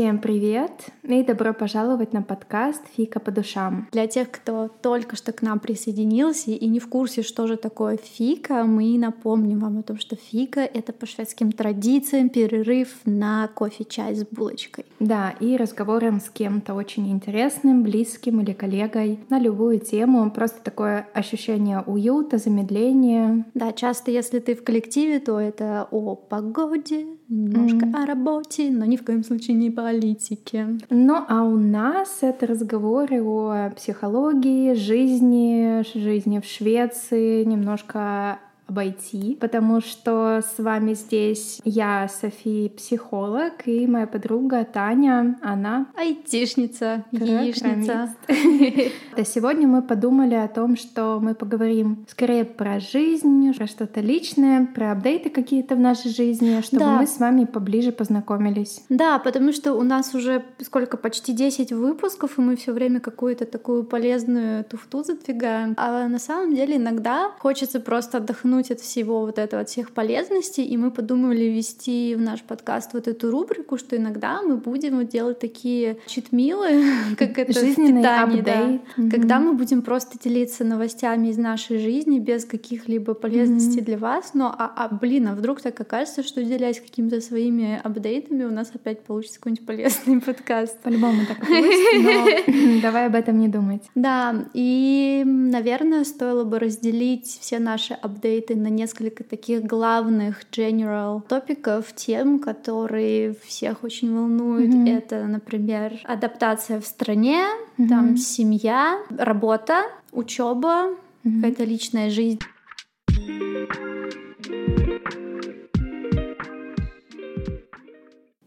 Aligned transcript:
Всем 0.00 0.18
привет 0.18 0.89
и 1.18 1.24
добро 1.24 1.52
пожаловать 1.52 2.12
на 2.12 2.22
подкаст 2.22 2.82
«Фика 2.96 3.18
по 3.20 3.30
душам». 3.30 3.88
Для 3.90 4.06
тех, 4.06 4.30
кто 4.30 4.68
только 4.80 5.16
что 5.16 5.32
к 5.32 5.42
нам 5.42 5.58
присоединился 5.58 6.52
и 6.52 6.66
не 6.66 6.78
в 6.78 6.88
курсе, 6.88 7.22
что 7.22 7.46
же 7.46 7.56
такое 7.56 7.96
fika, 7.96 8.64
мы 8.64 8.96
напомним 8.96 9.58
вам 9.58 9.78
о 9.78 9.82
том, 9.82 9.98
что 9.98 10.16
fika— 10.16 10.60
это 10.74 10.92
по 10.92 11.06
шведским 11.06 11.52
традициям 11.52 12.28
перерыв 12.28 13.00
на 13.04 13.48
кофе-чай 13.48 14.14
с 14.14 14.24
булочкой. 14.24 14.84
Да, 15.00 15.34
и 15.40 15.56
разговором 15.56 16.20
с 16.20 16.30
кем-то 16.30 16.74
очень 16.74 17.10
интересным, 17.10 17.82
близким 17.82 18.40
или 18.40 18.52
коллегой 18.52 19.18
на 19.30 19.38
любую 19.38 19.80
тему. 19.80 20.30
Просто 20.30 20.60
такое 20.62 21.08
ощущение 21.14 21.82
уюта, 21.86 22.38
замедления. 22.38 23.46
Да, 23.54 23.72
часто, 23.72 24.10
если 24.10 24.38
ты 24.38 24.54
в 24.54 24.62
коллективе, 24.62 25.18
то 25.18 25.40
это 25.40 25.88
о 25.90 26.14
погоде, 26.14 27.06
немножко 27.28 27.86
mm-hmm. 27.86 28.02
о 28.02 28.06
работе, 28.06 28.70
но 28.70 28.84
ни 28.84 28.96
в 28.96 29.04
коем 29.04 29.24
случае 29.24 29.56
не 29.56 29.70
политике. 29.70 30.78
Ну 31.02 31.24
а 31.28 31.44
у 31.44 31.56
нас 31.56 32.18
это 32.20 32.46
разговоры 32.46 33.22
о 33.22 33.70
психологии, 33.70 34.74
жизни, 34.74 35.82
жизни 35.96 36.40
в 36.40 36.44
Швеции, 36.44 37.42
немножко 37.44 38.38
обойти, 38.70 39.36
потому 39.40 39.80
что 39.80 40.40
с 40.42 40.62
вами 40.62 40.94
здесь 40.94 41.60
я, 41.64 42.08
София, 42.08 42.68
психолог, 42.68 43.66
и 43.66 43.86
моя 43.86 44.06
подруга 44.06 44.64
Таня, 44.64 45.38
она 45.42 45.88
айтишница, 45.96 47.04
яичница. 47.10 48.14
Да, 49.16 49.24
сегодня 49.24 49.66
мы 49.66 49.82
подумали 49.82 50.34
о 50.34 50.46
том, 50.46 50.76
что 50.76 51.18
мы 51.20 51.34
поговорим 51.34 52.06
скорее 52.08 52.44
про 52.44 52.78
жизнь, 52.78 53.52
про 53.54 53.66
что-то 53.66 54.00
личное, 54.00 54.66
про 54.66 54.92
апдейты 54.92 55.30
какие-то 55.30 55.74
в 55.74 55.80
нашей 55.80 56.10
жизни, 56.10 56.60
чтобы 56.62 56.84
да. 56.84 56.98
мы 56.98 57.06
с 57.06 57.18
вами 57.18 57.44
поближе 57.44 57.90
познакомились. 57.92 58.84
Да, 58.88 59.18
потому 59.18 59.52
что 59.52 59.74
у 59.74 59.82
нас 59.82 60.14
уже 60.14 60.44
сколько, 60.62 60.96
почти 60.96 61.32
10 61.32 61.72
выпусков, 61.72 62.38
и 62.38 62.40
мы 62.40 62.56
все 62.56 62.72
время 62.72 63.00
какую-то 63.00 63.46
такую 63.46 63.84
полезную 63.84 64.64
туфту 64.64 65.02
задвигаем. 65.02 65.74
А 65.76 66.06
на 66.08 66.18
самом 66.18 66.54
деле 66.54 66.76
иногда 66.76 67.32
хочется 67.38 67.80
просто 67.80 68.18
отдохнуть 68.18 68.59
отдохнуть 68.60 68.70
от 68.70 68.80
всего 68.80 69.20
вот 69.20 69.38
этого, 69.38 69.62
от 69.62 69.68
всех 69.68 69.92
полезностей, 69.92 70.64
и 70.64 70.76
мы 70.76 70.90
подумали 70.90 71.44
ввести 71.44 72.14
в 72.14 72.20
наш 72.20 72.42
подкаст 72.42 72.92
вот 72.92 73.08
эту 73.08 73.30
рубрику, 73.30 73.78
что 73.78 73.96
иногда 73.96 74.42
мы 74.42 74.56
будем 74.56 75.06
делать 75.06 75.38
такие 75.38 75.98
читмилы, 76.06 76.84
как 77.18 77.38
это 77.38 77.52
Жизненный 77.52 78.02
питание, 78.02 78.42
да, 78.42 78.68
mm-hmm. 78.70 79.10
когда 79.10 79.40
мы 79.40 79.54
будем 79.54 79.82
просто 79.82 80.18
делиться 80.22 80.64
новостями 80.64 81.28
из 81.28 81.38
нашей 81.38 81.78
жизни 81.78 82.18
без 82.18 82.44
каких-либо 82.44 83.14
полезностей 83.14 83.80
mm-hmm. 83.80 83.84
для 83.84 83.98
вас, 83.98 84.34
но, 84.34 84.54
а, 84.56 84.72
а, 84.76 84.88
блин, 84.94 85.28
а 85.28 85.34
вдруг 85.34 85.60
так 85.60 85.80
окажется, 85.80 86.22
что 86.22 86.42
делясь 86.42 86.80
какими-то 86.80 87.20
своими 87.20 87.80
апдейтами, 87.82 88.44
у 88.44 88.50
нас 88.50 88.70
опять 88.74 89.00
получится 89.00 89.38
какой-нибудь 89.38 89.66
полезный 89.66 90.20
подкаст. 90.26 90.78
По-любому 90.80 91.22
так 91.26 91.38
будет, 91.46 92.46
но 92.74 92.80
давай 92.82 93.06
об 93.06 93.14
этом 93.14 93.38
не 93.38 93.48
думать. 93.48 93.82
Да, 93.94 94.46
и, 94.54 95.22
наверное, 95.24 96.04
стоило 96.04 96.44
бы 96.44 96.58
разделить 96.58 97.26
все 97.40 97.58
наши 97.58 97.94
апдейты 97.94 98.49
апдейты 98.50 98.56
на 98.56 98.68
несколько 98.68 99.24
таких 99.24 99.62
главных 99.64 100.42
general 100.50 101.22
топиков, 101.26 101.92
тем, 101.94 102.38
которые 102.38 103.34
всех 103.44 103.84
очень 103.84 104.14
волнуют. 104.14 104.72
Mm-hmm. 104.72 104.98
Это, 104.98 105.26
например, 105.26 106.00
адаптация 106.04 106.80
в 106.80 106.86
стране, 106.86 107.42
mm-hmm. 107.78 107.88
там 107.88 108.16
семья, 108.16 108.98
работа, 109.10 109.84
учеба, 110.12 110.90
mm-hmm. 111.24 111.36
какая-то 111.36 111.64
личная 111.64 112.10
жизнь. 112.10 112.40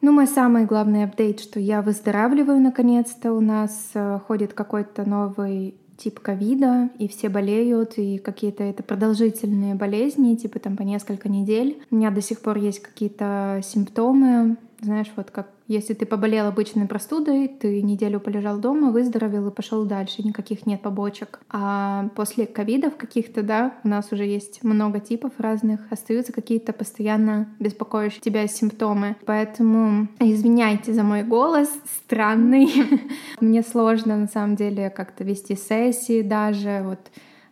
Ну, 0.02 0.12
мой 0.12 0.28
самый 0.28 0.66
главный 0.66 1.06
апдейт, 1.06 1.40
что 1.40 1.62
я 1.62 1.82
выздоравливаю 1.82 2.60
наконец-то. 2.60 3.32
У 3.32 3.40
нас 3.40 3.92
э, 3.94 4.20
ходит 4.28 4.54
какой-то 4.54 5.10
новый 5.10 5.76
тип 6.04 6.20
ковида, 6.20 6.90
и 7.00 7.08
все 7.08 7.30
болеют, 7.30 7.98
и 7.98 8.18
какие-то 8.18 8.64
это 8.64 8.84
продолжительные 8.84 9.76
болезни, 9.76 10.36
типа 10.36 10.60
там 10.60 10.76
по 10.76 10.82
несколько 10.82 11.30
недель. 11.30 11.82
У 11.92 11.96
меня 11.96 12.12
до 12.12 12.22
сих 12.22 12.42
пор 12.42 12.58
есть 12.58 12.82
какие-то 12.82 13.62
симптомы, 13.64 14.58
знаешь, 14.84 15.12
вот 15.16 15.32
как 15.32 15.50
если 15.68 15.94
ты 15.94 16.06
поболел 16.06 16.48
обычной 16.48 16.88
простудой, 16.88 17.48
ты 17.48 17.82
неделю 17.82 18.20
полежал 18.20 18.60
дома, 18.60 18.92
выздоровел 18.92 19.48
и 19.48 19.52
пошел 19.52 19.86
дальше, 19.86 20.24
никаких 20.24 20.66
нет 20.66 20.82
побочек. 20.82 21.40
А 21.50 22.10
после 22.16 22.46
ковидов 22.46 22.98
каких-то, 22.98 23.44
да, 23.44 23.76
у 23.84 23.88
нас 23.88 24.12
уже 24.12 24.26
есть 24.26 24.64
много 24.64 25.00
типов 25.00 25.32
разных, 25.38 25.80
остаются 25.92 26.34
какие-то 26.34 26.74
постоянно 26.74 27.48
беспокоящие 27.60 28.22
тебя 28.22 28.48
симптомы. 28.48 29.16
Поэтому 29.26 30.08
извиняйте 30.20 30.94
за 30.94 31.04
мой 31.04 31.24
голос 31.24 31.70
странный. 32.06 32.70
Мне 33.40 33.64
сложно 33.64 34.18
на 34.18 34.28
самом 34.28 34.56
деле 34.56 34.90
как-то 34.90 35.24
вести 35.24 35.56
сессии 35.56 36.22
даже, 36.22 36.82
вот 36.84 37.00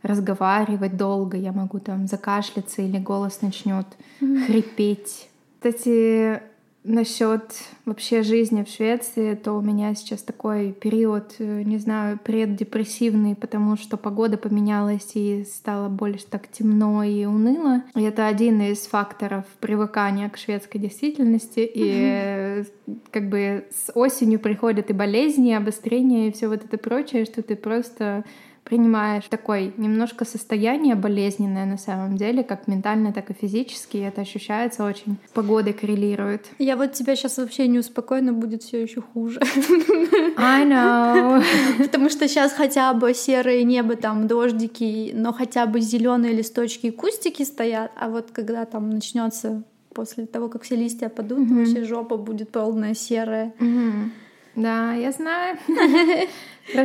разговаривать 0.03 0.97
долго, 0.97 1.37
я 1.37 1.51
могу 1.51 1.79
там 1.79 2.07
закашляться 2.07 2.81
или 2.81 2.97
голос 2.97 3.41
начнет 3.41 3.85
хрипеть. 4.19 5.29
Кстати, 5.59 6.41
Насчет 6.83 7.43
вообще 7.85 8.23
жизни 8.23 8.63
в 8.63 8.67
Швеции, 8.67 9.35
то 9.35 9.53
у 9.53 9.61
меня 9.61 9.93
сейчас 9.93 10.23
такой 10.23 10.71
период, 10.71 11.35
э, 11.37 11.61
не 11.61 11.77
знаю, 11.77 12.17
преддепрессивный, 12.23 13.35
потому 13.35 13.77
что 13.77 13.97
погода 13.97 14.35
поменялась 14.35 15.11
и 15.13 15.45
стало 15.45 15.89
больше 15.89 16.25
так 16.27 16.49
темно 16.51 17.03
и 17.03 17.25
уныло. 17.25 17.83
И 17.95 18.01
это 18.01 18.25
один 18.25 18.61
из 18.61 18.87
факторов 18.87 19.45
привыкания 19.59 20.27
к 20.29 20.37
шведской 20.37 20.81
действительности. 20.81 21.59
И 21.59 21.83
mm-hmm. 21.83 22.97
как 23.11 23.29
бы 23.29 23.67
с 23.69 23.91
осенью 23.93 24.39
приходят 24.39 24.89
и 24.89 24.93
болезни, 24.93 25.51
и 25.51 25.53
обострения, 25.53 26.29
и 26.29 26.31
все 26.31 26.47
вот 26.47 26.65
это 26.65 26.79
прочее, 26.79 27.25
что 27.25 27.43
ты 27.43 27.55
просто 27.55 28.25
принимаешь 28.71 29.25
такое 29.29 29.73
немножко 29.75 30.23
состояние 30.23 30.95
болезненное 30.95 31.65
на 31.65 31.77
самом 31.77 32.15
деле, 32.15 32.41
как 32.41 32.69
ментально, 32.69 33.11
так 33.11 33.29
и 33.29 33.33
физически, 33.33 33.97
и 33.97 33.99
это 33.99 34.21
ощущается 34.21 34.85
очень. 34.85 35.17
Погода 35.33 35.73
коррелирует. 35.73 36.45
Я 36.57 36.77
вот 36.77 36.93
тебя 36.93 37.17
сейчас 37.17 37.37
вообще 37.37 37.67
не 37.67 37.79
успокоена, 37.79 38.31
будет 38.31 38.63
все 38.63 38.81
еще 38.81 39.01
хуже. 39.01 39.41
I 40.37 40.63
know. 40.65 41.43
Потому 41.79 42.09
что 42.09 42.29
сейчас 42.29 42.53
хотя 42.53 42.93
бы 42.93 43.13
серое 43.13 43.63
небо, 43.63 43.97
там 43.97 44.27
дождики, 44.27 45.11
но 45.13 45.33
хотя 45.33 45.65
бы 45.65 45.81
зеленые 45.81 46.33
листочки 46.33 46.87
и 46.87 46.91
кустики 46.91 47.43
стоят, 47.43 47.91
а 47.99 48.07
вот 48.07 48.31
когда 48.31 48.63
там 48.63 48.89
начнется 48.89 49.63
после 49.93 50.27
того, 50.27 50.47
как 50.47 50.61
все 50.61 50.77
листья 50.77 51.09
падут, 51.09 51.39
mm-hmm. 51.39 51.57
вообще 51.57 51.83
жопа 51.83 52.15
будет 52.15 52.51
полная 52.51 52.93
серая. 52.93 53.53
Mm-hmm. 53.59 54.09
Да, 54.55 54.93
я 54.93 55.11
знаю. 55.11 55.57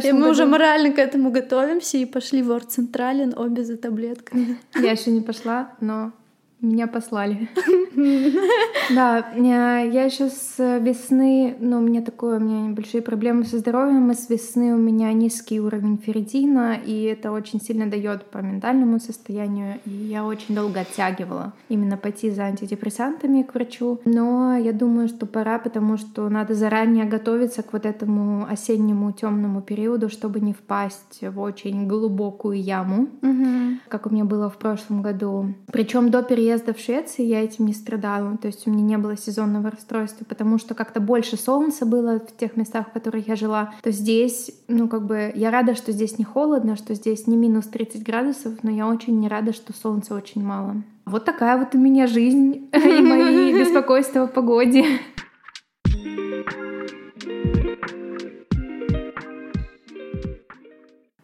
И 0.02 0.12
мы 0.12 0.30
уже 0.30 0.46
морально 0.46 0.90
к 0.92 0.98
этому 0.98 1.30
готовимся 1.30 1.98
и 1.98 2.06
пошли 2.06 2.42
в 2.42 2.50
Оргцентрален 2.50 3.34
обе 3.36 3.62
за 3.62 3.76
таблетками. 3.76 4.56
Я 4.74 4.92
еще 4.92 5.10
не 5.10 5.20
пошла, 5.20 5.72
но 5.80 6.12
меня 6.60 6.86
послали. 6.86 7.48
Да, 8.94 9.32
я 9.36 9.80
еще 9.80 10.28
с 10.28 10.78
весны, 10.80 11.56
ну, 11.60 11.78
у 11.78 11.80
меня 11.80 12.02
такое, 12.02 12.38
у 12.38 12.40
меня 12.40 12.60
небольшие 12.68 13.02
проблемы 13.02 13.44
со 13.44 13.58
здоровьем, 13.58 14.10
и 14.10 14.14
с 14.14 14.28
весны 14.30 14.74
у 14.74 14.78
меня 14.78 15.12
низкий 15.12 15.60
уровень 15.60 15.98
ферритина, 15.98 16.74
и 16.74 17.02
это 17.02 17.32
очень 17.32 17.60
сильно 17.60 17.86
дает 17.86 18.24
по 18.26 18.38
ментальному 18.38 19.00
состоянию, 19.00 19.80
и 19.84 19.90
я 19.90 20.24
очень 20.24 20.54
долго 20.54 20.80
оттягивала 20.80 21.52
именно 21.68 21.96
пойти 21.96 22.30
за 22.30 22.44
антидепрессантами 22.44 23.42
к 23.42 23.54
врачу, 23.54 24.00
но 24.04 24.56
я 24.56 24.72
думаю, 24.72 25.08
что 25.08 25.26
пора, 25.26 25.58
потому 25.58 25.96
что 25.96 26.28
надо 26.28 26.54
заранее 26.54 27.06
готовиться 27.06 27.62
к 27.62 27.72
вот 27.72 27.86
этому 27.86 28.46
осеннему 28.48 29.12
темному 29.12 29.62
периоду, 29.62 30.08
чтобы 30.08 30.40
не 30.40 30.52
впасть 30.52 31.22
в 31.22 31.40
очень 31.40 31.88
глубокую 31.88 32.60
яму, 32.60 33.08
как 33.88 34.06
у 34.06 34.10
меня 34.10 34.24
было 34.24 34.48
в 34.48 34.58
прошлом 34.58 35.02
году. 35.02 35.54
Причем 35.72 36.10
до 36.10 36.22
переезда 36.46 36.74
в 36.74 36.78
Швецию 36.78 37.26
я 37.26 37.42
этим 37.42 37.66
не 37.66 37.74
страдала, 37.74 38.36
то 38.36 38.46
есть 38.46 38.68
у 38.68 38.70
меня 38.70 38.82
не 38.82 38.98
было 38.98 39.16
сезонного 39.16 39.70
расстройства, 39.72 40.24
потому 40.24 40.58
что 40.58 40.74
как-то 40.74 41.00
больше 41.00 41.36
солнца 41.36 41.84
было 41.84 42.20
в 42.20 42.36
тех 42.36 42.56
местах, 42.56 42.88
в 42.88 42.92
которых 42.92 43.26
я 43.26 43.34
жила, 43.34 43.74
то 43.82 43.90
здесь, 43.90 44.52
ну 44.68 44.86
как 44.86 45.04
бы, 45.06 45.32
я 45.34 45.50
рада, 45.50 45.74
что 45.74 45.90
здесь 45.90 46.18
не 46.18 46.24
холодно, 46.24 46.76
что 46.76 46.94
здесь 46.94 47.26
не 47.26 47.36
минус 47.36 47.66
30 47.66 48.04
градусов, 48.04 48.52
но 48.62 48.70
я 48.70 48.86
очень 48.86 49.18
не 49.18 49.28
рада, 49.28 49.52
что 49.52 49.72
солнца 49.72 50.14
очень 50.14 50.44
мало. 50.44 50.76
Вот 51.04 51.24
такая 51.24 51.58
вот 51.58 51.74
у 51.74 51.78
меня 51.78 52.06
жизнь 52.06 52.68
и 52.72 53.00
мои 53.00 53.52
беспокойства 53.52 54.22
о 54.22 54.26
погоде. 54.28 54.84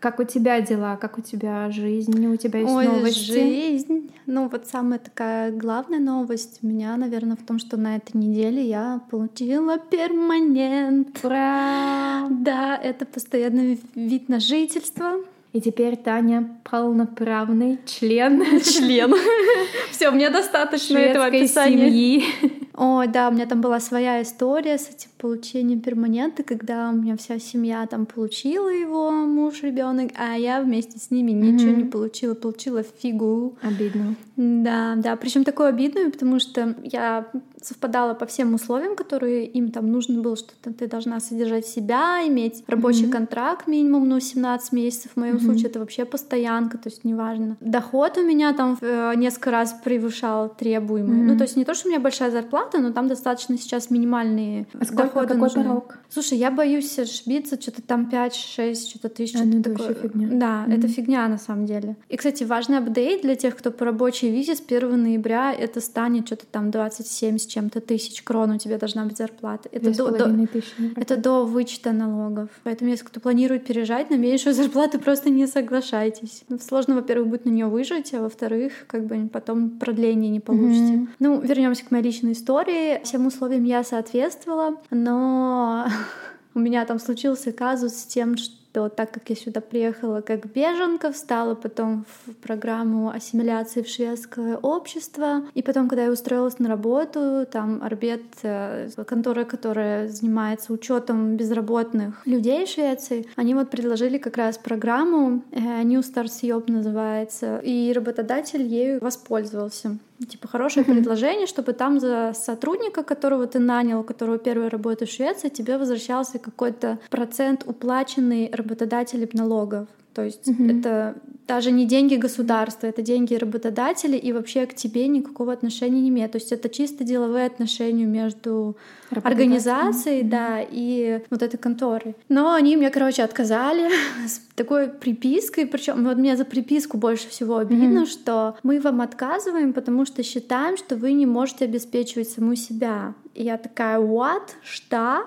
Как 0.03 0.19
у 0.19 0.25
тебя 0.25 0.61
дела? 0.61 0.97
Как 0.97 1.17
у 1.17 1.21
тебя 1.21 1.71
жизнь? 1.71 2.27
У 2.27 2.37
тебя 2.37 2.59
есть 2.59 2.73
Ой, 2.73 2.87
новости? 2.89 3.31
жизнь. 3.31 4.11
Ну 4.27 4.49
вот 4.49 4.67
самая 4.67 4.99
такая 4.99 5.53
главная 5.53 6.01
новость 6.01 6.59
у 6.61 6.67
меня, 6.67 6.97
наверное, 6.97 7.37
в 7.37 7.47
том, 7.47 7.61
что 7.61 7.77
на 7.77 7.95
этой 7.95 8.17
неделе 8.17 8.67
я 8.67 9.01
получила 9.13 9.79
перманент. 9.79 11.21
Ура! 11.23 12.27
Да, 12.31 12.77
это 12.83 13.07
постоянный 13.07 13.81
вид 13.95 14.29
на 14.29 14.41
жительство. 14.41 15.21
И 15.53 15.61
теперь 15.61 15.97
Таня 15.97 16.59
полноправный 16.69 17.79
член. 17.87 18.43
Член. 18.61 19.15
Все, 19.93 20.11
мне 20.11 20.31
достаточно 20.31 20.99
этого 20.99 21.27
описания. 21.27 21.89
семьи. 21.89 22.25
О, 22.75 23.07
да, 23.07 23.29
у 23.29 23.33
меня 23.33 23.47
там 23.47 23.61
была 23.61 23.81
своя 23.81 24.23
история 24.23 24.79
с 24.79 24.89
этим 24.89 25.11
получением 25.19 25.81
перманента, 25.81 26.43
когда 26.43 26.91
у 26.91 26.93
меня 26.93 27.17
вся 27.17 27.39
семья 27.39 27.87
там 27.87 28.07
получила 28.07 28.69
его, 28.69 29.11
муж, 29.11 29.63
ребенок, 29.63 30.13
а 30.17 30.35
я 30.35 30.63
вместе 30.63 30.99
с 30.99 31.11
ними 31.11 31.33
ничего 31.33 31.73
не 31.73 31.85
получила, 31.85 32.35
получила 32.35 32.83
фигу. 32.83 33.57
Обидно. 33.63 34.15
Да, 34.37 34.95
да, 34.97 35.17
причем 35.17 35.45
такое 35.45 35.69
обидное, 35.69 36.11
потому 36.11 36.39
что 36.39 36.75
я 36.83 37.31
совпадала 37.63 38.15
по 38.15 38.27
всем 38.27 38.55
условиям, 38.55 38.97
которые 38.97 39.47
им 39.47 39.71
там 39.71 39.91
нужно 39.91 40.21
было, 40.21 40.37
что 40.37 40.53
ты 40.63 40.87
должна 40.87 41.21
содержать 41.21 41.67
себя, 41.67 42.27
иметь 42.27 42.65
рабочий 42.67 43.07
mm-hmm. 43.07 43.11
контракт 43.11 43.67
минимум, 43.67 44.09
ну, 44.09 44.21
17 44.21 44.73
месяцев. 44.73 45.13
В 45.15 45.21
моем 45.21 45.37
mm-hmm. 45.37 45.45
случае 45.45 45.67
это 45.67 45.79
вообще 45.79 46.05
постоянка, 46.05 46.79
то 46.79 46.89
есть 46.89 47.05
неважно. 47.05 47.57
Доход 47.61 48.19
у 48.19 48.23
меня 48.23 48.53
там 48.53 48.79
э, 48.81 49.15
несколько 49.17 49.51
раз 49.51 49.75
превышал 49.85 50.49
требуемый. 50.49 51.19
Mm-hmm. 51.19 51.33
Ну, 51.33 51.37
то 51.37 51.45
есть 51.45 51.57
не 51.57 51.65
то, 51.65 51.75
что 51.75 51.89
у 51.89 51.91
меня 51.91 52.01
большая 52.01 52.31
зарплата, 52.31 52.79
но 52.79 52.93
там 52.93 53.09
достаточно 53.09 53.57
сейчас 53.59 53.91
минимальные 53.91 54.67
а 54.75 54.85
сколько, 54.85 55.03
доходы 55.05 55.29
какой 55.29 55.41
нужны. 55.41 55.65
порог? 55.65 55.99
Слушай, 56.09 56.39
я 56.39 56.51
боюсь 56.51 56.99
ошибиться, 56.99 57.61
что-то 57.61 57.83
там 57.83 58.09
5-6, 58.11 58.89
что-то 58.89 59.09
тысяч. 59.09 59.37
А, 59.37 59.45
ну, 59.45 59.61
это 59.61 59.73
такое. 59.73 59.95
фигня. 59.95 60.29
Да, 60.33 60.65
mm-hmm. 60.67 60.79
это 60.79 60.89
фигня 60.89 61.29
на 61.29 61.39
самом 61.39 61.67
деле. 61.67 61.97
И, 62.09 62.17
кстати, 62.17 62.45
важный 62.45 62.79
апдейт 62.79 63.23
для 63.23 63.37
тех, 63.37 63.57
кто 63.57 63.71
по 63.71 63.85
рабочей 63.85 64.31
визе 64.31 64.55
с 64.57 64.63
1 64.67 65.03
ноября 65.03 65.53
это 65.53 65.81
станет 65.81 66.27
что-то 66.27 66.47
там 66.47 66.71
27 66.71 67.39
с 67.39 67.47
чем-то 67.53 67.81
тысяч 67.81 68.23
крон 68.23 68.53
у 68.53 68.59
тебя 68.59 68.79
должна 68.79 69.05
быть 69.05 69.19
зарплата. 69.19 69.69
Это 69.73 69.95
до, 69.95 70.11
до, 70.11 70.47
тысячи, 70.47 70.99
это 70.99 71.17
до 71.17 71.45
вычета 71.45 71.93
налогов. 71.93 72.49
Поэтому, 72.65 72.91
если 72.91 73.05
кто 73.05 73.21
планирует 73.21 73.67
переезжать 73.67 74.11
на 74.11 74.15
меньшую 74.15 74.55
зарплату, 74.55 74.99
просто 74.99 75.31
не 75.31 75.47
соглашайтесь. 75.47 76.45
Ну, 76.49 76.59
сложно, 76.59 76.95
во-первых, 76.95 77.29
будет 77.29 77.45
на 77.45 77.51
нее 77.51 77.67
выжить, 77.67 78.15
а 78.15 78.21
во-вторых, 78.21 78.73
как 78.87 79.07
бы 79.07 79.29
потом 79.29 79.71
продление 79.79 80.31
не 80.31 80.41
получите. 80.41 80.95
Mm-hmm. 80.95 81.09
Ну, 81.19 81.41
вернемся 81.41 81.85
к 81.85 81.91
моей 81.91 82.05
личной 82.05 82.33
истории. 82.33 83.03
Всем 83.05 83.27
условиям 83.27 83.65
я 83.65 83.85
соответствовала, 83.85 84.77
но 84.91 85.87
у 86.55 86.59
меня 86.59 86.85
там 86.87 86.99
случился 86.99 87.53
казус 87.53 87.95
с 87.95 88.05
тем, 88.07 88.37
что 88.37 88.62
то 88.73 88.89
так 88.89 89.11
как 89.11 89.29
я 89.31 89.37
сюда 89.37 89.61
приехала 89.61 90.21
как 90.21 90.47
беженка, 90.47 91.13
встала 91.13 91.55
потом 91.55 92.05
в 92.27 92.35
программу 92.35 93.11
ассимиляции 93.11 93.83
в 93.83 93.89
шведское 93.89 94.57
общество, 94.57 95.43
и 95.55 95.63
потом, 95.63 95.89
когда 95.89 96.05
я 96.05 96.11
устроилась 96.11 96.59
на 96.59 96.69
работу, 96.69 97.47
там 97.51 97.83
Арбет, 97.83 98.23
э, 98.43 98.89
контора, 99.07 99.45
которая 99.45 100.09
занимается 100.09 100.73
учетом 100.73 101.37
безработных 101.37 102.27
людей 102.27 102.65
в 102.65 102.69
Швеции, 102.69 103.27
они 103.37 103.55
вот 103.55 103.71
предложили 103.71 104.19
как 104.19 104.37
раз 104.37 104.59
программу 104.59 105.43
э, 105.51 105.83
New 105.83 106.01
Stars 106.01 106.43
Job 106.43 106.71
называется, 106.71 107.59
и 107.59 107.93
работодатель 107.93 108.63
ею 108.63 109.01
воспользовался 109.01 109.99
типа 110.27 110.49
хорошее 110.49 110.85
mm-hmm. 110.85 110.95
предложение, 110.95 111.47
чтобы 111.47 111.73
там 111.73 112.01
за 112.01 112.33
сотрудника, 112.35 113.03
которого 113.03 113.47
ты 113.47 113.59
нанял, 113.59 114.01
у 114.01 114.05
которого 114.05 114.39
первая 114.39 114.71
работа 114.71 115.07
в 115.07 115.11
Швеции, 115.11 115.49
тебе 115.49 115.79
возвращался 115.79 116.39
какой-то 116.39 116.99
процент 117.11 117.65
уплаченный 117.67 118.51
работодателем 118.53 119.29
налогов. 119.33 119.89
То 120.15 120.23
есть 120.23 120.49
mm-hmm. 120.49 120.79
это 120.79 121.17
даже 121.49 121.71
не 121.71 121.87
деньги 121.87 122.17
государства, 122.17 122.87
это 122.87 123.03
деньги 123.03 123.35
работодателя, 123.35 124.17
и 124.17 124.33
вообще 124.33 124.67
к 124.67 124.75
тебе 124.75 125.07
никакого 125.09 125.53
отношения 125.53 126.01
не 126.01 126.09
имеет. 126.09 126.33
То 126.33 126.39
есть 126.39 126.53
это 126.53 126.69
чисто 126.69 127.05
деловые 127.05 127.47
отношения 127.47 128.05
между 128.05 128.77
организацией, 129.11 130.23
да, 130.23 130.61
и 130.61 131.21
вот 131.31 131.43
этой 131.43 131.59
конторой. 131.59 132.15
Но 132.29 132.55
они 132.55 132.77
мне, 132.77 132.91
короче, 132.91 133.23
отказали 133.23 133.91
с 134.27 134.41
такой 134.55 134.89
припиской, 134.89 135.67
причем 135.67 136.05
вот 136.05 136.17
мне 136.17 136.37
за 136.37 136.45
приписку 136.45 136.97
больше 136.97 137.29
всего 137.29 137.57
обидно, 137.57 138.01
mm-hmm. 138.01 138.07
что 138.07 138.57
мы 138.63 138.81
вам 138.81 139.01
отказываем, 139.01 139.73
потому 139.73 140.07
что 140.07 140.23
считаем, 140.23 140.77
что 140.77 140.97
вы 140.97 141.13
не 141.13 141.27
можете 141.27 141.65
обеспечивать 141.65 142.29
саму 142.29 142.55
себя. 142.55 143.15
И 143.35 143.45
я 143.45 143.57
такая, 143.57 143.99
what? 143.99 144.49
Что? 144.63 145.25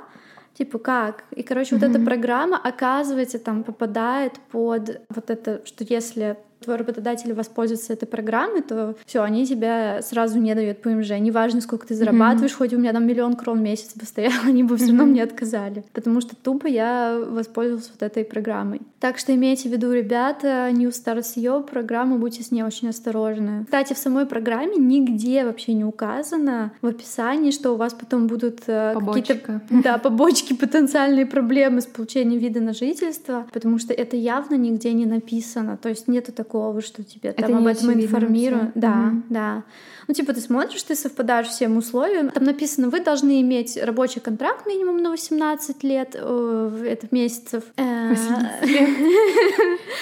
Типа 0.57 0.80
как? 0.80 1.25
И, 1.36 1.44
короче, 1.44 1.75
mm-hmm. 1.75 1.80
вот 1.80 1.90
эта 1.90 2.00
программа, 2.00 2.57
оказывается, 2.57 3.40
там 3.40 3.63
попадает 3.63 4.40
под 4.52 5.02
вот 5.10 5.30
это, 5.30 5.62
что 5.66 5.84
если 5.84 6.38
твой 6.65 6.77
работодатель 6.77 7.33
воспользуется 7.33 7.94
этой 7.94 8.07
программой, 8.07 8.62
то 8.62 8.95
все, 9.06 9.21
они 9.21 9.45
тебя 9.45 10.01
сразу 10.01 10.39
не 10.39 10.53
дают 10.56 10.81
ПМЖ. 10.81 11.12
Неважно, 11.19 11.62
сколько 11.62 11.88
ты 11.88 11.95
зарабатываешь, 11.95 12.51
mm-hmm. 12.51 12.57
хоть 12.57 12.73
у 12.73 12.77
меня 12.77 12.91
там 12.91 13.06
миллион 13.07 13.35
крон 13.35 13.59
в 13.59 13.62
месяц 13.62 13.95
бы 13.95 14.06
стоял, 14.06 14.33
они 14.45 14.63
бы 14.63 14.77
все 14.77 14.88
равно 14.88 15.03
mm-hmm. 15.03 15.07
мне 15.07 15.23
отказали. 15.23 15.83
Потому 15.94 16.21
что 16.21 16.35
тупо 16.35 16.67
я 16.67 17.17
воспользовалась 17.25 17.89
вот 17.89 18.01
этой 18.03 18.25
программой. 18.25 18.81
Так 19.00 19.17
что 19.17 19.33
имейте 19.35 19.69
в 19.69 19.71
виду, 19.71 19.91
ребята, 19.91 20.69
New 20.71 20.89
Start 20.89 21.19
SEO 21.19 21.63
программу, 21.63 22.17
будьте 22.17 22.44
с 22.44 22.51
ней 22.51 22.63
очень 22.63 22.89
осторожны. 22.89 23.65
Кстати, 23.65 23.94
в 23.94 23.97
самой 23.97 24.25
программе 24.25 24.77
нигде 24.77 25.45
вообще 25.45 25.73
не 25.73 25.85
указано 25.85 26.71
в 26.81 26.88
описании, 26.88 27.51
что 27.51 27.73
у 27.73 27.75
вас 27.75 27.94
потом 27.94 28.27
будут 28.27 28.62
э, 28.67 28.95
какие-то 29.00 29.62
да, 29.69 29.97
побочки, 29.97 30.53
потенциальные 30.53 31.25
проблемы 31.25 31.81
с 31.81 31.85
получением 31.85 32.39
вида 32.39 32.62
на 32.62 32.73
жительство, 32.73 33.45
потому 33.53 33.77
что 33.77 33.94
это 33.94 34.15
явно 34.15 34.56
нигде 34.56 34.94
не 34.94 35.06
написано. 35.06 35.77
То 35.77 35.89
есть 35.89 36.07
нету 36.07 36.31
такого 36.31 36.55
такого, 36.56 36.81
что 36.81 37.04
тебе 37.04 37.30
это 37.31 37.42
там 37.42 37.57
об 37.57 37.68
этом 37.68 37.94
информируют. 37.94 38.72
Да, 38.75 39.12
mm-hmm. 39.12 39.22
да. 39.30 39.63
Ну, 40.07 40.13
типа, 40.13 40.34
ты 40.34 40.42
смотришь, 40.42 40.84
ты 40.84 40.96
совпадаешь 40.96 41.48
всем 41.48 41.78
условиям. 41.78 42.30
Там 42.30 42.44
написано, 42.44 42.90
вы 42.90 43.00
должны 43.00 43.42
иметь 43.42 43.78
рабочий 43.81 44.19
контракт 44.19 44.68
минимум 44.68 44.98
на 44.98 45.10
18 45.10 45.84
лет, 45.84 46.12
э, 46.13 46.88
это 46.88 47.07
месяцев. 47.12 47.63
Э, 47.78 48.13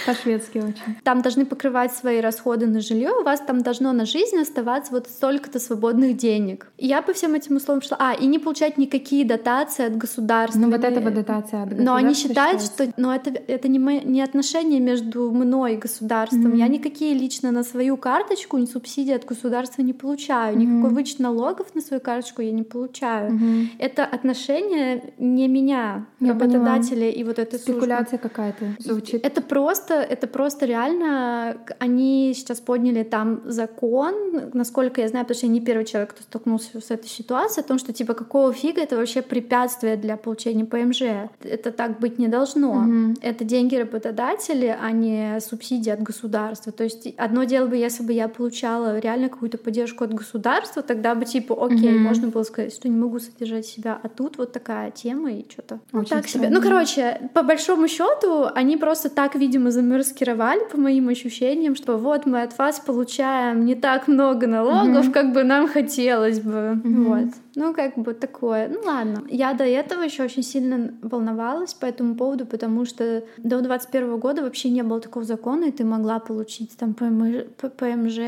По-шведски 0.06 0.58
очень. 0.58 0.98
Там 1.04 1.22
должны 1.22 1.46
покрывать 1.46 1.94
свои 1.94 2.20
расходы 2.20 2.68
на 2.68 2.82
жилье, 2.82 3.12
у 3.12 3.24
вас 3.24 3.40
там 3.40 3.62
должно 3.62 3.94
на 3.94 4.06
жизнь 4.06 4.38
оставаться 4.38 4.92
вот 4.92 5.08
столько-то 5.08 5.60
свободных 5.60 6.18
денег. 6.18 6.68
Я 6.78 7.02
по 7.02 7.14
всем 7.14 7.34
этим 7.34 7.56
условиям 7.56 7.82
шла. 7.82 7.98
А, 8.00 8.14
и 8.14 8.26
не 8.26 8.40
получать 8.40 8.78
никакие 8.78 9.26
дотации 9.26 9.86
от 9.86 9.98
государства. 9.98 10.60
Ну, 10.60 10.70
вот 10.70 10.84
этого 10.84 11.12
дотация 11.12 11.64
от 11.64 11.70
государства. 11.70 11.84
Но 11.84 11.96
они 11.96 12.14
считают, 12.14 12.62
что 12.62 12.92
но 12.98 13.16
это, 13.16 13.30
это 13.30 13.70
не, 13.70 13.80
не 14.04 14.22
отношения 14.22 14.80
между 14.82 15.32
мной 15.32 15.76
и 15.76 15.78
государством. 15.78 16.43
Mm-hmm. 16.50 16.58
Я 16.58 16.68
никакие 16.68 17.14
лично 17.14 17.52
на 17.52 17.64
свою 17.64 17.98
карточку 17.98 18.58
ни 18.58 18.66
субсидии 18.66 19.14
от 19.14 19.26
государства 19.26 19.82
не 19.82 19.94
получаю. 19.94 20.56
Mm-hmm. 20.56 20.66
Никакой 20.66 20.96
вычет 20.96 21.20
налогов 21.20 21.74
на 21.76 21.82
свою 21.82 22.02
карточку 22.02 22.42
я 22.42 22.52
не 22.52 22.64
получаю. 22.64 23.32
Mm-hmm. 23.32 23.68
Это 23.80 24.06
отношение 24.06 25.14
не 25.18 25.48
меня, 25.48 26.06
я 26.20 26.34
работодателя 26.34 26.96
поняла. 26.96 27.12
и 27.12 27.24
вот 27.24 27.40
этой 27.40 27.60
Спекуляция 27.60 28.20
какая-то 28.20 28.76
звучит. 28.80 29.26
Это 29.26 29.42
просто, 29.42 29.96
это 29.96 30.28
просто 30.28 30.66
реально... 30.66 31.58
Они 31.80 32.34
сейчас 32.36 32.60
подняли 32.60 33.04
там 33.04 33.42
закон, 33.46 34.14
насколько 34.54 35.02
я 35.02 35.08
знаю, 35.08 35.26
потому 35.26 35.38
что 35.38 35.48
я 35.48 35.52
не 35.52 35.62
первый 35.62 35.86
человек, 35.86 36.12
кто 36.12 36.24
столкнулся 36.24 36.80
с 36.80 36.92
этой 36.92 37.08
ситуацией, 37.08 37.64
о 37.64 37.68
том, 37.68 37.80
что 37.80 37.94
типа 37.94 38.14
какого 38.14 38.54
фига 38.54 38.82
это 38.82 38.96
вообще 38.96 39.22
препятствие 39.22 39.98
для 39.98 40.18
получения 40.18 40.66
ПМЖ. 40.66 41.30
Это 41.44 41.72
так 41.72 42.00
быть 42.00 42.20
не 42.20 42.28
должно. 42.28 42.84
Mm-hmm. 42.86 43.18
Это 43.22 43.44
деньги 43.44 43.76
работодателя, 43.76 44.80
а 44.82 44.92
не 44.92 45.40
субсидии 45.40 45.90
от 45.90 46.02
государства. 46.02 46.33
То 46.72 46.84
есть 46.84 47.08
одно 47.18 47.44
дело 47.44 47.68
бы, 47.68 47.76
если 47.76 48.04
бы 48.04 48.14
я 48.14 48.28
получала 48.28 49.00
реально 49.00 49.30
какую-то 49.30 49.58
поддержку 49.58 50.04
от 50.04 50.14
государства, 50.14 50.82
тогда 50.82 51.16
бы 51.16 51.26
типа, 51.26 51.54
окей, 51.54 51.94
mm-hmm. 51.94 52.00
можно 52.00 52.28
было 52.28 52.44
сказать, 52.44 52.74
что 52.74 52.90
не 52.90 52.98
могу 52.98 53.20
содержать 53.20 53.66
себя, 53.66 54.00
а 54.02 54.10
тут 54.10 54.38
вот 54.38 54.52
такая 54.52 54.92
тема 54.92 55.32
и 55.32 55.46
что-то 55.50 55.80
ну, 55.92 56.04
так 56.04 56.28
себе. 56.28 56.50
Ну, 56.50 56.62
короче, 56.62 57.30
по 57.34 57.44
большому 57.44 57.88
счету 57.88 58.48
они 58.54 58.78
просто 58.78 59.10
так, 59.10 59.36
видимо, 59.36 59.72
замаскировали, 59.72 60.68
по 60.70 60.78
моим 60.78 61.10
ощущениям, 61.10 61.76
что 61.76 61.98
вот 61.98 62.26
мы 62.26 62.42
от 62.42 62.58
вас 62.58 62.80
получаем 62.80 63.66
не 63.66 63.76
так 63.76 64.08
много 64.08 64.48
налогов, 64.48 65.08
mm-hmm. 65.08 65.12
как 65.12 65.34
бы 65.34 65.44
нам 65.44 65.68
хотелось 65.68 66.40
бы. 66.40 66.52
Mm-hmm. 66.52 67.04
Вот. 67.04 67.34
Ну, 67.56 67.74
как 67.74 67.98
бы 67.98 68.14
такое. 68.14 68.68
Ну 68.70 68.82
ладно. 68.86 69.24
Я 69.30 69.54
до 69.54 69.64
этого 69.64 70.02
еще 70.02 70.24
очень 70.24 70.44
сильно 70.44 70.94
волновалась 71.02 71.74
по 71.74 71.86
этому 71.86 72.16
поводу, 72.16 72.46
потому 72.46 72.86
что 72.86 73.24
до 73.38 73.62
21 73.62 74.18
года 74.20 74.42
вообще 74.42 74.70
не 74.70 74.84
было 74.84 75.00
такого 75.00 75.26
закона, 75.26 75.66
и 75.66 75.72
ты 75.72 75.84
могла 75.84 76.20
получить 76.20 76.76
там 76.78 76.94
ПМЖ, 76.94 77.46
ПМЖ 77.78 78.20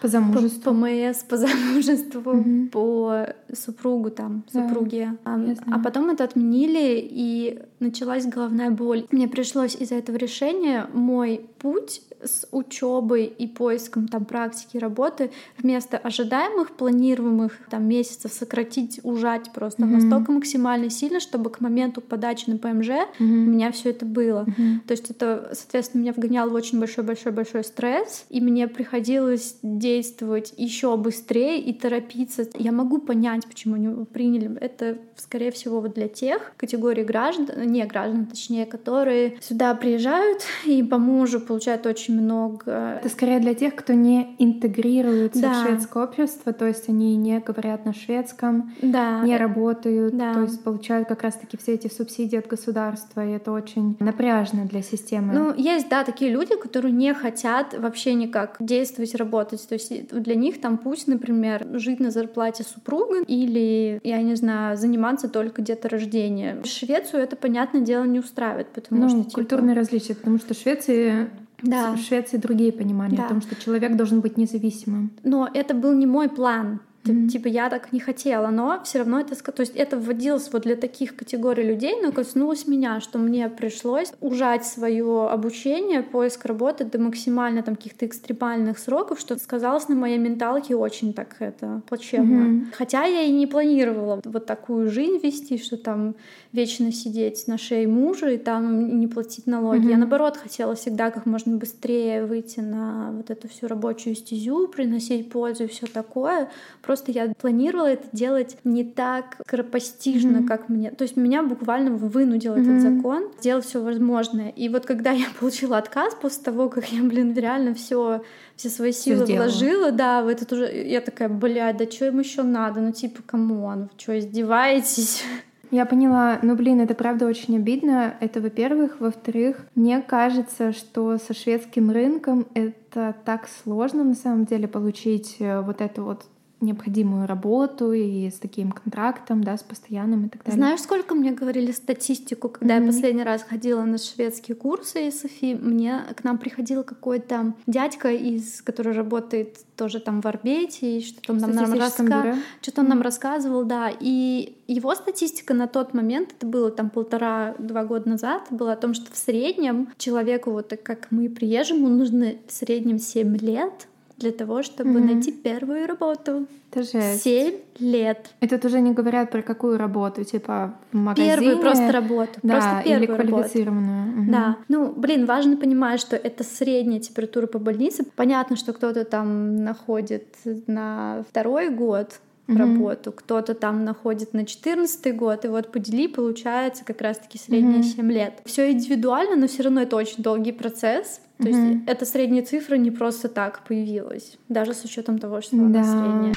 по 0.00 0.08
замужеству. 0.08 0.62
По, 0.62 0.72
МС, 0.72 1.18
по 1.24 1.36
замужеству, 1.36 2.20
угу. 2.20 2.68
по 2.72 3.26
супругу 3.52 4.10
там, 4.10 4.44
да, 4.52 4.68
супруге. 4.68 5.16
А, 5.24 5.38
а 5.72 5.78
потом 5.78 6.10
это 6.10 6.24
отменили, 6.24 6.98
и 7.02 7.60
началась 7.80 8.26
головная 8.26 8.70
боль. 8.70 9.06
Мне 9.10 9.28
пришлось 9.28 9.76
из-за 9.76 9.96
этого 9.96 10.16
решения 10.16 10.86
мой 10.92 11.46
путь 11.58 12.02
с 12.22 12.46
учебой 12.50 13.24
и 13.26 13.46
поиском 13.46 14.08
там 14.08 14.24
практики 14.24 14.76
работы 14.76 15.30
вместо 15.58 15.98
ожидаемых 15.98 16.72
планируемых 16.76 17.58
там 17.70 17.88
месяцев 17.88 18.32
сократить, 18.32 19.00
ужать 19.02 19.52
просто 19.52 19.82
mm-hmm. 19.82 19.86
настолько 19.86 20.32
максимально 20.32 20.90
сильно, 20.90 21.20
чтобы 21.20 21.50
к 21.50 21.60
моменту 21.60 22.00
подачи 22.00 22.48
на 22.48 22.58
ПМЖ 22.58 22.88
mm-hmm. 22.88 23.06
у 23.18 23.24
меня 23.24 23.72
все 23.72 23.90
это 23.90 24.04
было. 24.04 24.44
Mm-hmm. 24.44 24.80
То 24.86 24.92
есть 24.92 25.10
это, 25.10 25.50
соответственно, 25.54 26.02
меня 26.02 26.12
вгоняло 26.12 26.50
в 26.50 26.54
очень 26.54 26.78
большой 26.78 27.04
большой 27.04 27.32
большой 27.32 27.64
стресс, 27.64 28.24
и 28.28 28.40
мне 28.40 28.68
приходилось 28.68 29.56
действовать 29.62 30.52
еще 30.56 30.96
быстрее 30.96 31.60
и 31.60 31.72
торопиться. 31.72 32.46
Я 32.58 32.72
могу 32.72 32.98
понять, 32.98 33.46
почему 33.46 33.74
они 33.74 34.04
приняли. 34.04 34.56
Это, 34.60 34.98
скорее 35.16 35.50
всего, 35.50 35.80
вот 35.80 35.94
для 35.94 36.08
тех 36.08 36.52
категорий 36.56 37.04
граждан, 37.04 37.46
не 37.70 37.84
граждан, 37.84 38.26
точнее, 38.26 38.66
которые 38.66 39.38
сюда 39.40 39.74
приезжают 39.74 40.42
и 40.64 40.82
по 40.82 40.98
мужу 40.98 41.40
получают 41.40 41.86
очень 41.86 42.09
много. 42.10 42.98
Это 43.00 43.08
скорее 43.08 43.40
для 43.40 43.54
тех, 43.54 43.74
кто 43.74 43.92
не 43.92 44.34
интегрируется 44.38 45.40
да. 45.40 45.52
в 45.52 45.66
шведское 45.66 46.04
общество, 46.04 46.52
то 46.52 46.66
есть 46.66 46.88
они 46.88 47.16
не 47.16 47.40
говорят 47.40 47.84
на 47.84 47.92
шведском, 47.92 48.72
да. 48.82 49.20
не 49.24 49.36
работают, 49.36 50.16
да. 50.16 50.34
то 50.34 50.42
есть 50.42 50.62
получают 50.62 51.08
как 51.08 51.22
раз-таки 51.22 51.56
все 51.56 51.74
эти 51.74 51.88
субсидии 51.88 52.36
от 52.36 52.46
государства, 52.46 53.26
и 53.26 53.32
это 53.32 53.52
очень 53.52 53.96
напряжно 54.00 54.64
для 54.64 54.82
системы. 54.82 55.32
Ну, 55.32 55.54
есть, 55.54 55.88
да, 55.88 56.04
такие 56.04 56.30
люди, 56.30 56.56
которые 56.56 56.92
не 56.92 57.14
хотят 57.14 57.74
вообще 57.78 58.14
никак 58.14 58.56
действовать, 58.60 59.14
работать. 59.14 59.66
То 59.68 59.74
есть 59.74 60.08
для 60.08 60.34
них 60.34 60.60
там 60.60 60.78
путь, 60.78 61.06
например, 61.06 61.66
жить 61.74 62.00
на 62.00 62.10
зарплате 62.10 62.64
супруга 62.64 63.22
или, 63.26 64.00
я 64.04 64.22
не 64.22 64.34
знаю, 64.34 64.76
заниматься 64.76 65.28
только 65.28 65.62
деторождением. 65.62 66.64
Швецию 66.64 67.22
это, 67.22 67.36
понятное 67.36 67.80
дело, 67.80 68.04
не 68.04 68.18
устраивает, 68.18 68.68
потому 68.68 69.02
ну, 69.02 69.08
что... 69.08 69.18
Типа... 69.18 69.30
культурные 69.32 69.76
различия, 69.76 70.14
потому 70.14 70.38
что 70.38 70.54
в 70.54 70.58
Швеции 70.58 71.30
да. 71.62 71.92
В 71.92 71.98
Швеции 71.98 72.36
другие 72.36 72.72
понимания 72.72 73.16
да. 73.16 73.26
о 73.26 73.28
том, 73.28 73.42
что 73.42 73.56
человек 73.56 73.96
должен 73.96 74.20
быть 74.20 74.36
независимым. 74.36 75.12
Но 75.22 75.48
это 75.52 75.74
был 75.74 75.92
не 75.92 76.06
мой 76.06 76.28
план. 76.28 76.80
Mm-hmm. 77.04 77.28
Типа 77.28 77.48
я 77.48 77.70
так 77.70 77.92
не 77.92 78.00
хотела, 78.00 78.48
но 78.48 78.80
все 78.84 78.98
равно 78.98 79.20
это, 79.20 79.34
то 79.34 79.60
есть 79.60 79.74
это 79.74 79.96
вводилось 79.96 80.50
вот 80.52 80.62
для 80.62 80.76
таких 80.76 81.16
категорий 81.16 81.62
людей, 81.62 81.94
но 82.02 82.12
коснулось 82.12 82.66
меня, 82.66 83.00
что 83.00 83.18
мне 83.18 83.48
пришлось 83.48 84.12
ужать 84.20 84.66
свое 84.66 85.28
обучение, 85.28 86.02
поиск 86.02 86.44
работы 86.44 86.84
до 86.84 86.98
максимально 86.98 87.62
там 87.62 87.76
каких-то 87.76 88.04
экстремальных 88.04 88.78
сроков, 88.78 89.18
что 89.18 89.38
сказалось 89.38 89.88
на 89.88 89.94
моей 89.94 90.18
менталке 90.18 90.76
очень 90.76 91.14
так 91.14 91.36
это 91.38 91.80
плачевно. 91.88 92.34
Mm-hmm. 92.34 92.64
Хотя 92.76 93.04
я 93.04 93.22
и 93.22 93.30
не 93.30 93.46
планировала 93.46 94.20
вот 94.22 94.44
такую 94.44 94.90
жизнь 94.90 95.20
вести, 95.22 95.56
что 95.56 95.78
там 95.78 96.16
вечно 96.52 96.92
сидеть 96.92 97.46
на 97.46 97.56
шее 97.56 97.88
мужа 97.88 98.28
и 98.28 98.36
там 98.36 98.98
не 98.98 99.06
платить 99.06 99.46
налоги. 99.46 99.86
Mm-hmm. 99.86 99.90
Я 99.90 99.96
наоборот 99.96 100.36
хотела 100.36 100.74
всегда 100.74 101.10
как 101.10 101.24
можно 101.24 101.56
быстрее 101.56 102.26
выйти 102.26 102.60
на 102.60 103.12
вот 103.12 103.30
эту 103.30 103.48
всю 103.48 103.68
рабочую 103.68 104.14
стезю, 104.14 104.68
приносить 104.68 105.30
пользу 105.30 105.64
и 105.64 105.68
все 105.68 105.86
такое 105.86 106.50
Просто 106.90 107.12
я 107.12 107.32
планировала 107.40 107.86
это 107.86 108.08
делать 108.10 108.56
не 108.64 108.82
так 108.82 109.36
скоропостижно, 109.46 110.38
mm-hmm. 110.38 110.46
как 110.48 110.68
мне. 110.68 110.90
То 110.90 111.02
есть 111.02 111.16
меня 111.16 111.44
буквально 111.44 111.92
вынудил 111.92 112.56
mm-hmm. 112.56 112.62
этот 112.62 112.80
закон 112.80 113.28
сделать 113.38 113.64
все 113.64 113.80
возможное. 113.80 114.48
И 114.48 114.68
вот 114.68 114.86
когда 114.86 115.12
я 115.12 115.26
получила 115.38 115.78
отказ 115.78 116.16
после 116.20 116.42
того, 116.42 116.68
как 116.68 116.88
я, 116.88 117.00
блин, 117.04 117.32
реально 117.32 117.74
все 117.74 118.22
все 118.56 118.70
свои 118.70 118.90
силы 118.90 119.24
все 119.24 119.36
вложила, 119.36 119.92
да, 119.92 120.24
в 120.24 120.26
этот 120.26 120.52
уже 120.52 120.66
я 120.84 121.00
такая, 121.00 121.28
блядь, 121.28 121.76
да 121.76 121.88
что 121.88 122.08
им 122.08 122.18
еще 122.18 122.42
надо? 122.42 122.80
Ну 122.80 122.90
типа, 122.90 123.22
come 123.24 123.57
on, 123.57 123.82
вы 123.82 123.88
что, 123.96 124.18
издеваетесь? 124.18 125.22
Я 125.70 125.86
поняла, 125.86 126.40
ну 126.42 126.56
блин, 126.56 126.80
это 126.80 126.96
правда 126.96 127.26
очень 127.26 127.54
обидно. 127.54 128.16
Это, 128.18 128.40
во-первых. 128.40 128.96
Во-вторых, 128.98 129.64
мне 129.76 130.02
кажется, 130.02 130.72
что 130.72 131.18
со 131.18 131.34
шведским 131.34 131.92
рынком 131.92 132.48
это 132.54 133.14
так 133.24 133.46
сложно 133.62 134.02
на 134.02 134.14
самом 134.14 134.46
деле 134.46 134.66
получить 134.66 135.36
э, 135.38 135.60
вот 135.60 135.80
эту 135.80 136.02
вот 136.02 136.24
необходимую 136.60 137.26
работу 137.26 137.92
и 137.92 138.30
с 138.30 138.38
таким 138.38 138.72
контрактом, 138.72 139.42
да, 139.42 139.56
с 139.56 139.62
постоянным 139.62 140.26
и 140.26 140.28
так 140.28 140.44
далее. 140.44 140.56
Знаешь, 140.56 140.80
сколько 140.80 141.14
мне 141.14 141.32
говорили 141.32 141.72
статистику, 141.72 142.48
когда 142.48 142.76
mm-hmm. 142.76 142.86
я 142.86 142.86
последний 142.86 143.22
раз 143.24 143.42
ходила 143.42 143.82
на 143.82 143.98
шведские 143.98 144.56
курсы 144.56 145.08
из 145.08 145.20
Софи, 145.20 145.54
мне 145.54 146.02
к 146.16 146.24
нам 146.24 146.38
приходил 146.38 146.84
какой-то 146.84 147.54
дядька, 147.66 148.10
из, 148.12 148.62
который 148.62 148.92
работает 148.92 149.58
тоже 149.76 150.00
там 150.00 150.20
в 150.20 150.26
Орбете, 150.26 150.98
и 150.98 151.02
что-то 151.02 151.32
он 151.32 151.38
нам, 151.38 151.52
нам, 151.52 151.72
раска... 151.72 152.36
что-то 152.60 152.82
он 152.82 152.88
нам 152.88 153.00
рассказывал, 153.00 153.64
да, 153.64 153.90
и 153.98 154.56
его 154.68 154.94
статистика 154.94 155.54
на 155.54 155.66
тот 155.66 155.94
момент, 155.94 156.34
это 156.36 156.46
было 156.46 156.70
там 156.70 156.90
полтора-два 156.90 157.84
года 157.84 158.10
назад, 158.10 158.46
была 158.50 158.72
о 158.72 158.76
том, 158.76 158.92
что 158.94 159.10
в 159.10 159.16
среднем 159.16 159.88
человеку, 159.96 160.50
вот 160.50 160.68
так 160.68 160.82
как 160.82 161.08
мы 161.10 161.28
приезжему, 161.28 161.88
нужно 161.88 162.34
в 162.46 162.52
среднем 162.52 162.98
7 162.98 163.36
лет 163.38 163.86
для 164.20 164.32
того, 164.32 164.62
чтобы 164.62 164.90
mm-hmm. 164.90 165.04
найти 165.04 165.32
первую 165.32 165.86
работу. 165.86 166.46
Это 166.70 166.84
жесть. 166.84 167.22
Семь 167.22 167.54
лет. 167.78 168.30
И 168.40 168.46
тут 168.46 168.64
уже 168.64 168.80
не 168.80 168.92
говорят 168.92 169.30
про 169.30 169.42
какую 169.42 169.76
работу, 169.76 170.22
типа 170.22 170.74
в 170.92 170.96
магазине. 170.96 171.36
Первую 171.36 171.58
просто 171.58 171.90
работу. 171.90 172.32
Да, 172.42 172.54
просто 172.54 172.82
первую 172.84 173.08
или 173.08 173.14
квалифицированную. 173.16 174.04
Работу. 174.04 174.22
Угу. 174.22 174.30
Да. 174.30 174.56
Ну, 174.68 174.92
блин, 174.92 175.26
важно 175.26 175.56
понимать, 175.56 176.00
что 176.00 176.14
это 176.16 176.44
средняя 176.44 177.00
температура 177.00 177.46
по 177.46 177.58
больнице. 177.58 178.04
Понятно, 178.14 178.56
что 178.56 178.72
кто-то 178.72 179.04
там 179.04 179.56
находит 179.56 180.26
на 180.66 181.24
второй 181.28 181.70
год, 181.70 182.20
mm-hmm. 182.50 182.58
работу, 182.58 183.12
кто-то 183.12 183.54
там 183.54 183.84
находит 183.84 184.32
на 184.32 184.44
14 184.44 185.16
год, 185.16 185.44
и 185.44 185.48
вот 185.48 185.72
подели, 185.72 186.08
получается 186.08 186.84
как 186.84 187.00
раз-таки 187.00 187.38
средние 187.38 187.80
mm-hmm. 187.80 187.96
7 187.96 188.12
лет. 188.12 188.42
Все 188.44 188.70
индивидуально, 188.70 189.36
но 189.36 189.46
все 189.46 189.62
равно 189.62 189.82
это 189.82 189.96
очень 189.96 190.22
долгий 190.22 190.52
процесс. 190.52 191.20
То 191.38 191.44
mm-hmm. 191.44 191.72
есть 191.72 191.84
эта 191.86 192.04
средняя 192.04 192.44
цифра 192.44 192.76
не 192.76 192.90
просто 192.90 193.28
так 193.28 193.64
появилась, 193.66 194.38
даже 194.48 194.74
с 194.74 194.84
учетом 194.84 195.18
того, 195.18 195.40
что 195.40 195.56
она 195.56 195.84
средняя. 195.84 196.34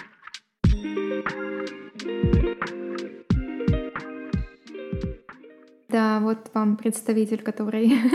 Да, 5.93 6.19
вот 6.21 6.49
вам 6.55 6.75
представитель, 6.75 7.43
который, 7.43 7.87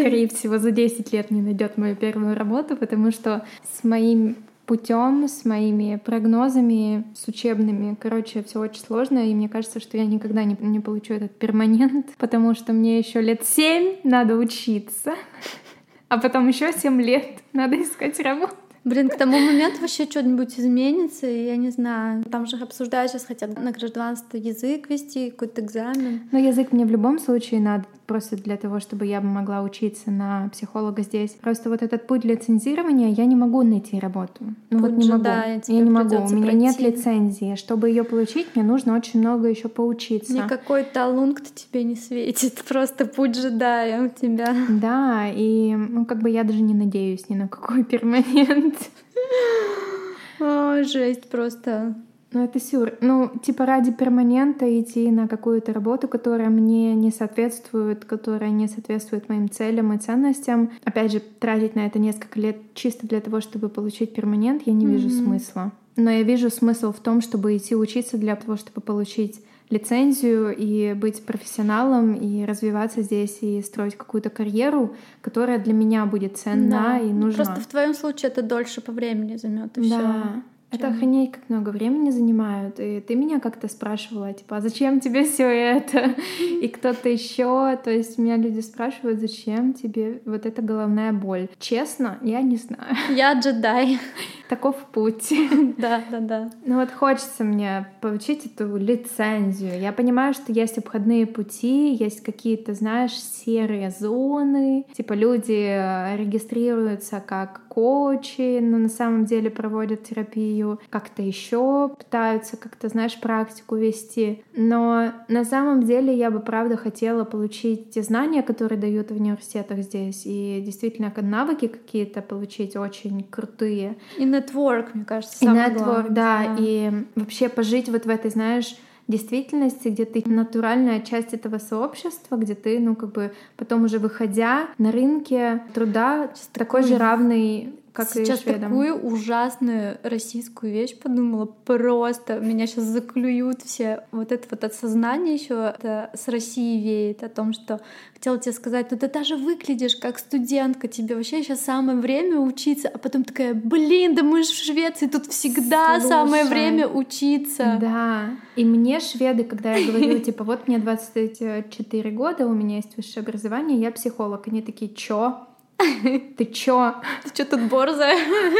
скорее 0.00 0.28
всего, 0.28 0.56
за 0.56 0.70
10 0.70 1.12
лет 1.12 1.30
не 1.30 1.42
найдет 1.42 1.76
мою 1.76 1.94
первую 1.94 2.34
работу, 2.34 2.74
потому 2.74 3.10
что 3.10 3.44
с 3.70 3.84
моим 3.84 4.36
путем, 4.68 5.26
с 5.26 5.46
моими 5.46 5.96
прогнозами, 5.96 7.04
с 7.16 7.26
учебными. 7.26 7.96
Короче, 7.98 8.42
все 8.42 8.60
очень 8.60 8.82
сложно, 8.82 9.18
и 9.18 9.34
мне 9.34 9.48
кажется, 9.48 9.80
что 9.80 9.96
я 9.96 10.04
никогда 10.04 10.44
не, 10.44 10.56
не 10.60 10.78
получу 10.78 11.14
этот 11.14 11.36
перманент, 11.38 12.06
потому 12.18 12.54
что 12.54 12.74
мне 12.74 12.98
еще 12.98 13.22
лет 13.22 13.44
семь 13.44 13.96
надо 14.04 14.36
учиться, 14.36 15.14
а 16.08 16.18
потом 16.18 16.46
еще 16.46 16.72
семь 16.74 17.00
лет 17.00 17.38
надо 17.54 17.82
искать 17.82 18.20
работу. 18.20 18.54
Блин, 18.88 19.08
к 19.08 19.16
тому 19.16 19.38
моменту 19.38 19.80
вообще 19.80 20.04
что-нибудь 20.04 20.58
изменится, 20.58 21.26
я 21.26 21.56
не 21.56 21.70
знаю. 21.70 22.24
Там 22.24 22.46
же 22.46 22.56
обсуждают 22.56 23.12
сейчас 23.12 23.24
хотят 23.24 23.58
на 23.62 23.72
гражданство 23.72 24.36
язык 24.36 24.88
вести, 24.88 25.30
какой-то 25.30 25.60
экзамен. 25.60 26.22
Но 26.32 26.38
язык 26.38 26.72
мне 26.72 26.86
в 26.86 26.90
любом 26.90 27.18
случае 27.18 27.60
надо 27.60 27.84
просто 28.08 28.36
для 28.36 28.56
того, 28.56 28.80
чтобы 28.80 29.06
я 29.06 29.20
могла 29.20 29.62
учиться 29.62 30.10
на 30.10 30.48
психолога 30.48 31.02
здесь. 31.02 31.32
Просто 31.32 31.68
вот 31.68 31.82
этот 31.82 32.06
путь 32.06 32.24
лицензирования 32.24 33.10
я 33.10 33.26
не 33.26 33.36
могу 33.36 33.62
найти 33.62 34.00
работу. 34.00 34.54
Ну 34.70 34.80
путь 34.80 34.90
вот 34.90 34.98
не 34.98 35.10
могу. 35.10 35.24
я 35.24 35.60
не 35.68 35.90
могу. 35.90 36.16
У 36.16 36.28
меня 36.30 36.46
пройти. 36.46 36.56
нет 36.56 36.80
лицензии. 36.80 37.54
Чтобы 37.54 37.90
ее 37.90 38.04
получить, 38.04 38.46
мне 38.54 38.64
нужно 38.64 38.96
очень 38.96 39.20
много 39.20 39.48
еще 39.48 39.68
поучиться. 39.68 40.32
Никакой 40.32 40.84
талунг-то 40.84 41.50
тебе 41.54 41.84
не 41.84 41.96
светит. 41.96 42.64
Просто 42.68 43.04
путь 43.04 43.36
джедая 43.36 44.06
у 44.06 44.08
тебя. 44.08 44.54
Да, 44.70 45.28
и 45.28 45.74
ну 45.76 46.06
как 46.06 46.22
бы 46.22 46.30
я 46.30 46.44
даже 46.44 46.62
не 46.62 46.74
надеюсь 46.74 47.28
ни 47.28 47.34
на 47.34 47.46
какой 47.46 47.84
перманент. 47.84 48.77
О, 50.40 50.82
жесть 50.84 51.28
просто. 51.28 51.94
Ну, 52.32 52.44
это 52.44 52.60
сюр. 52.60 52.92
Ну, 53.00 53.30
типа 53.42 53.64
ради 53.64 53.90
перманента 53.90 54.66
идти 54.80 55.10
на 55.10 55.28
какую-то 55.28 55.72
работу, 55.72 56.08
которая 56.08 56.50
мне 56.50 56.94
не 56.94 57.10
соответствует, 57.10 58.04
которая 58.04 58.50
не 58.50 58.68
соответствует 58.68 59.28
моим 59.30 59.50
целям 59.50 59.94
и 59.94 59.98
ценностям. 59.98 60.70
Опять 60.84 61.12
же, 61.12 61.20
тратить 61.20 61.74
на 61.74 61.86
это 61.86 61.98
несколько 61.98 62.38
лет 62.38 62.56
чисто 62.74 63.06
для 63.06 63.20
того, 63.20 63.40
чтобы 63.40 63.70
получить 63.70 64.14
перманент, 64.14 64.62
я 64.66 64.74
не 64.74 64.84
mm-hmm. 64.84 64.90
вижу 64.90 65.10
смысла. 65.10 65.72
Но 65.96 66.10
я 66.10 66.22
вижу 66.22 66.50
смысл 66.50 66.92
в 66.92 67.00
том, 67.00 67.22
чтобы 67.22 67.56
идти 67.56 67.74
учиться 67.74 68.18
для 68.18 68.36
того, 68.36 68.56
чтобы 68.56 68.82
получить 68.82 69.40
лицензию 69.70 70.54
и 70.56 70.94
быть 70.94 71.24
профессионалом 71.24 72.14
и 72.14 72.44
развиваться 72.44 73.02
здесь 73.02 73.38
и 73.42 73.60
строить 73.62 73.96
какую-то 73.96 74.30
карьеру, 74.30 74.94
которая 75.20 75.58
для 75.58 75.72
меня 75.72 76.06
будет 76.06 76.36
ценна 76.36 76.98
да. 76.98 76.98
и 76.98 77.12
нужна. 77.12 77.44
Просто 77.44 77.60
в 77.60 77.66
твоем 77.66 77.94
случае 77.94 78.30
это 78.30 78.42
дольше 78.42 78.80
по 78.80 78.92
времени 78.92 79.36
займет 79.36 79.76
и 79.78 79.88
да. 79.88 79.96
все. 79.98 80.42
Это 80.70 80.88
охренеть 80.88 81.32
как 81.32 81.48
много 81.48 81.70
времени 81.70 82.10
занимают. 82.10 82.78
И 82.78 83.00
ты 83.00 83.14
меня 83.14 83.40
как-то 83.40 83.68
спрашивала, 83.68 84.34
типа, 84.34 84.58
а 84.58 84.60
зачем 84.60 85.00
тебе 85.00 85.24
все 85.24 85.44
это? 85.44 86.14
И 86.60 86.68
кто-то 86.68 87.08
еще. 87.08 87.78
То 87.82 87.90
есть 87.90 88.18
меня 88.18 88.36
люди 88.36 88.60
спрашивают, 88.60 89.18
зачем 89.18 89.72
тебе 89.72 90.20
вот 90.26 90.44
эта 90.44 90.60
головная 90.60 91.14
боль. 91.14 91.48
Честно, 91.58 92.18
я 92.20 92.42
не 92.42 92.56
знаю. 92.56 92.96
Я 93.08 93.32
джедай. 93.32 93.98
Таков 94.48 94.76
путь. 94.92 95.32
Да, 95.78 96.02
да, 96.10 96.18
да. 96.20 96.50
Ну 96.64 96.80
вот 96.80 96.90
хочется 96.90 97.44
мне 97.44 97.86
получить 98.00 98.46
эту 98.46 98.76
лицензию. 98.76 99.78
Я 99.78 99.92
понимаю, 99.92 100.34
что 100.34 100.52
есть 100.52 100.76
обходные 100.76 101.26
пути, 101.26 101.94
есть 101.94 102.22
какие-то, 102.22 102.74
знаешь, 102.74 103.12
серые 103.12 103.90
зоны. 103.90 104.86
Типа 104.92 105.12
люди 105.12 105.52
э, 105.52 106.16
регистрируются 106.16 107.22
как 107.24 107.62
коучи, 107.68 108.58
но 108.58 108.78
на 108.78 108.88
самом 108.88 109.24
деле 109.24 109.50
проводят 109.50 110.02
терапию, 110.02 110.80
как-то 110.90 111.22
еще 111.22 111.90
пытаются 111.96 112.56
как-то, 112.56 112.88
знаешь, 112.88 113.20
практику 113.20 113.76
вести. 113.76 114.42
Но 114.56 115.12
на 115.28 115.44
самом 115.44 115.84
деле 115.84 116.12
я 116.12 116.32
бы, 116.32 116.40
правда, 116.40 116.76
хотела 116.76 117.22
получить 117.22 117.90
те 117.90 118.02
знания, 118.02 118.42
которые 118.42 118.80
дают 118.80 119.12
в 119.12 119.14
университетах 119.14 119.78
здесь, 119.82 120.22
и 120.24 120.60
действительно 120.64 121.12
навыки 121.22 121.68
какие-то 121.68 122.22
получить 122.22 122.74
очень 122.74 123.22
крутые. 123.22 123.96
И 124.16 124.26
нетворк, 124.38 124.94
мне 124.94 125.04
кажется, 125.04 125.36
самое 125.36 125.68
И 125.68 125.70
нетворк, 125.70 126.08
да, 126.08 126.44
да, 126.44 126.56
и 126.58 126.92
вообще 127.14 127.48
пожить 127.48 127.88
вот 127.88 128.06
в 128.06 128.08
этой, 128.08 128.30
знаешь, 128.30 128.76
действительности, 129.08 129.88
где 129.88 130.04
ты 130.04 130.22
натуральная 130.28 131.00
часть 131.00 131.32
этого 131.32 131.58
сообщества, 131.58 132.36
где 132.36 132.54
ты, 132.54 132.78
ну, 132.78 132.94
как 132.94 133.12
бы 133.12 133.32
потом 133.56 133.84
уже 133.84 133.98
выходя 133.98 134.68
на 134.76 134.92
рынке 134.92 135.62
труда, 135.74 136.30
такой 136.52 136.82
же 136.82 136.98
равный 136.98 137.74
как 137.98 138.10
сейчас 138.10 138.40
такую 138.40 138.94
ужасную 138.94 139.98
российскую 140.04 140.72
вещь 140.72 140.96
подумала. 140.96 141.46
Просто 141.46 142.38
меня 142.38 142.68
сейчас 142.68 142.84
заклюют 142.84 143.62
все. 143.62 144.04
Вот 144.12 144.30
это 144.30 144.46
вот 144.48 144.62
осознание 144.62 145.34
еще 145.34 145.74
это 145.76 146.10
с 146.14 146.28
России 146.28 146.80
веет 146.80 147.24
о 147.24 147.28
том, 147.28 147.52
что 147.52 147.80
хотела 148.14 148.38
тебе 148.38 148.52
сказать, 148.52 148.92
ну 148.92 148.98
ты 148.98 149.08
даже 149.08 149.36
выглядишь 149.36 149.96
как 149.96 150.20
студентка, 150.20 150.86
тебе 150.86 151.16
вообще 151.16 151.42
сейчас 151.42 151.64
самое 151.64 151.98
время 151.98 152.38
учиться, 152.38 152.88
а 152.88 152.98
потом 152.98 153.24
такая, 153.24 153.52
блин, 153.52 154.14
да 154.14 154.22
мы 154.22 154.44
же 154.44 154.50
в 154.50 154.56
Швеции, 154.56 155.08
тут 155.08 155.26
всегда 155.26 155.98
Слушай, 155.98 156.08
самое 156.08 156.44
время 156.44 156.86
учиться. 156.86 157.78
Да, 157.80 158.30
и 158.54 158.64
мне 158.64 159.00
шведы, 159.00 159.42
когда 159.42 159.74
я 159.74 159.84
говорю, 159.84 160.18
типа, 160.24 160.44
вот 160.44 160.68
мне 160.68 160.78
24 160.78 162.10
года, 162.12 162.46
у 162.46 162.52
меня 162.52 162.76
есть 162.76 162.96
высшее 162.96 163.24
образование, 163.24 163.80
я 163.80 163.90
психолог, 163.90 164.46
они 164.46 164.62
такие, 164.62 164.94
чё? 164.94 165.47
Ты 166.36 166.44
чё? 166.46 166.94
Ты 167.22 167.30
чё 167.34 167.44
тут 167.44 167.60
борзая? 167.62 168.18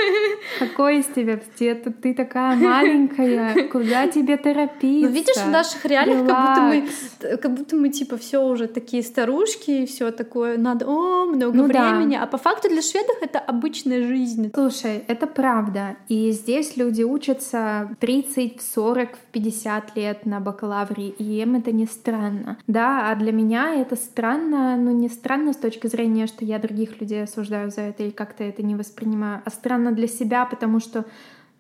Какой 0.59 1.01
из 1.01 1.07
тебя 1.07 1.41
цвет? 1.57 1.87
Ты 2.01 2.15
такая 2.15 2.57
маленькая. 2.57 3.69
Куда 3.69 4.07
тебе 4.07 4.37
торопиться? 4.37 5.09
Ну, 5.09 5.15
видишь, 5.15 5.37
в 5.37 5.51
наших 5.51 5.85
реалиях 5.85 6.27
как 6.27 6.49
будто 6.49 6.61
мы, 6.63 7.37
как 7.37 7.55
будто 7.55 7.77
мы 7.77 7.89
типа 7.89 8.17
все 8.17 8.39
уже 8.39 8.69
такие 8.69 9.03
старушки 9.03 9.71
и 9.71 9.87
все 9.87 10.13
такое. 10.13 10.59
Надо, 10.59 10.87
о, 10.87 11.27
много 11.27 11.57
ну, 11.57 11.65
времени. 11.65 12.17
Да. 12.17 12.23
А 12.23 12.27
по 12.27 12.39
факту 12.39 12.69
для 12.69 12.83
шведов 12.83 13.17
это 13.21 13.41
обычная 13.41 14.07
жизнь. 14.07 14.53
Слушай, 14.55 15.03
это 15.09 15.27
правда. 15.27 15.97
И 16.09 16.31
здесь 16.31 16.77
люди 16.77 17.03
учатся 17.03 17.97
30, 17.99 18.63
40, 18.63 19.19
50 19.33 19.97
лет 19.97 20.25
на 20.25 20.39
бакалавре, 20.39 21.09
и 21.09 21.43
им 21.43 21.57
это 21.57 21.73
не 21.73 21.87
странно. 21.87 22.59
Да, 22.69 23.11
а 23.11 23.17
для 23.17 23.33
меня 23.33 23.75
это 23.75 23.97
странно, 23.97 24.77
но 24.77 24.93
не 24.93 25.09
странно 25.09 25.53
с 25.53 25.57
точки 25.57 25.89
зрения, 25.89 26.29
что 26.29 26.45
я 26.45 26.59
других 26.61 27.01
людей 27.01 27.08
людей 27.09 27.23
осуждаю 27.23 27.71
за 27.71 27.83
это 27.83 28.03
или 28.03 28.11
как-то 28.11 28.45
это 28.45 28.63
не 28.63 28.75
воспринимаю, 28.75 29.41
а 29.45 29.51
странно 29.51 29.93
для 29.93 30.07
себя, 30.07 30.45
потому 30.45 30.79
что 30.79 31.07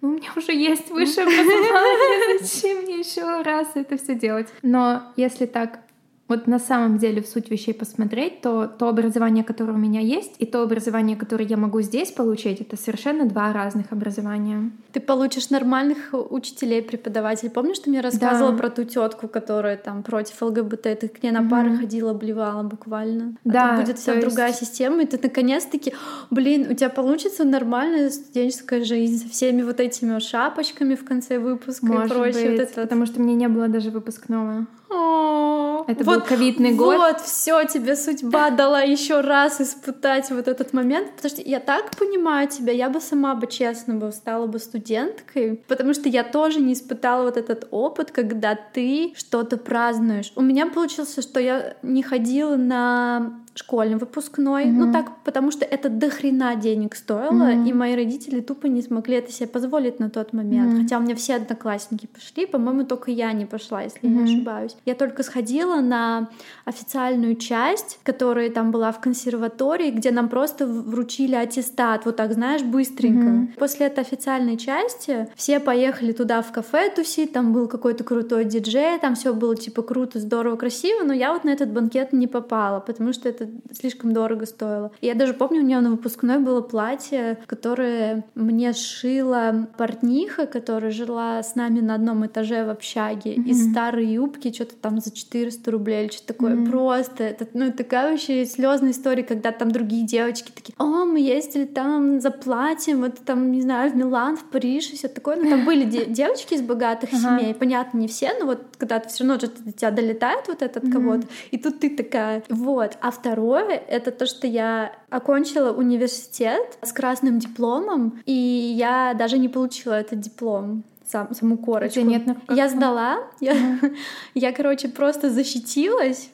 ну, 0.00 0.10
у 0.10 0.12
меня 0.12 0.30
уже 0.36 0.52
есть 0.52 0.90
высшее 0.90 1.26
образование, 1.26 2.38
зачем 2.38 2.82
мне 2.82 2.98
еще 2.98 3.42
раз 3.42 3.68
это 3.74 3.96
все 3.96 4.14
делать? 4.14 4.48
Но 4.62 5.02
если 5.16 5.46
так 5.46 5.80
вот 6.28 6.46
на 6.46 6.58
самом 6.58 6.98
деле 6.98 7.22
в 7.22 7.26
суть 7.26 7.50
вещей 7.50 7.72
посмотреть, 7.72 8.42
то 8.42 8.66
то 8.66 8.88
образование, 8.88 9.42
которое 9.42 9.72
у 9.72 9.78
меня 9.78 10.00
есть, 10.00 10.34
и 10.38 10.46
то 10.46 10.62
образование, 10.62 11.16
которое 11.16 11.44
я 11.44 11.56
могу 11.56 11.80
здесь 11.80 12.12
получить, 12.12 12.60
это 12.60 12.76
совершенно 12.76 13.26
два 13.26 13.52
разных 13.52 13.92
образования. 13.92 14.70
Ты 14.92 15.00
получишь 15.00 15.50
нормальных 15.50 16.10
учителей, 16.12 16.82
преподавателей. 16.82 17.50
Помнишь, 17.50 17.78
ты 17.78 17.90
мне 17.90 18.00
рассказывала 18.00 18.52
да. 18.52 18.58
про 18.58 18.70
ту 18.70 18.84
тетку, 18.84 19.26
которая 19.28 19.76
там 19.76 20.02
против 20.02 20.40
ЛГБТ, 20.42 20.82
ты 21.00 21.08
к 21.08 21.22
ней 21.22 21.30
на 21.30 21.48
пары 21.48 21.70
mm-hmm. 21.70 21.78
ходила, 21.78 22.10
обливала 22.10 22.62
буквально. 22.62 23.34
А 23.44 23.48
да. 23.48 23.68
тут 23.68 23.86
будет 23.86 23.98
вся 23.98 24.14
есть... 24.14 24.26
другая 24.26 24.52
система, 24.52 25.02
и 25.02 25.06
ты 25.06 25.18
наконец-таки, 25.22 25.94
блин, 26.30 26.68
у 26.70 26.74
тебя 26.74 26.90
получится 26.90 27.44
нормальная 27.44 28.10
студенческая 28.10 28.84
жизнь 28.84 29.24
со 29.24 29.32
всеми 29.32 29.62
вот 29.62 29.80
этими 29.80 30.18
шапочками 30.18 30.94
в 30.94 31.04
конце 31.04 31.38
выпуска 31.38 31.86
Может 31.86 32.10
и 32.10 32.14
прочее. 32.14 32.50
Быть, 32.50 32.60
вот 32.60 32.68
это. 32.68 32.82
Потому 32.82 33.06
что 33.06 33.20
мне 33.20 33.34
не 33.34 33.48
было 33.48 33.68
даже 33.68 33.90
выпускного. 33.90 34.66
Это 34.90 36.04
вот, 36.04 36.16
был 36.16 36.20
ковидный 36.22 36.74
год. 36.74 36.96
Вот, 36.96 37.20
все, 37.20 37.64
тебе 37.64 37.96
судьба 37.96 38.50
дала 38.50 38.82
еще 38.82 39.20
раз 39.20 39.60
испытать 39.60 40.30
вот 40.30 40.48
этот 40.48 40.72
момент. 40.72 41.16
Потому 41.16 41.30
что 41.30 41.42
я 41.42 41.60
так 41.60 41.96
понимаю 41.96 42.48
тебя, 42.48 42.72
я 42.72 42.88
бы 42.88 43.00
сама 43.00 43.34
бы 43.34 43.46
честно 43.46 43.94
бы 43.94 44.12
стала 44.12 44.46
бы 44.46 44.58
студенткой, 44.58 45.62
потому 45.68 45.94
что 45.94 46.08
я 46.08 46.24
тоже 46.24 46.60
не 46.60 46.72
испытала 46.72 47.24
вот 47.24 47.36
этот 47.36 47.68
опыт, 47.70 48.10
когда 48.10 48.54
ты 48.54 49.12
что-то 49.16 49.56
празднуешь. 49.56 50.32
У 50.36 50.42
меня 50.42 50.66
получилось, 50.66 51.18
что 51.20 51.40
я 51.40 51.76
не 51.82 52.02
ходила 52.02 52.56
на 52.56 53.40
школьный 53.58 53.96
выпускной. 53.96 54.66
Mm-hmm. 54.66 54.72
Ну 54.72 54.92
так, 54.92 55.10
потому 55.24 55.50
что 55.50 55.64
это 55.64 55.88
дохрена 55.88 56.54
денег 56.54 56.94
стоило, 56.94 57.50
mm-hmm. 57.50 57.68
и 57.68 57.72
мои 57.72 57.96
родители 57.96 58.40
тупо 58.40 58.66
не 58.66 58.82
смогли 58.82 59.16
это 59.16 59.32
себе 59.32 59.48
позволить 59.48 59.98
на 59.98 60.10
тот 60.10 60.32
момент. 60.32 60.72
Mm-hmm. 60.72 60.82
Хотя 60.82 60.98
у 60.98 61.00
меня 61.00 61.16
все 61.16 61.34
одноклассники 61.36 62.06
пошли, 62.06 62.46
по-моему, 62.46 62.84
только 62.84 63.10
я 63.10 63.32
не 63.32 63.46
пошла, 63.46 63.82
если 63.82 64.00
mm-hmm. 64.00 64.12
не 64.12 64.22
ошибаюсь. 64.22 64.76
Я 64.84 64.94
только 64.94 65.24
сходила 65.24 65.80
на 65.80 66.28
официальную 66.64 67.34
часть, 67.34 67.98
которая 68.04 68.48
там 68.50 68.70
была 68.70 68.92
в 68.92 69.00
консерватории, 69.00 69.90
где 69.90 70.12
нам 70.12 70.28
просто 70.28 70.66
вручили 70.66 71.34
аттестат, 71.34 72.06
вот 72.06 72.16
так, 72.16 72.32
знаешь, 72.32 72.62
быстренько. 72.62 73.26
Mm-hmm. 73.26 73.58
После 73.58 73.86
этой 73.86 74.00
официальной 74.00 74.56
части 74.56 75.28
все 75.34 75.58
поехали 75.58 76.12
туда 76.12 76.42
в 76.42 76.52
кафе 76.52 76.90
тусить, 76.94 77.32
там 77.32 77.52
был 77.52 77.66
какой-то 77.66 78.04
крутой 78.04 78.44
диджей, 78.44 78.98
там 79.00 79.16
все 79.16 79.34
было 79.34 79.56
типа 79.56 79.82
круто, 79.82 80.20
здорово, 80.20 80.56
красиво, 80.56 81.02
но 81.02 81.12
я 81.12 81.32
вот 81.32 81.42
на 81.42 81.50
этот 81.50 81.70
банкет 81.72 82.12
не 82.12 82.28
попала, 82.28 82.78
потому 82.78 83.12
что 83.12 83.28
это 83.28 83.47
слишком 83.72 84.12
дорого 84.12 84.46
стоило. 84.46 84.92
И 85.00 85.06
я 85.06 85.14
даже 85.14 85.34
помню, 85.34 85.60
у 85.60 85.64
нее 85.64 85.80
на 85.80 85.90
выпускной 85.90 86.38
было 86.38 86.60
платье, 86.60 87.38
которое 87.46 88.24
мне 88.34 88.72
шила 88.72 89.68
портниха, 89.76 90.46
которая 90.46 90.90
жила 90.90 91.42
с 91.42 91.54
нами 91.54 91.80
на 91.80 91.94
одном 91.94 92.26
этаже 92.26 92.64
в 92.64 92.70
общаге, 92.70 93.34
mm-hmm. 93.34 93.48
из 93.48 93.70
старой 93.70 94.06
юбки, 94.06 94.52
что-то 94.52 94.76
там 94.76 95.00
за 95.00 95.10
400 95.10 95.70
рублей 95.70 96.04
или 96.04 96.12
что-то 96.12 96.34
такое. 96.34 96.54
Mm-hmm. 96.54 96.70
Просто, 96.70 97.24
это, 97.24 97.46
ну, 97.54 97.72
такая 97.72 98.10
вообще 98.10 98.44
слезная 98.46 98.90
история, 98.90 99.22
когда 99.22 99.52
там 99.52 99.70
другие 99.70 100.06
девочки 100.06 100.52
такие, 100.54 100.74
о, 100.78 101.04
мы 101.04 101.20
ездили 101.20 101.64
там 101.64 102.20
за 102.20 102.30
платьем, 102.30 103.00
вот 103.00 103.18
там, 103.24 103.50
не 103.52 103.62
знаю, 103.62 103.90
в 103.90 103.96
Милан, 103.96 104.36
в 104.36 104.44
Париж 104.44 104.90
и 104.90 104.96
все 104.96 105.08
такое. 105.08 105.36
Ну, 105.36 105.48
там 105.50 105.64
были 105.64 105.84
девочки 106.08 106.54
из 106.54 106.62
богатых 106.62 107.10
семей, 107.10 107.54
понятно, 107.54 107.98
не 107.98 108.08
все, 108.08 108.32
но 108.38 108.46
вот 108.46 108.62
когда 108.78 108.98
ты 108.98 109.08
все 109.08 109.24
равно 109.24 109.38
до 109.38 109.72
тебя 109.72 109.90
долетает 109.90 110.48
вот 110.48 110.62
этот 110.62 110.90
кого-то, 110.92 111.26
и 111.50 111.58
тут 111.58 111.80
ты 111.80 111.90
такая, 111.90 112.42
вот. 112.48 112.96
А 113.00 113.10
второй 113.10 113.37
Второе— 113.38 113.80
это 113.88 114.10
то, 114.10 114.26
что 114.26 114.48
я 114.48 114.90
окончила 115.10 115.72
университет 115.72 116.76
с 116.82 116.92
красным 116.92 117.38
дипломом, 117.38 118.20
и 118.26 118.32
я 118.32 119.14
даже 119.16 119.38
не 119.38 119.48
получила 119.48 119.92
этот 119.92 120.18
диплом 120.18 120.82
сам, 121.06 121.32
саму 121.32 121.56
корочку. 121.56 122.00
нет 122.00 122.26
я 122.50 122.68
сдала, 122.68 123.18
я, 123.40 123.54
я, 124.34 124.52
короче, 124.52 124.88
просто 124.88 125.30
защитилась, 125.30 126.30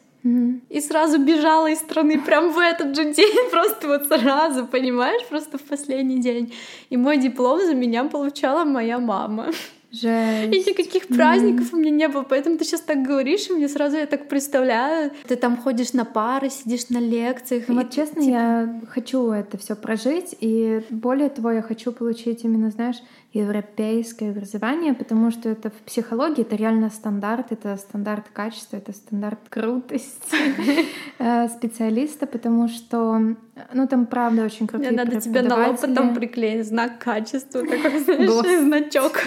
И 0.71 0.81
сразу 0.81 1.19
бежала 1.19 1.71
из 1.71 1.81
страны 1.81 2.19
прям 2.19 2.51
в 2.53 2.59
этот 2.59 2.97
же 2.97 3.13
день, 3.13 3.51
просто 3.51 3.87
вот 3.87 4.07
сразу, 4.09 4.67
понимаешь, 4.67 5.27
просто 5.29 5.59
в 5.59 5.63
последний 5.63 6.21
день. 6.21 6.55
И 6.89 6.97
мой 6.97 7.19
диплом 7.19 7.61
за 7.61 7.75
меня 7.75 8.05
получала 8.05 8.65
моя 8.65 8.99
мама. 8.99 9.53
Жесть. 9.95 10.53
И 10.53 10.71
никаких 10.71 11.07
праздников 11.07 11.73
mm. 11.73 11.75
у 11.75 11.77
меня 11.77 11.91
не 11.91 12.09
было. 12.09 12.23
Поэтому 12.23 12.59
ты 12.59 12.65
сейчас 12.65 12.81
так 12.81 13.03
говоришь, 13.03 13.49
и 13.49 13.53
мне 13.53 13.69
сразу 13.69 13.97
я 13.97 14.07
так 14.07 14.29
представляю. 14.29 15.13
Ты 15.29 15.37
там 15.37 15.57
ходишь 15.57 15.93
на 15.93 16.05
пары, 16.05 16.51
сидишь 16.51 16.89
на 16.89 16.99
лекциях. 16.99 17.69
Ну, 17.69 17.77
вот 17.77 17.91
честно, 17.91 18.23
типа... 18.23 18.31
я 18.31 18.81
хочу 18.89 19.31
это 19.31 19.57
все 19.57 19.77
прожить. 19.77 20.35
И 20.41 20.83
более 20.91 21.29
того, 21.29 21.53
я 21.53 21.63
хочу 21.63 21.93
получить 21.93 22.45
именно, 22.45 22.71
знаешь, 22.71 22.97
европейское 23.35 24.31
образование, 24.31 24.95
потому 24.95 25.31
что 25.31 25.49
это 25.49 25.71
в 25.71 25.75
психологии 25.85 26.43
это 26.43 26.55
реально 26.55 26.89
стандарт, 26.89 27.51
это 27.51 27.77
стандарт 27.77 28.27
качества, 28.33 28.77
это 28.77 28.93
стандарт 28.93 29.41
крутости 29.49 30.37
э, 31.19 31.49
специалиста, 31.49 32.27
потому 32.27 32.69
что, 32.69 33.35
ну 33.73 33.87
там 33.87 34.07
правда 34.07 34.45
очень 34.45 34.67
крутые 34.67 34.91
Мне 34.93 35.05
надо 35.05 35.21
тебе 35.21 35.43
на 35.43 35.69
лоб 35.69 35.81
потом 35.81 36.15
приклеить 36.15 36.67
знак 36.67 36.99
качества, 36.99 37.61
такой, 37.61 37.99
знаешь, 38.01 38.65
значок. 38.65 39.19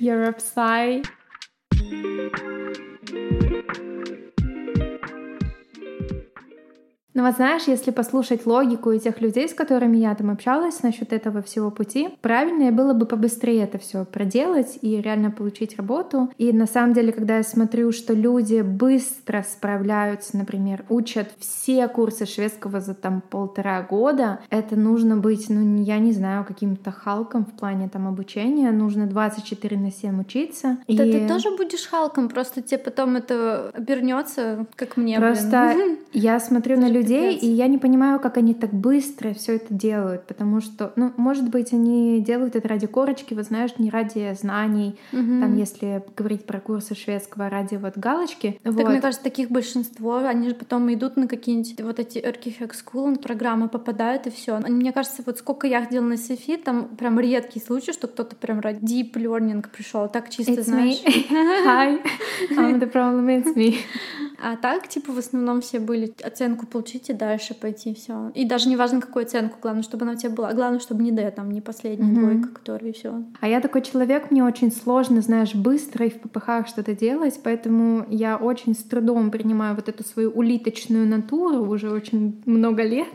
Europe 0.00 0.38
Psy. 0.38 1.04
Ну 7.16 7.22
вот 7.22 7.36
знаешь, 7.36 7.62
если 7.66 7.92
послушать 7.92 8.44
логику 8.44 8.90
и 8.90 8.98
тех 8.98 9.22
людей, 9.22 9.48
с 9.48 9.54
которыми 9.54 9.96
я 9.96 10.14
там 10.14 10.28
общалась 10.28 10.82
насчет 10.82 11.14
этого 11.14 11.40
всего 11.40 11.70
пути, 11.70 12.10
правильнее 12.20 12.70
было 12.72 12.92
бы 12.92 13.06
побыстрее 13.06 13.62
это 13.62 13.78
все 13.78 14.04
проделать 14.04 14.78
и 14.82 15.00
реально 15.00 15.30
получить 15.30 15.78
работу. 15.78 16.30
И 16.36 16.52
на 16.52 16.66
самом 16.66 16.92
деле, 16.92 17.14
когда 17.14 17.38
я 17.38 17.42
смотрю, 17.42 17.90
что 17.92 18.12
люди 18.12 18.60
быстро 18.60 19.42
справляются, 19.50 20.36
например, 20.36 20.84
учат 20.90 21.30
все 21.38 21.88
курсы 21.88 22.26
шведского 22.26 22.82
за 22.82 22.92
там 22.92 23.22
полтора 23.22 23.80
года, 23.80 24.40
это 24.50 24.76
нужно 24.76 25.16
быть, 25.16 25.46
ну, 25.48 25.82
я 25.84 25.98
не 25.98 26.12
знаю, 26.12 26.44
каким-то 26.44 26.90
халком 26.90 27.46
в 27.46 27.52
плане 27.52 27.88
там 27.88 28.06
обучения, 28.06 28.70
нужно 28.72 29.06
24 29.06 29.78
на 29.78 29.90
7 29.90 30.20
учиться. 30.20 30.76
Да 30.86 31.02
и... 31.02 31.12
ты 31.12 31.26
тоже 31.26 31.48
будешь 31.56 31.86
халком, 31.86 32.28
просто 32.28 32.60
тебе 32.60 32.76
потом 32.76 33.16
это 33.16 33.70
обернется, 33.72 34.66
как 34.74 34.98
мне. 34.98 35.18
Просто 35.18 35.72
блин. 35.74 35.98
я 36.12 36.38
смотрю 36.40 36.78
на 36.78 36.90
людей, 36.90 37.05
людей, 37.06 37.36
и 37.36 37.46
я 37.46 37.66
не 37.66 37.78
понимаю, 37.78 38.20
как 38.20 38.36
они 38.36 38.54
так 38.54 38.72
быстро 38.72 39.32
все 39.34 39.56
это 39.56 39.72
делают, 39.72 40.26
потому 40.26 40.60
что, 40.60 40.92
ну, 40.96 41.12
может 41.16 41.48
быть, 41.48 41.72
они 41.72 42.20
делают 42.20 42.56
это 42.56 42.68
ради 42.68 42.86
корочки, 42.86 43.34
вот 43.34 43.46
знаешь, 43.46 43.72
не 43.78 43.90
ради 43.90 44.34
знаний, 44.34 44.96
угу. 45.12 45.40
там, 45.40 45.56
если 45.56 46.02
говорить 46.16 46.44
про 46.44 46.60
курсы 46.60 46.94
шведского, 46.94 47.48
ради 47.48 47.76
вот 47.76 47.96
галочки. 47.96 48.58
Так, 48.62 48.74
вот. 48.74 48.88
мне 48.88 49.00
кажется, 49.00 49.22
таких 49.22 49.50
большинство, 49.50 50.16
они 50.16 50.48
же 50.48 50.54
потом 50.54 50.92
идут 50.92 51.16
на 51.16 51.28
какие-нибудь 51.28 51.80
вот 51.80 51.98
эти 51.98 52.18
Architect 52.18 52.74
School 52.84 53.18
программы, 53.18 53.68
попадают 53.68 54.26
и 54.26 54.30
все. 54.30 54.58
Мне 54.58 54.92
кажется, 54.92 55.22
вот 55.24 55.38
сколько 55.38 55.66
я 55.66 55.82
ходила 55.82 56.04
на 56.04 56.16
СФИ, 56.16 56.56
там 56.56 56.88
прям 56.96 57.18
редкий 57.20 57.60
случай, 57.60 57.92
что 57.92 58.08
кто-то 58.08 58.36
прям 58.36 58.60
ради 58.60 58.84
deep 58.84 59.12
learning 59.12 59.64
пришел, 59.74 60.08
так 60.08 60.30
чисто 60.30 60.52
it's 60.52 60.62
знаешь. 60.62 61.02
Me. 61.04 61.24
Hi, 61.30 62.02
I'm 62.50 62.78
the 62.78 62.90
problem, 62.90 63.26
it's 63.26 63.54
me. 63.54 63.76
А 64.38 64.56
так, 64.56 64.88
типа, 64.88 65.12
в 65.12 65.18
основном 65.18 65.60
все 65.60 65.80
были 65.80 66.12
оценку 66.22 66.66
получить 66.66 66.95
и 67.10 67.12
дальше 67.12 67.54
пойти 67.54 67.94
все. 67.94 68.30
И 68.34 68.44
даже 68.44 68.68
не 68.68 68.76
важно, 68.76 69.00
какую 69.00 69.24
оценку, 69.24 69.56
главное, 69.60 69.82
чтобы 69.82 70.04
она 70.04 70.12
у 70.12 70.16
тебя 70.16 70.30
была. 70.30 70.52
Главное, 70.52 70.80
чтобы 70.80 71.02
не 71.02 71.12
Д, 71.12 71.30
там, 71.30 71.50
не 71.50 71.60
последняя 71.60 72.10
mm-hmm. 72.10 72.14
двойка, 72.14 72.48
которая 72.48 72.92
все. 72.92 73.22
А 73.40 73.48
я 73.48 73.60
такой 73.60 73.82
человек, 73.82 74.30
мне 74.30 74.44
очень 74.44 74.72
сложно, 74.72 75.20
знаешь, 75.20 75.54
быстро 75.54 76.06
и 76.06 76.10
в 76.10 76.20
ППХ 76.20 76.66
что-то 76.66 76.94
делать, 76.94 77.40
поэтому 77.42 78.06
я 78.08 78.36
очень 78.36 78.74
с 78.74 78.82
трудом 78.82 79.30
принимаю 79.30 79.74
вот 79.74 79.88
эту 79.88 80.04
свою 80.04 80.30
улиточную 80.30 81.06
натуру 81.06 81.66
уже 81.66 81.90
очень 81.90 82.42
много 82.46 82.82
лет. 82.82 83.06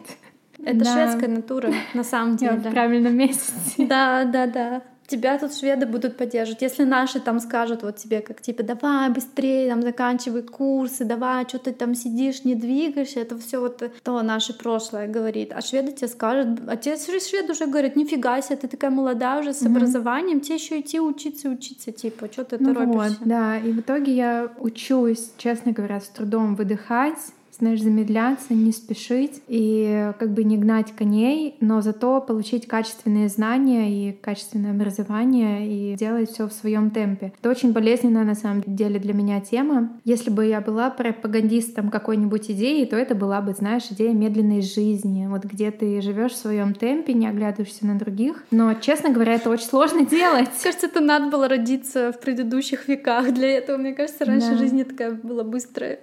Это 0.63 0.83
да. 0.83 0.93
шведская 0.93 1.27
натура, 1.27 1.73
на 1.93 2.03
самом 2.03 2.35
деле. 2.35 2.61
Я 2.63 2.69
в 2.69 2.73
правильном 2.73 3.15
месте. 3.15 3.51
Да, 3.77 4.25
да, 4.25 4.47
да 4.47 4.81
тебя 5.11 5.37
тут 5.37 5.53
шведы 5.53 5.85
будут 5.85 6.17
поддерживать. 6.17 6.61
Если 6.61 6.83
наши 6.83 7.19
там 7.19 7.39
скажут 7.39 7.83
вот 7.83 7.97
тебе, 7.97 8.21
как 8.21 8.41
типа, 8.41 8.63
давай 8.63 9.09
быстрее, 9.09 9.69
там 9.69 9.81
заканчивай 9.81 10.41
курсы, 10.41 11.05
давай, 11.05 11.45
что 11.47 11.59
ты 11.59 11.71
там 11.71 11.95
сидишь, 11.95 12.45
не 12.45 12.55
двигаешься, 12.55 13.19
это 13.19 13.37
все 13.37 13.59
вот 13.59 13.83
то 14.03 14.21
наше 14.21 14.57
прошлое 14.57 15.07
говорит. 15.07 15.51
А 15.53 15.61
шведы 15.61 15.91
тебе 15.91 16.07
скажут, 16.07 16.59
а 16.67 16.77
те 16.77 16.95
шведы 16.97 17.51
уже 17.51 17.67
говорят, 17.67 17.95
нифига 17.95 18.41
себе, 18.41 18.55
ты 18.55 18.67
такая 18.67 18.91
молодая 18.91 19.41
уже 19.41 19.53
с 19.53 19.61
mm-hmm. 19.61 19.67
образованием, 19.67 20.39
тебе 20.39 20.55
еще 20.55 20.79
идти 20.79 20.99
учиться, 20.99 21.49
учиться, 21.49 21.91
типа, 21.91 22.27
что 22.31 22.43
ты 22.45 22.57
ну 22.59 22.73
торопишься. 22.73 23.17
Вот, 23.19 23.27
да, 23.27 23.57
и 23.57 23.71
в 23.71 23.79
итоге 23.81 24.13
я 24.13 24.51
учусь, 24.59 25.31
честно 25.37 25.71
говоря, 25.71 25.99
с 25.99 26.07
трудом 26.07 26.55
выдыхать, 26.55 27.19
знаешь, 27.57 27.81
замедляться, 27.81 28.53
не 28.53 28.71
спешить 28.71 29.41
и 29.47 30.11
как 30.19 30.33
бы 30.33 30.43
не 30.43 30.57
гнать 30.57 30.93
коней, 30.95 31.55
но 31.59 31.81
зато 31.81 32.21
получить 32.21 32.67
качественные 32.67 33.29
знания 33.29 33.89
и 33.91 34.11
качественное 34.13 34.71
образование 34.71 35.67
и 35.67 35.95
делать 35.95 36.31
все 36.31 36.47
в 36.47 36.53
своем 36.53 36.91
темпе. 36.91 37.33
Это 37.39 37.49
очень 37.49 37.71
болезненная 37.71 38.23
на 38.23 38.35
самом 38.35 38.63
деле 38.65 38.99
для 38.99 39.13
меня 39.13 39.41
тема. 39.41 39.89
Если 40.05 40.29
бы 40.29 40.45
я 40.45 40.61
была 40.61 40.89
пропагандистом 40.89 41.89
какой-нибудь 41.89 42.51
идеи, 42.51 42.85
то 42.85 42.95
это 42.95 43.15
была 43.15 43.41
бы, 43.41 43.53
знаешь, 43.53 43.87
идея 43.91 44.13
медленной 44.13 44.61
жизни, 44.61 45.27
вот 45.27 45.45
где 45.45 45.71
ты 45.71 46.01
живешь 46.01 46.33
в 46.33 46.37
своем 46.37 46.73
темпе, 46.73 47.13
не 47.13 47.27
оглядываешься 47.27 47.85
на 47.85 47.97
других. 47.97 48.43
Но, 48.51 48.73
честно 48.75 49.09
говоря, 49.09 49.35
это 49.35 49.49
очень 49.49 49.65
сложно 49.65 50.05
делать. 50.05 50.49
Кажется, 50.63 50.87
это 50.87 51.01
надо 51.01 51.29
было 51.29 51.47
родиться 51.47 52.11
в 52.11 52.19
предыдущих 52.19 52.87
веках 52.87 53.33
для 53.33 53.49
этого. 53.57 53.77
Мне 53.77 53.93
кажется, 53.93 54.25
раньше 54.25 54.51
да. 54.51 54.57
жизнь 54.57 54.83
такая 54.83 55.11
была 55.11 55.43
быстрая. 55.43 55.99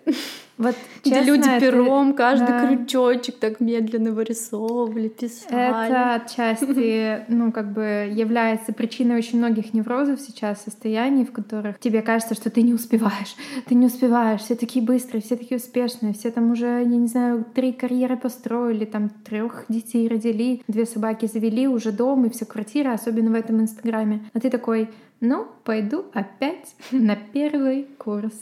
Вот, 0.59 0.75
честно, 1.05 1.11
Где 1.11 1.23
люди 1.23 1.49
это... 1.49 1.61
пером 1.61 2.15
каждый 2.15 2.49
да. 2.49 2.67
крючочек 2.67 3.39
так 3.39 3.61
медленно 3.61 4.11
вырисовывали, 4.11 5.09
писали. 5.09 5.87
Это 5.87 6.15
отчасти, 6.15 7.25
ну, 7.29 7.53
как 7.53 7.73
бы 7.73 8.11
является 8.13 8.73
причиной 8.73 9.19
очень 9.19 9.39
многих 9.39 9.73
неврозов 9.73 10.21
сейчас, 10.21 10.63
состояний, 10.65 11.25
в 11.25 11.31
которых 11.31 11.79
тебе 11.79 12.03
кажется, 12.03 12.35
что 12.35 12.51
ты 12.51 12.63
не 12.63 12.75
успеваешь, 12.75 13.37
ты 13.67 13.77
не 13.77 13.87
успеваешь, 13.87 14.41
все 14.41 14.57
такие 14.57 14.85
быстрые, 14.85 15.23
все 15.23 15.37
такие 15.37 15.59
успешные, 15.59 16.13
все 16.13 16.33
там 16.33 16.51
уже, 16.51 16.67
я 16.67 16.85
не 16.85 17.07
знаю, 17.07 17.45
три 17.55 17.73
карьеры 17.73 18.17
построили, 18.17 18.85
там 18.85 19.11
трех 19.11 19.65
детей 19.69 20.09
родили, 20.09 20.63
две 20.67 20.87
собаки 20.87 21.27
завели, 21.27 21.69
уже 21.69 21.93
дом 21.93 22.25
и 22.25 22.31
все 22.31 22.45
квартира, 22.45 22.93
особенно 22.93 23.31
в 23.31 23.35
этом 23.35 23.61
инстаграме. 23.61 24.25
А 24.35 24.41
ты 24.41 24.51
такой, 24.51 24.91
ну, 25.21 25.47
пойду 25.63 26.07
опять 26.15 26.75
на 26.91 27.15
первый 27.15 27.87
курс. 27.97 28.35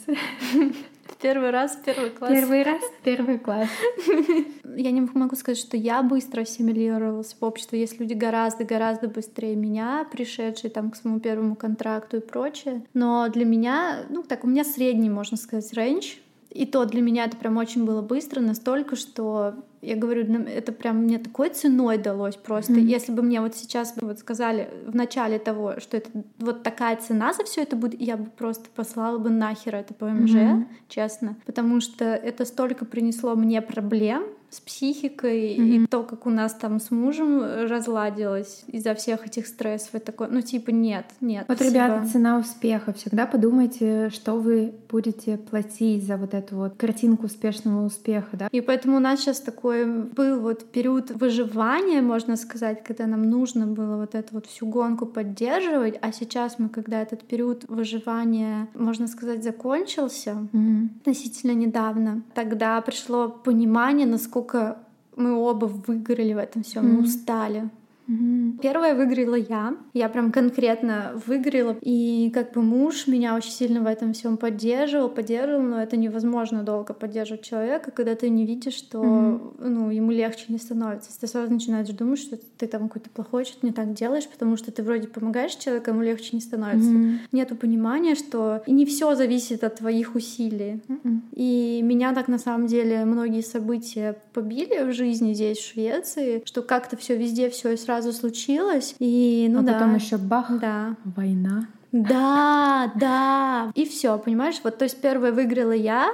Первый 1.21 1.49
раз, 1.49 1.77
первый 1.83 2.09
класс. 2.09 2.31
Первый 2.31 2.63
раз, 2.63 2.81
первый 3.03 3.39
класс. 3.39 3.69
Я 4.75 4.91
не 4.91 5.01
могу 5.01 5.35
сказать, 5.35 5.57
что 5.57 5.75
я 5.75 6.03
быстро 6.03 6.41
ассимилировалась 6.41 7.35
в 7.39 7.43
общество. 7.43 7.75
Есть 7.75 7.99
люди 7.99 8.13
гораздо-гораздо 8.13 9.07
быстрее 9.07 9.55
меня, 9.55 10.05
пришедшие 10.11 10.69
там 10.69 10.91
к 10.91 10.95
своему 10.95 11.19
первому 11.19 11.55
контракту 11.55 12.17
и 12.17 12.19
прочее. 12.19 12.83
Но 12.93 13.27
для 13.29 13.45
меня, 13.45 14.05
ну 14.09 14.21
так, 14.21 14.43
у 14.43 14.47
меня 14.47 14.63
средний, 14.63 15.09
можно 15.09 15.35
сказать, 15.35 15.73
рейндж 15.73 16.17
и 16.49 16.65
то 16.65 16.85
для 16.85 17.01
меня 17.01 17.25
это 17.25 17.37
прям 17.37 17.57
очень 17.57 17.85
было 17.85 18.01
быстро, 18.01 18.41
настолько, 18.41 18.95
что 18.95 19.55
я 19.81 19.95
говорю, 19.95 20.25
это 20.45 20.71
прям 20.71 21.03
мне 21.03 21.19
такой 21.19 21.49
ценой 21.49 21.97
далось 21.97 22.35
просто. 22.35 22.73
Mm-hmm. 22.73 22.85
Если 22.85 23.11
бы 23.11 23.21
мне 23.21 23.41
вот 23.41 23.55
сейчас 23.55 23.93
вот 24.01 24.19
сказали 24.19 24.69
в 24.85 24.95
начале 24.95 25.39
того, 25.39 25.79
что 25.79 25.97
это 25.97 26.09
вот 26.39 26.63
такая 26.63 26.95
цена 26.97 27.33
за 27.33 27.43
все 27.43 27.61
это 27.61 27.75
будет, 27.75 28.01
я 28.01 28.17
бы 28.17 28.25
просто 28.25 28.65
послала 28.75 29.17
бы 29.17 29.29
нахер 29.29 29.75
это 29.75 29.93
ПМЖ, 29.93 30.31
mm-hmm. 30.31 30.65
честно. 30.89 31.37
Потому 31.45 31.79
что 31.79 32.05
это 32.05 32.45
столько 32.45 32.85
принесло 32.85 33.35
мне 33.35 33.61
проблем, 33.61 34.23
с 34.49 34.61
психикой 34.61 35.57
mm-hmm. 35.57 35.83
и 35.83 35.87
то, 35.87 36.03
как 36.03 36.25
у 36.25 36.29
нас 36.29 36.53
там 36.53 36.79
с 36.79 36.89
мужем 36.89 37.41
разладилось 37.69 38.63
из-за 38.67 38.95
всех 38.95 39.25
этих 39.27 39.45
стрессов 39.45 39.95
и 39.95 39.99
такое. 39.99 40.29
Ну, 40.29 40.41
типа, 40.41 40.69
нет, 40.69 41.05
нет. 41.19 41.45
Вот, 41.49 41.57
спасибо. 41.57 41.75
ребята, 41.75 42.07
цена 42.07 42.37
успеха. 42.37 42.93
Всегда 42.93 43.27
подумайте, 43.27 44.09
что 44.09 44.35
вы 44.35 44.73
будете 44.89 45.37
платить 45.37 46.05
за 46.05 46.15
вот 46.15 46.33
эту 46.33 46.55
вот 46.55 46.75
картинку 46.77 47.25
успешного 47.25 47.85
успеха, 47.85 48.37
да? 48.37 48.47
И 48.51 48.61
поэтому 48.61 48.97
у 48.97 48.99
нас 48.99 49.19
сейчас 49.19 49.41
такой 49.41 49.85
был 49.85 50.39
вот 50.39 50.71
период 50.71 51.11
выживания, 51.11 52.01
можно 52.01 52.37
сказать, 52.37 52.83
когда 52.83 53.05
нам 53.05 53.29
нужно 53.29 53.67
было 53.67 53.97
вот 53.97 54.15
эту 54.15 54.35
вот 54.35 54.45
всю 54.45 54.65
гонку 54.67 55.05
поддерживать, 55.05 55.95
а 56.01 56.13
сейчас 56.13 56.57
мы, 56.57 56.69
когда 56.69 57.01
этот 57.01 57.23
период 57.23 57.65
выживания, 57.67 58.69
можно 58.73 59.07
сказать, 59.07 59.43
закончился 59.43 60.47
mm-hmm. 60.53 60.87
относительно 61.01 61.51
недавно, 61.51 62.21
тогда 62.33 62.79
пришло 62.79 63.27
понимание, 63.27 64.07
насколько 64.07 64.36
насколько 64.37 64.77
мы 65.15 65.35
оба 65.35 65.65
выиграли 65.65 66.33
в 66.33 66.37
этом 66.37 66.63
всем, 66.63 66.85
mm-hmm. 66.85 66.91
мы 66.91 67.03
устали. 67.03 67.69
Mm-hmm. 68.07 68.59
Первая 68.61 68.95
выиграла 68.95 69.35
я. 69.35 69.75
Я 69.93 70.09
прям 70.09 70.31
конкретно 70.31 71.21
выиграла. 71.25 71.77
И 71.81 72.31
как 72.33 72.53
бы 72.53 72.61
муж 72.61 73.07
меня 73.07 73.35
очень 73.35 73.51
сильно 73.51 73.81
в 73.81 73.85
этом 73.85 74.13
всем 74.13 74.37
поддерживал, 74.37 75.09
поддерживал, 75.09 75.61
но 75.61 75.81
это 75.81 75.97
невозможно 75.97 76.63
долго 76.63 76.93
поддерживать 76.93 77.43
человека, 77.43 77.91
когда 77.91 78.15
ты 78.15 78.29
не 78.29 78.45
видишь, 78.45 78.75
что 78.75 78.99
mm-hmm. 78.99 79.67
ну, 79.67 79.89
ему 79.91 80.11
легче 80.11 80.45
не 80.49 80.57
становится. 80.57 81.09
Ты 81.19 81.27
сразу 81.27 81.51
начинаешь 81.51 81.89
думать, 81.89 82.19
что 82.19 82.37
ты 82.57 82.67
там 82.67 82.87
какой-то 82.87 83.09
плохой, 83.09 83.45
что-то 83.45 83.65
не 83.65 83.73
так 83.73 83.93
делаешь, 83.93 84.27
потому 84.27 84.57
что 84.57 84.71
ты 84.71 84.83
вроде 84.83 85.07
помогаешь 85.07 85.55
человеку, 85.55 85.91
ему 85.91 86.01
легче 86.01 86.29
не 86.33 86.41
становится. 86.41 86.89
Mm-hmm. 86.89 87.17
Нету 87.31 87.55
понимания, 87.55 88.15
что 88.15 88.63
не 88.67 88.85
все 88.85 89.15
зависит 89.15 89.63
от 89.63 89.75
твоих 89.75 90.15
усилий. 90.15 90.81
Mm-hmm. 90.87 91.19
И 91.33 91.81
меня 91.83 92.13
так 92.13 92.27
на 92.27 92.39
самом 92.39 92.67
деле 92.67 93.05
многие 93.05 93.41
события 93.41 94.15
побили 94.33 94.83
в 94.83 94.93
жизни 94.93 95.33
здесь, 95.33 95.57
в 95.57 95.73
Швеции, 95.73 96.41
что 96.45 96.61
как-то 96.61 96.95
все 96.97 97.17
везде 97.17 97.49
все 97.49 97.73
и 97.73 97.77
сразу 97.77 97.96
сразу 97.97 98.13
случилось. 98.13 98.95
И, 98.99 99.47
ну 99.49 99.59
а 99.59 99.63
да. 99.63 99.73
потом 99.73 99.95
еще 99.95 100.17
бах, 100.17 100.47
да. 100.59 100.95
война. 101.03 101.67
Да, 101.91 102.91
да. 102.95 103.71
И 103.75 103.85
все, 103.85 104.17
понимаешь? 104.17 104.59
Вот, 104.63 104.77
то 104.77 104.83
есть 104.83 105.01
первое 105.01 105.31
выиграла 105.31 105.71
я, 105.71 106.09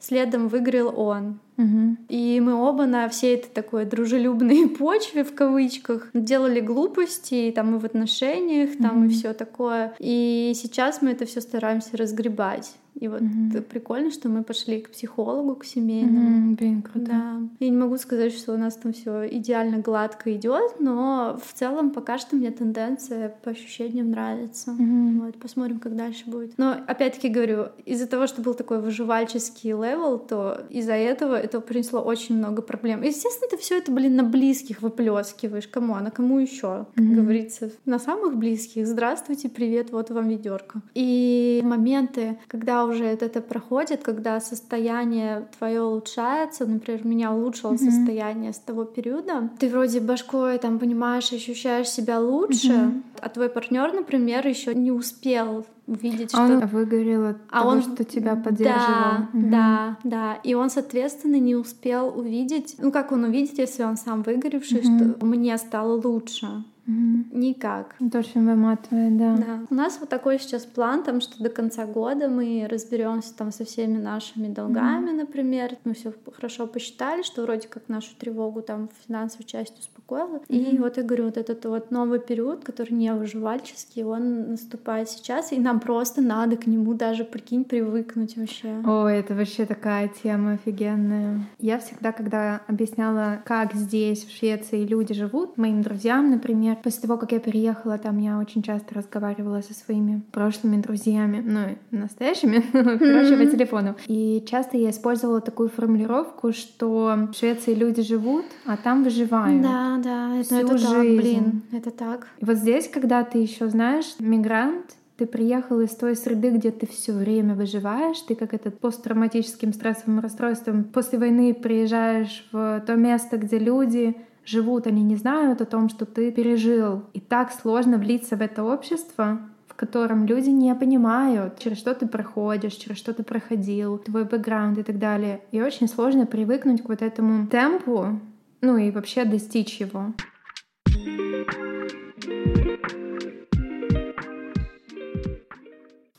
следом 0.00 0.48
выиграл 0.48 0.98
он. 0.98 1.38
Угу. 1.58 1.96
И 2.08 2.40
мы 2.40 2.54
оба 2.54 2.86
на 2.86 3.08
всей 3.08 3.36
этой 3.36 3.50
такой 3.50 3.84
дружелюбной 3.84 4.68
почве 4.78 5.24
в 5.24 5.34
кавычках 5.34 6.08
делали 6.14 6.60
глупости, 6.60 7.52
там 7.54 7.76
и 7.76 7.78
в 7.78 7.84
отношениях, 7.84 8.70
там 8.80 8.98
угу. 8.98 9.06
и 9.06 9.08
все 9.10 9.32
такое. 9.32 9.94
И 9.98 10.52
сейчас 10.54 11.02
мы 11.02 11.10
это 11.10 11.26
все 11.26 11.40
стараемся 11.40 11.96
разгребать. 11.96 12.74
И 12.98 13.06
вот 13.06 13.22
mm-hmm. 13.22 13.62
прикольно, 13.62 14.10
что 14.10 14.28
мы 14.28 14.42
пошли 14.42 14.80
к 14.80 14.90
психологу, 14.90 15.54
к 15.54 15.64
семейному. 15.64 16.52
Mm-hmm, 16.52 16.56
блин, 16.56 16.82
круто. 16.82 17.06
Да. 17.06 17.40
Я 17.60 17.70
не 17.70 17.76
могу 17.76 17.96
сказать, 17.96 18.32
что 18.32 18.54
у 18.54 18.56
нас 18.56 18.74
там 18.74 18.92
все 18.92 19.28
идеально 19.28 19.78
гладко 19.78 20.34
идет, 20.34 20.80
но 20.80 21.38
в 21.44 21.56
целом 21.56 21.90
пока 21.90 22.18
что 22.18 22.34
мне 22.34 22.50
тенденция 22.50 23.34
по 23.42 23.50
ощущениям 23.50 24.10
нравится. 24.10 24.72
Mm-hmm. 24.72 25.20
Вот, 25.20 25.36
посмотрим, 25.36 25.78
как 25.78 25.94
дальше 25.94 26.24
будет. 26.26 26.58
Но 26.58 26.74
опять-таки 26.86 27.28
говорю, 27.28 27.68
из-за 27.84 28.08
того, 28.08 28.26
что 28.26 28.42
был 28.42 28.54
такой 28.54 28.80
выживальческий 28.80 29.70
level, 29.70 30.18
то 30.18 30.62
из-за 30.68 30.94
этого 30.94 31.34
это 31.36 31.60
принесло 31.60 32.00
очень 32.00 32.36
много 32.36 32.62
проблем. 32.62 33.02
Естественно, 33.02 33.48
ты 33.50 33.56
все 33.58 33.78
это, 33.78 33.92
блин, 33.92 34.16
на 34.16 34.24
близких 34.24 34.82
выплескиваешь. 34.82 35.68
Кому? 35.68 35.94
А 35.94 36.00
на 36.00 36.10
кому 36.10 36.40
еще? 36.40 36.86
Как 36.94 37.04
mm-hmm. 37.04 37.14
говорится, 37.14 37.70
на 37.84 38.00
самых 38.00 38.36
близких. 38.36 38.86
Здравствуйте, 38.86 39.48
привет, 39.48 39.92
вот 39.92 40.10
вам 40.10 40.28
ведерко. 40.28 40.80
И 40.94 41.60
моменты, 41.64 42.38
когда 42.48 42.87
уже 42.88 43.04
это 43.04 43.40
проходит, 43.40 44.02
когда 44.02 44.40
состояние 44.40 45.46
твое 45.58 45.82
улучшается, 45.82 46.66
например, 46.66 47.00
у 47.04 47.08
меня 47.08 47.32
улучшилось 47.32 47.80
mm-hmm. 47.80 47.90
состояние 47.90 48.52
с 48.52 48.58
того 48.58 48.84
периода, 48.84 49.50
ты 49.58 49.68
вроде 49.68 50.00
башкой 50.00 50.58
там 50.58 50.78
понимаешь, 50.78 51.32
ощущаешь 51.32 51.88
себя 51.88 52.20
лучше, 52.20 52.72
mm-hmm. 52.72 53.02
а 53.20 53.28
твой 53.28 53.48
партнер, 53.48 53.92
например, 53.92 54.46
еще 54.46 54.74
не 54.74 54.90
успел 54.90 55.64
увидеть, 55.88 56.30
а 56.34 56.46
что... 56.46 56.58
Он 56.58 56.66
выгорел 56.66 57.26
от 57.30 57.36
а 57.50 57.60
того, 57.60 57.70
он... 57.70 57.82
что 57.82 58.04
тебя 58.04 58.36
поддерживал. 58.36 58.76
Да, 58.78 59.28
угу. 59.32 59.48
да, 59.48 59.96
да. 60.04 60.34
И 60.44 60.54
он, 60.54 60.70
соответственно, 60.70 61.36
не 61.36 61.56
успел 61.56 62.12
увидеть... 62.16 62.76
Ну, 62.78 62.92
как 62.92 63.10
он 63.10 63.24
увидит, 63.24 63.58
если 63.58 63.82
он 63.82 63.96
сам 63.96 64.22
выгоревший, 64.22 64.80
угу. 64.80 65.14
что 65.14 65.26
мне 65.26 65.56
стало 65.56 66.00
лучше? 66.00 66.62
Угу. 66.88 67.38
Никак. 67.38 67.94
Это 68.00 68.18
очень 68.20 68.46
выматывает, 68.46 69.18
да. 69.18 69.36
да. 69.36 69.60
У 69.68 69.74
нас 69.74 69.98
вот 70.00 70.08
такой 70.08 70.38
сейчас 70.38 70.64
план, 70.64 71.02
там, 71.02 71.20
что 71.20 71.42
до 71.42 71.50
конца 71.50 71.84
года 71.84 72.28
мы 72.28 72.66
разберемся 72.68 73.34
там 73.34 73.52
со 73.52 73.64
всеми 73.66 73.98
нашими 73.98 74.48
долгами, 74.48 75.10
угу. 75.10 75.16
например. 75.16 75.76
Мы 75.84 75.92
все 75.92 76.14
хорошо 76.34 76.66
посчитали, 76.66 77.22
что 77.22 77.42
вроде 77.42 77.68
как 77.68 77.88
нашу 77.88 78.16
тревогу 78.18 78.62
там 78.62 78.88
в 78.88 79.06
финансовой 79.06 79.44
части 79.44 79.78
успокоило. 79.80 80.36
Угу. 80.36 80.44
И 80.48 80.78
вот 80.78 80.96
я 80.96 81.02
говорю, 81.02 81.24
вот 81.24 81.36
этот 81.36 81.64
вот 81.66 81.90
новый 81.90 82.20
период, 82.20 82.64
который 82.64 82.94
не 82.94 83.12
выживальческий, 83.12 84.02
он 84.02 84.52
наступает 84.52 85.10
сейчас, 85.10 85.52
и 85.52 85.58
нам 85.58 85.80
просто 85.80 86.22
надо 86.22 86.56
к 86.56 86.66
нему 86.66 86.94
даже, 86.94 87.24
прикинь, 87.24 87.64
привыкнуть 87.64 88.36
вообще. 88.38 88.82
Ой, 88.86 89.18
это 89.18 89.34
вообще 89.34 89.66
такая 89.66 90.08
тема 90.22 90.52
офигенная. 90.52 91.46
Я 91.58 91.78
всегда, 91.78 92.12
когда 92.12 92.62
объясняла, 92.66 93.42
как 93.44 93.74
здесь, 93.74 94.24
в 94.24 94.30
Швеции, 94.34 94.86
люди 94.86 95.12
живут, 95.12 95.58
моим 95.58 95.82
друзьям, 95.82 96.30
например, 96.30 96.77
После 96.82 97.02
того, 97.02 97.18
как 97.18 97.32
я 97.32 97.40
переехала, 97.40 97.98
там 97.98 98.18
я 98.18 98.38
очень 98.38 98.62
часто 98.62 98.94
разговаривала 98.94 99.60
со 99.60 99.74
своими 99.74 100.22
прошлыми 100.32 100.80
друзьями, 100.80 101.42
ну, 101.44 101.98
настоящими, 101.98 102.62
короче, 102.72 103.36
по 103.36 103.46
телефону. 103.50 103.96
И 104.06 104.44
часто 104.46 104.76
я 104.76 104.90
использовала 104.90 105.40
такую 105.40 105.68
формулировку, 105.68 106.52
что 106.52 107.28
в 107.32 107.34
Швеции 107.34 107.74
люди 107.74 108.02
живут, 108.02 108.44
а 108.66 108.76
там 108.76 109.04
выживают. 109.04 109.62
Да, 109.62 109.98
да, 110.02 110.36
это, 110.36 110.66
так, 110.78 111.00
блин, 111.02 111.62
это 111.72 111.90
так. 111.90 112.28
И 112.38 112.44
вот 112.44 112.56
здесь, 112.56 112.88
когда 112.88 113.24
ты 113.24 113.38
еще 113.38 113.68
знаешь, 113.68 114.14
мигрант, 114.18 114.96
ты 115.18 115.26
приехал 115.26 115.80
из 115.80 115.90
той 115.96 116.14
среды, 116.14 116.50
где 116.50 116.70
ты 116.70 116.86
все 116.86 117.12
время 117.12 117.54
выживаешь, 117.54 118.20
ты 118.20 118.36
как 118.36 118.54
этот 118.54 118.78
посттравматическим 118.78 119.72
стрессовым 119.72 120.20
расстройством 120.20 120.84
после 120.84 121.18
войны 121.18 121.54
приезжаешь 121.54 122.46
в 122.52 122.82
то 122.86 122.94
место, 122.94 123.36
где 123.36 123.58
люди 123.58 124.16
живут, 124.48 124.86
они 124.86 125.02
не 125.02 125.16
знают 125.16 125.60
о 125.60 125.66
том, 125.66 125.88
что 125.88 126.06
ты 126.06 126.32
пережил. 126.32 127.02
И 127.12 127.20
так 127.20 127.52
сложно 127.52 127.98
влиться 127.98 128.36
в 128.36 128.40
это 128.40 128.64
общество, 128.64 129.40
в 129.66 129.74
котором 129.74 130.26
люди 130.26 130.50
не 130.50 130.74
понимают, 130.74 131.58
через 131.58 131.78
что 131.78 131.94
ты 131.94 132.06
проходишь, 132.06 132.74
через 132.74 132.96
что 132.96 133.12
ты 133.12 133.22
проходил, 133.22 133.98
твой 133.98 134.24
бэкграунд 134.24 134.78
и 134.78 134.82
так 134.82 134.98
далее. 134.98 135.40
И 135.52 135.60
очень 135.60 135.88
сложно 135.88 136.26
привыкнуть 136.26 136.82
к 136.82 136.88
вот 136.88 137.02
этому 137.02 137.46
темпу, 137.46 138.20
ну 138.60 138.76
и 138.76 138.90
вообще 138.90 139.24
достичь 139.24 139.80
его. 139.80 140.14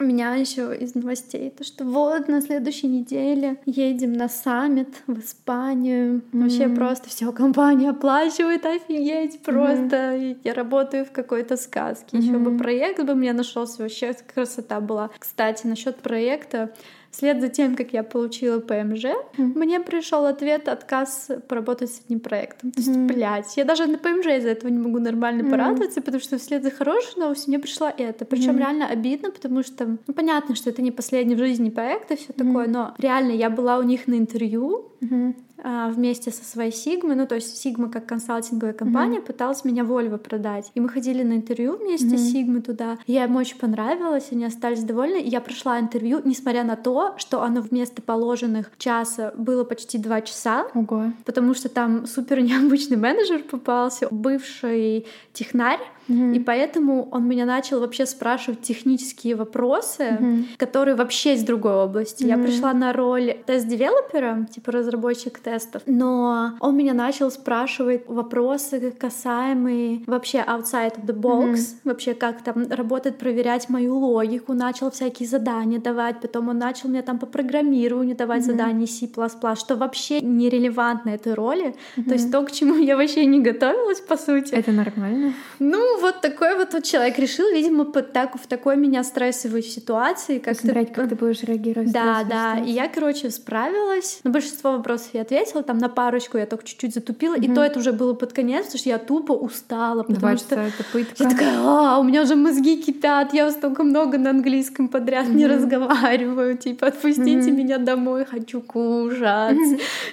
Меня 0.03 0.35
еще 0.35 0.75
из 0.75 0.95
новостей 0.95 1.49
то, 1.49 1.63
что 1.65 1.83
вот 1.83 2.29
на 2.29 2.41
следующей 2.41 2.88
неделе 2.88 3.57
едем 3.65 4.13
на 4.13 4.29
саммит 4.29 4.89
в 5.07 5.19
Испанию. 5.19 6.21
Mm-hmm. 6.31 6.41
Вообще 6.41 6.69
просто 6.69 7.09
все 7.09 7.31
компания 7.33 7.89
оплачивает, 7.89 8.65
офигеть, 8.65 9.41
просто 9.41 9.95
mm-hmm. 9.95 10.38
я 10.45 10.53
работаю 10.53 11.05
в 11.05 11.12
какой-то 11.12 11.57
сказке. 11.57 12.17
Mm-hmm. 12.17 12.21
Еще 12.21 12.38
бы 12.38 12.57
проект 12.57 13.03
бы 13.03 13.13
мне 13.13 13.33
нашелся, 13.33 13.81
вообще 13.81 14.15
красота 14.33 14.79
была. 14.79 15.09
Кстати, 15.19 15.67
насчет 15.67 15.97
проекта 15.97 16.71
Вслед 17.12 17.41
за 17.41 17.50
тем, 17.50 17.76
как 17.76 17.93
я 17.93 18.04
получила 18.04 18.60
ПМЖ, 18.60 19.06
mm-hmm. 19.06 19.56
мне 19.56 19.80
пришел 19.80 20.26
ответ 20.26 20.67
отказ 20.67 21.30
поработать 21.48 21.91
с 21.91 22.02
одним 22.02 22.19
проектом. 22.19 22.72
То 22.72 22.80
есть, 22.80 22.89
mm-hmm. 22.89 23.08
блядь, 23.08 23.58
я 23.58 23.65
даже 23.65 23.88
на 23.88 23.98
ПМЖ 23.98 24.28
из-за 24.28 24.50
этого 24.50 24.69
не 24.69 24.78
могу 24.78 25.00
нормально 25.00 25.41
mm-hmm. 25.41 25.50
порадоваться, 25.50 26.02
потому 26.02 26.22
что 26.22 26.38
вслед 26.38 26.63
за 26.63 26.72
хорошей 26.72 27.19
новостью 27.19 27.50
мне 27.50 27.60
пришла 27.60 27.91
это. 27.95 28.26
Причем 28.26 28.52
mm-hmm. 28.52 28.60
реально 28.60 28.88
обидно, 28.88 29.32
потому 29.32 29.63
что, 29.63 29.98
ну, 30.06 30.13
понятно, 30.13 30.56
что 30.56 30.69
это 30.69 30.82
не 30.82 30.91
последний 30.91 31.36
в 31.36 31.39
жизни 31.39 31.69
проект 31.69 32.12
и 32.12 32.15
все 32.15 32.32
mm-hmm. 32.32 32.48
такое, 32.48 32.67
но 32.67 32.93
реально 32.98 33.32
я 33.32 33.50
была 33.50 33.80
у 33.80 33.84
них 33.84 34.08
на 34.08 34.15
интервью, 34.15 34.91
mm-hmm. 35.02 35.36
Вместе 35.62 36.32
со 36.32 36.45
своей 36.45 36.72
Сигмой, 36.72 37.17
ну 37.17 37.28
то 37.28 37.36
есть 37.36 37.58
Сигма 37.58 37.89
как 37.89 38.06
консалтинговая 38.06 38.72
компания 38.72 39.17
mm-hmm. 39.17 39.26
пыталась 39.26 39.65
меня 39.65 39.84
Вольво 39.84 40.15
продать. 40.15 40.72
И 40.74 40.80
мы 40.80 40.88
ходили 40.88 41.22
на 41.22 41.34
интервью 41.34 41.76
вместе 41.76 42.08
mm-hmm. 42.08 42.17
с 42.17 42.32
Сигмой 42.32 42.62
туда. 42.62 42.98
Я 43.08 43.26
им 43.26 43.36
очень 43.36 43.58
понравилась, 43.58 44.30
они 44.32 44.45
остались 44.45 44.84
довольны. 44.84 45.19
И 45.19 45.28
я 45.28 45.41
прошла 45.41 45.78
интервью, 45.78 46.22
несмотря 46.24 46.63
на 46.63 46.78
то, 46.78 46.98
что 47.17 47.41
оно 47.41 47.62
вместо 47.62 48.01
положенных 48.01 48.71
часа 48.77 49.33
было 49.35 49.63
почти 49.63 49.97
два 49.97 50.21
часа. 50.21 50.67
Ого. 50.73 51.13
Потому 51.25 51.53
что 51.53 51.69
там 51.69 52.05
супер 52.05 52.41
необычный 52.41 52.97
менеджер 52.97 53.43
попался, 53.43 54.07
бывший 54.12 55.05
технарь, 55.33 55.79
Mm-hmm. 56.10 56.36
И 56.36 56.39
поэтому 56.39 57.08
он 57.12 57.28
меня 57.28 57.45
начал 57.45 57.80
вообще 57.80 58.06
спрашивать 58.06 58.62
технические 58.62 59.36
вопросы, 59.36 60.17
mm-hmm. 60.19 60.45
которые 60.58 60.95
вообще 60.95 61.36
из 61.36 61.43
другой 61.43 61.74
области. 61.74 62.24
Mm-hmm. 62.24 62.28
Я 62.28 62.38
пришла 62.38 62.74
на 62.74 62.93
роль 62.93 63.38
тест-девелопера, 63.45 64.48
типа 64.54 64.72
разработчик 64.72 65.39
тестов, 65.39 65.84
но 65.86 66.54
он 66.60 66.76
меня 66.76 66.93
начал 66.93 67.32
спрашивать 67.32 68.08
вопросы, 68.08 68.91
касаемые 68.91 70.02
вообще 70.08 70.39
outside 70.39 70.95
of 70.95 71.06
the 71.06 71.15
box, 71.15 71.54
mm-hmm. 71.54 71.76
вообще 71.84 72.13
как 72.13 72.41
там 72.41 72.67
работает, 72.69 73.17
проверять 73.17 73.69
мою 73.69 73.98
логику, 73.98 74.54
начал 74.54 74.89
всякие 74.91 75.30
задания 75.30 75.80
давать, 75.80 76.22
потом 76.22 76.50
он 76.50 76.58
начал 76.58 76.89
мне 76.89 77.02
там 77.02 77.19
по 77.19 77.26
программированию 77.26 78.15
давать 78.15 78.41
mm-hmm. 78.41 78.45
задания 78.45 78.88
C++, 78.88 79.08
что 79.56 79.76
вообще 79.76 80.22
нерелевантно 80.22 81.12
этой 81.12 81.34
роли, 81.34 81.76
mm-hmm. 81.95 82.04
то 82.04 82.13
есть 82.13 82.32
то, 82.32 82.43
к 82.43 82.52
чему 82.52 82.76
я 82.76 82.98
вообще 82.98 83.26
не 83.26 83.39
готовилась, 83.39 84.00
по 84.00 84.17
сути. 84.17 84.54
Это 84.54 84.72
нормально? 84.72 85.34
Ну, 85.60 85.98
вот 85.99 86.21
такой 86.21 86.55
вот, 86.55 86.73
вот 86.73 86.83
человек 86.83 87.17
решил, 87.19 87.51
видимо, 87.51 87.85
под 87.85 88.13
так, 88.13 88.35
в 88.35 88.47
такой 88.47 88.77
меня 88.77 89.03
стрессовой 89.03 89.63
ситуации. 89.63 90.39
Как 90.39 90.55
Посмотреть, 90.55 90.89
ты... 90.89 90.93
как 90.93 91.09
ты 91.09 91.15
будешь 91.15 91.43
реагировать. 91.43 91.91
Да, 91.91 92.23
да. 92.23 92.57
И 92.59 92.71
я, 92.71 92.88
короче, 92.88 93.29
справилась. 93.29 94.19
На 94.23 94.31
большинство 94.31 94.71
вопросов 94.71 95.09
я 95.13 95.21
ответила. 95.21 95.63
Там 95.63 95.77
на 95.77 95.89
парочку 95.89 96.38
я 96.38 96.45
только 96.45 96.65
чуть-чуть 96.65 96.93
затупила. 96.93 97.35
Угу. 97.35 97.43
И 97.43 97.53
то 97.53 97.63
это 97.63 97.79
уже 97.79 97.93
было 97.93 98.13
под 98.13 98.33
конец, 98.33 98.65
потому 98.65 98.79
что 98.79 98.89
я 98.89 98.97
тупо 98.97 99.31
устала. 99.33 100.03
Потому 100.03 100.19
Два 100.19 100.38
что 100.38 100.55
это 100.55 100.83
пытка. 100.91 101.23
Я 101.23 101.29
такая, 101.29 101.59
а, 101.59 101.99
у 101.99 102.03
меня 102.03 102.21
уже 102.23 102.35
мозги 102.35 102.81
кипят, 102.81 103.33
я 103.33 103.49
столько 103.51 103.83
много 103.83 104.17
на 104.17 104.31
английском 104.31 104.88
подряд 104.88 105.27
угу. 105.27 105.38
не 105.38 105.47
разговариваю. 105.47 106.57
Типа, 106.57 106.88
отпустите 106.88 107.49
угу. 107.49 107.57
меня 107.57 107.77
домой, 107.77 108.25
хочу 108.25 108.62
кушать. 108.62 109.57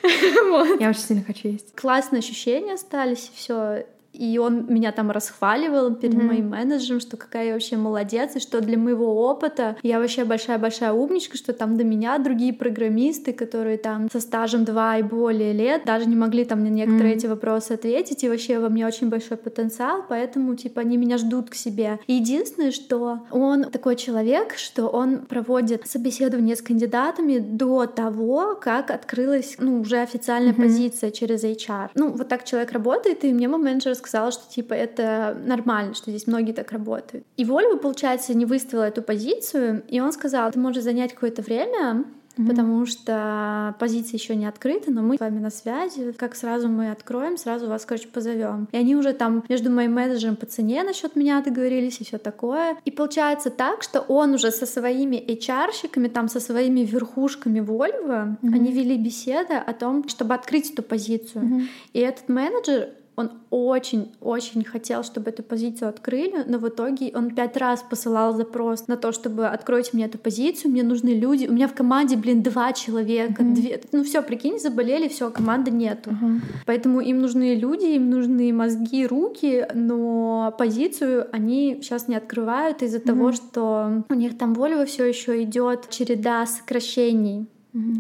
Я 0.81 0.91
очень 0.91 1.01
сильно 1.01 1.25
хочу 1.25 1.49
есть. 1.49 1.75
Классные 1.75 2.21
ощущения 2.21 2.75
остались, 2.75 3.31
все 3.35 3.85
и 4.17 4.39
он 4.39 4.67
меня 4.69 4.93
там 4.93 5.11
расхваливал 5.11 5.95
перед 5.95 6.15
mm-hmm. 6.15 6.23
моим 6.23 6.49
менеджером, 6.51 7.01
что 7.01 7.17
какая 7.17 7.49
я 7.49 7.53
вообще 7.53 7.77
молодец, 7.77 8.37
и 8.37 8.41
что 8.41 8.61
для 8.61 8.79
моего 8.79 9.27
опыта 9.29 9.77
я 9.83 9.99
вообще 9.99 10.25
большая-большая 10.25 10.93
умничка, 10.93 11.37
что 11.37 11.53
там 11.53 11.77
до 11.77 11.85
меня 11.85 12.19
другие 12.19 12.53
программисты, 12.53 13.33
которые 13.33 13.79
там 13.79 14.09
со 14.11 14.21
стажем 14.21 14.65
два 14.65 14.97
и 14.99 15.03
более 15.03 15.53
лет, 15.53 15.85
даже 15.85 16.07
не 16.07 16.17
могли 16.17 16.45
там 16.45 16.63
на 16.63 16.69
некоторые 16.69 17.15
mm-hmm. 17.15 17.19
эти 17.19 17.27
вопросы 17.27 17.73
ответить, 17.73 18.25
и 18.25 18.29
вообще 18.29 18.59
во 18.59 18.69
мне 18.69 18.87
очень 18.87 19.09
большой 19.09 19.37
потенциал, 19.37 20.05
поэтому, 20.09 20.55
типа, 20.55 20.81
они 20.81 20.97
меня 20.97 21.19
ждут 21.19 21.51
к 21.51 21.55
себе. 21.55 21.99
И 22.07 22.15
единственное, 22.15 22.71
что 22.71 23.21
он 23.31 23.65
такой 23.65 23.97
человек, 23.97 24.55
что 24.57 24.89
он 24.89 25.19
проводит 25.27 25.87
собеседование 25.87 26.57
с 26.57 26.63
кандидатами 26.63 27.39
до 27.39 27.87
того, 27.87 28.59
как 28.61 28.91
открылась, 28.91 29.57
ну, 29.59 29.81
уже 29.81 29.99
официальная 29.99 30.53
mm-hmm. 30.53 30.63
позиция 30.63 31.11
через 31.11 31.45
HR. 31.45 31.91
Ну, 31.95 32.13
вот 32.13 32.29
так 32.29 32.45
человек 32.45 32.73
работает, 32.73 33.25
и 33.25 33.33
мне 33.33 33.49
мой 33.49 33.61
менеджер 33.61 33.95
сказала, 34.07 34.31
что 34.31 34.49
типа 34.51 34.75
это 34.75 35.37
нормально, 35.45 35.95
что 35.95 36.11
здесь 36.11 36.27
многие 36.27 36.53
так 36.53 36.73
работают. 36.73 37.25
И 37.37 37.45
Вольво, 37.45 37.77
получается, 37.77 38.35
не 38.35 38.47
выставила 38.47 38.85
эту 38.85 39.03
позицию, 39.03 39.83
и 39.89 40.01
он 40.01 40.13
сказал, 40.13 40.51
ты 40.51 40.59
можешь 40.59 40.83
занять 40.83 41.13
какое-то 41.15 41.43
время, 41.43 42.05
mm-hmm. 42.37 42.47
потому 42.47 42.87
что 42.87 43.75
позиция 43.79 44.19
еще 44.19 44.37
не 44.37 44.47
открыта, 44.47 44.91
но 44.91 45.03
мы 45.03 45.17
с 45.17 45.21
вами 45.21 45.39
на 45.39 45.51
связи. 45.51 46.13
Как 46.13 46.35
сразу 46.35 46.69
мы 46.69 46.91
откроем, 46.91 47.37
сразу 47.37 47.67
вас, 47.67 47.85
короче, 47.85 48.09
позовем. 48.09 48.69
И 48.73 48.77
они 48.77 48.97
уже 48.97 49.13
там 49.13 49.45
между 49.49 49.71
моим 49.71 49.93
менеджером 49.95 50.37
по 50.37 50.47
цене 50.47 50.83
насчет 50.83 51.17
меня 51.17 51.43
договорились 51.43 52.01
и 52.01 52.05
все 52.05 52.19
такое. 52.19 52.77
И 52.85 52.91
получается 52.91 53.51
так, 53.51 53.83
что 53.83 54.01
он 54.01 54.35
уже 54.35 54.51
со 54.51 54.67
своими 54.67 55.17
HR-щиками, 55.17 56.09
там 56.09 56.29
со 56.29 56.41
своими 56.41 56.81
верхушками 56.81 57.61
Вольво, 57.61 58.37
mm-hmm. 58.43 58.55
они 58.55 58.73
вели 58.73 58.97
беседы 58.97 59.55
о 59.55 59.73
том, 59.73 60.09
чтобы 60.09 60.35
открыть 60.35 60.71
эту 60.73 60.83
позицию. 60.83 61.45
Mm-hmm. 61.45 61.67
И 61.95 62.01
этот 62.01 62.29
менеджер 62.29 62.91
он 63.17 63.31
очень-очень 63.51 64.63
хотел, 64.65 65.03
чтобы 65.03 65.31
эту 65.31 65.43
позицию 65.43 65.89
открыли, 65.89 66.45
но 66.47 66.59
в 66.59 66.69
итоге 66.69 67.13
он 67.15 67.35
пять 67.35 67.57
раз 67.57 67.83
посылал 67.83 68.37
запрос 68.37 68.89
на 68.89 68.97
то, 68.97 69.11
чтобы 69.13 69.47
откройте 69.47 69.91
мне 69.95 70.05
эту 70.05 70.19
позицию, 70.19 70.71
мне 70.71 70.83
нужны 70.83 71.11
люди. 71.11 71.47
У 71.47 71.53
меня 71.53 71.67
в 71.67 71.75
команде, 71.75 72.17
блин, 72.17 72.43
два 72.43 72.75
человека, 72.75 73.43
mm-hmm. 73.43 73.55
две. 73.55 73.81
Ну 73.93 74.05
все, 74.05 74.23
прикинь, 74.23 74.59
заболели, 74.59 75.09
все, 75.09 75.31
команды 75.31 75.71
нету. 75.71 76.11
Mm-hmm. 76.11 76.41
Поэтому 76.67 77.01
им 77.01 77.23
нужны 77.23 77.55
люди, 77.55 77.87
им 77.87 78.11
нужны 78.11 78.53
мозги, 78.53 79.07
руки, 79.07 79.67
но 79.73 80.55
позицию 80.59 81.29
они 81.33 81.79
сейчас 81.81 82.09
не 82.09 82.17
открывают 82.17 82.83
из-за 82.83 82.99
mm-hmm. 82.99 83.07
того, 83.07 83.33
что 83.33 84.05
у 84.11 84.15
них 84.15 84.37
там 84.37 84.53
Volvo 84.53 84.85
все 84.85 85.07
еще 85.07 85.43
идет 85.43 85.89
череда 85.89 86.45
сокращений. 86.45 87.47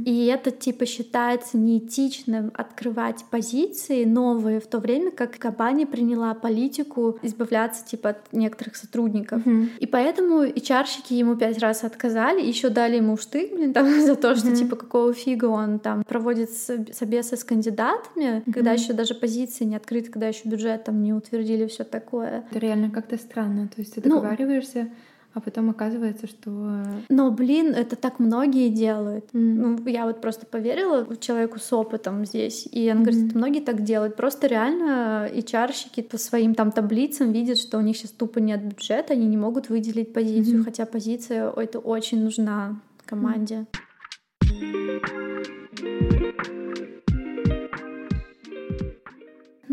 И 0.04 0.26
это 0.26 0.50
типа 0.50 0.86
считается 0.86 1.58
неэтичным 1.58 2.50
открывать 2.54 3.24
позиции 3.30 4.04
новые, 4.04 4.60
в 4.60 4.66
то 4.66 4.78
время 4.78 5.10
как 5.10 5.38
компания 5.38 5.86
приняла 5.86 6.34
политику 6.34 7.18
избавляться 7.22 7.84
типа 7.84 8.10
от 8.10 8.32
некоторых 8.32 8.76
сотрудников. 8.76 9.46
Mm-hmm. 9.46 9.78
И 9.78 9.86
поэтому 9.86 10.44
HR-щики 10.44 11.14
ему 11.14 11.36
пять 11.36 11.58
раз 11.58 11.84
отказали, 11.84 12.40
еще 12.42 12.68
дали 12.68 12.96
ему 12.96 13.16
штык, 13.16 13.52
блин, 13.54 13.72
там 13.72 14.00
за 14.06 14.16
то, 14.16 14.34
что 14.34 14.48
mm-hmm. 14.48 14.56
типа 14.56 14.76
какого 14.76 15.12
фига 15.12 15.46
он 15.46 15.78
там 15.78 16.04
проводит 16.04 16.50
собесы 16.50 17.36
с 17.36 17.44
кандидатами, 17.44 18.42
mm-hmm. 18.46 18.52
когда 18.52 18.72
еще 18.72 18.92
даже 18.92 19.14
позиции 19.14 19.64
не 19.64 19.76
открыты, 19.76 20.10
когда 20.10 20.28
еще 20.28 20.48
бюджет 20.48 20.84
там 20.84 21.02
не 21.02 21.12
утвердили, 21.12 21.66
все 21.66 21.84
такое. 21.84 22.44
Это 22.50 22.58
реально 22.58 22.90
как-то 22.90 23.16
странно. 23.16 23.68
То 23.68 23.80
есть 23.80 23.94
ты 23.94 24.02
ну, 24.04 24.16
договариваешься. 24.16 24.84
Ну, 24.84 24.90
а 25.36 25.40
потом 25.40 25.68
оказывается, 25.68 26.26
что... 26.26 26.50
Но, 27.10 27.30
блин, 27.30 27.74
это 27.74 27.94
так 27.94 28.18
многие 28.18 28.70
делают. 28.70 29.26
Mm. 29.34 29.38
Ну, 29.38 29.86
я 29.86 30.06
вот 30.06 30.22
просто 30.22 30.46
поверила 30.46 31.14
человеку 31.18 31.58
с 31.58 31.70
опытом 31.74 32.24
здесь, 32.24 32.66
и 32.72 32.90
он 32.90 32.98
mm. 32.98 33.02
говорит, 33.02 33.26
это 33.26 33.38
многие 33.38 33.60
так 33.60 33.84
делают. 33.84 34.16
Просто 34.16 34.46
реально 34.46 35.28
HR-щики 35.30 36.02
по 36.02 36.16
своим 36.16 36.54
там 36.54 36.72
таблицам 36.72 37.32
видят, 37.32 37.58
что 37.58 37.76
у 37.76 37.82
них 37.82 37.98
сейчас 37.98 38.12
тупо 38.12 38.38
нет 38.38 38.64
бюджета, 38.64 39.12
они 39.12 39.26
не 39.26 39.36
могут 39.36 39.68
выделить 39.68 40.14
позицию, 40.14 40.60
mm-hmm. 40.60 40.64
хотя 40.64 40.86
позиция 40.86 41.50
это 41.50 41.80
очень 41.80 42.22
нужна 42.24 42.80
команде. 43.04 43.54
Mm. 43.54 43.66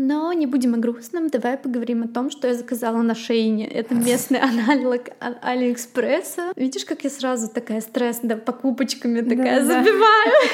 Но 0.06 0.34
не 0.34 0.46
будем 0.46 0.74
о 0.74 0.76
грустном, 0.76 1.28
давай 1.28 1.56
поговорим 1.56 2.02
о 2.02 2.08
том, 2.08 2.30
что 2.30 2.46
я 2.46 2.54
заказала 2.54 3.00
на 3.00 3.14
Шейне. 3.14 3.66
Это 3.66 3.94
местный 3.94 4.38
аналог 4.38 5.08
Алиэкспресса. 5.18 6.52
Видишь, 6.56 6.84
как 6.84 7.04
я 7.04 7.10
сразу 7.10 7.48
такая 7.48 7.80
стресс, 7.80 8.20
да, 8.22 8.36
покупочками 8.36 9.22
такая 9.22 9.60
да, 9.60 9.66
забиваю. 9.66 10.34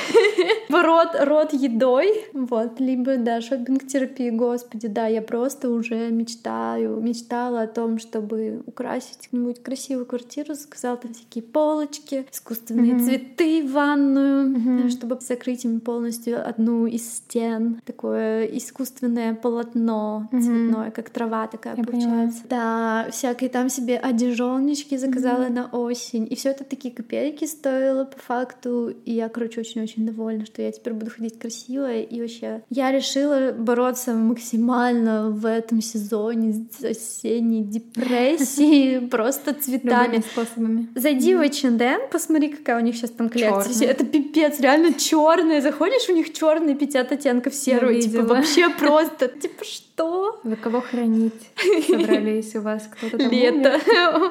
Да. 0.69 0.83
рот, 0.83 1.09
рот 1.19 1.53
едой. 1.53 2.25
Вот, 2.33 2.79
либо, 2.79 3.17
да, 3.17 3.41
шопинг-терапия, 3.41 4.31
господи, 4.31 4.87
да, 4.87 5.07
я 5.07 5.21
просто 5.21 5.69
уже 5.71 6.11
мечтаю, 6.11 7.01
мечтала 7.01 7.63
о 7.63 7.67
том, 7.67 7.99
чтобы 7.99 8.63
украсить 8.67 9.25
какую-нибудь 9.25 9.63
красивую 9.63 10.07
квартиру, 10.07 10.55
заказала 10.55 10.97
там 10.97 11.13
всякие 11.15 11.43
полочки, 11.43 12.27
искусственные 12.33 12.93
mm-hmm. 12.93 13.05
цветы 13.05 13.63
в 13.67 13.73
ванную, 13.73 14.57
mm-hmm. 14.57 14.91
чтобы 14.91 15.19
закрыть 15.21 15.65
им 15.65 15.81
полностью 15.81 16.47
одну 16.49 16.87
из 16.87 17.17
стен. 17.17 17.81
Такое 17.85 18.45
искусственное 18.45 19.35
полотно 19.41 20.29
mm-hmm. 20.33 20.41
цветное, 20.41 20.91
как 20.91 21.11
трава 21.11 21.47
такая 21.47 21.77
Я 21.77 21.85
получается. 21.85 22.43
Поняла. 22.43 23.05
Да, 23.05 23.11
всякие 23.11 23.51
там 23.51 23.69
себе 23.69 23.99
одежоночки 23.99 24.97
заказала 24.97 25.45
mm-hmm. 25.45 25.53
на 25.53 25.67
осень. 25.67 26.27
И 26.31 26.35
все 26.35 26.51
это 26.51 26.65
такие 26.65 26.95
копейки 26.95 27.45
стоило 27.45 28.05
по 28.05 28.19
факту. 28.19 28.89
И 29.05 29.13
я, 29.13 29.29
короче, 29.29 29.61
очень-очень 29.61 30.07
довольна, 30.07 30.47
что 30.47 30.63
я 30.63 30.73
теперь 30.73 30.93
буду 30.93 31.11
ходить 31.11 31.39
красивая. 31.39 32.03
И 32.03 32.21
вообще, 32.21 32.63
я 32.71 32.91
решила 32.93 33.53
бороться 33.53 34.15
максимально 34.15 35.31
в 35.31 35.47
этом 35.47 35.81
сезоне 35.81 36.67
с 36.79 36.85
осенней 36.85 37.65
депрессией, 37.65 39.01
просто 39.11 39.55
цветами. 39.55 40.23
способами. 40.33 40.89
Зайди 40.95 41.35
в 41.35 41.41
H&M, 41.41 42.01
посмотри, 42.11 42.49
какая 42.49 42.81
у 42.81 42.85
них 42.85 42.97
сейчас 42.97 43.11
там 43.11 43.29
коллекция. 43.29 43.89
Это 43.89 44.05
пипец, 44.05 44.61
реально 44.61 44.95
черные. 44.95 45.61
Заходишь, 45.61 46.09
у 46.09 46.13
них 46.13 46.33
черные 46.33 46.77
50 46.77 47.13
оттенков 47.13 47.55
серого. 47.55 47.95
Типа 48.01 48.23
вообще 48.23 48.69
просто 48.71 49.30
типа 49.39 49.65
что? 49.65 50.41
Вы 50.45 50.57
кого 50.57 50.81
хранить 50.81 51.51
собрались? 51.87 52.55
У 52.57 52.61
вас 52.63 52.89
кто-то 52.89 53.19
там 53.19 53.31
Лето. 53.31 53.81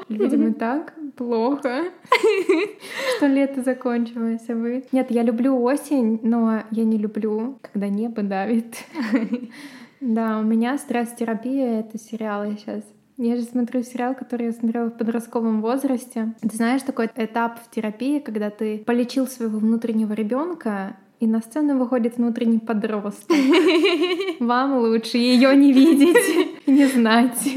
Людям 0.10 0.48
и 0.48 0.54
так 0.54 0.94
плохо, 1.16 1.84
что 3.18 3.28
лето 3.28 3.62
закончилось, 3.62 4.44
а 4.48 4.54
вы... 4.54 4.86
Нет, 4.94 5.12
я 5.12 5.22
люблю 5.22 5.62
осень, 5.62 6.22
но 6.24 6.64
я 6.72 6.86
не 6.86 6.98
люблю, 6.98 7.60
когда 7.62 7.90
небо 7.90 8.22
давит. 8.22 8.78
Да, 10.00 10.40
у 10.40 10.44
меня 10.44 10.78
стресс-терапия— 10.78 11.80
это 11.82 11.98
сериалы 11.98 12.56
сейчас. 12.58 12.86
Я 13.18 13.36
же 13.36 13.42
смотрю 13.42 13.84
сериал, 13.84 14.16
который 14.16 14.46
я 14.46 14.54
смотрела 14.54 14.86
в 14.86 14.98
подростковом 14.98 15.62
возрасте. 15.62 16.34
Ты 16.40 16.56
знаешь 16.56 16.84
такой 16.84 17.10
этап 17.14 17.60
в 17.60 17.70
терапии, 17.70 18.20
когда 18.20 18.50
ты 18.50 18.78
полечил 18.86 19.28
своего 19.28 19.60
внутреннего 19.60 20.14
ребенка, 20.14 20.96
и 21.20 21.28
на 21.28 21.42
сцену 21.42 21.78
выходит 21.78 22.18
внутренний 22.18 22.60
подросток. 22.60 23.36
Вам 24.40 24.80
лучше 24.80 25.18
ее 25.18 25.56
не 25.56 25.74
видеть, 25.74 26.59
не 26.80 26.86
знать. 26.86 27.48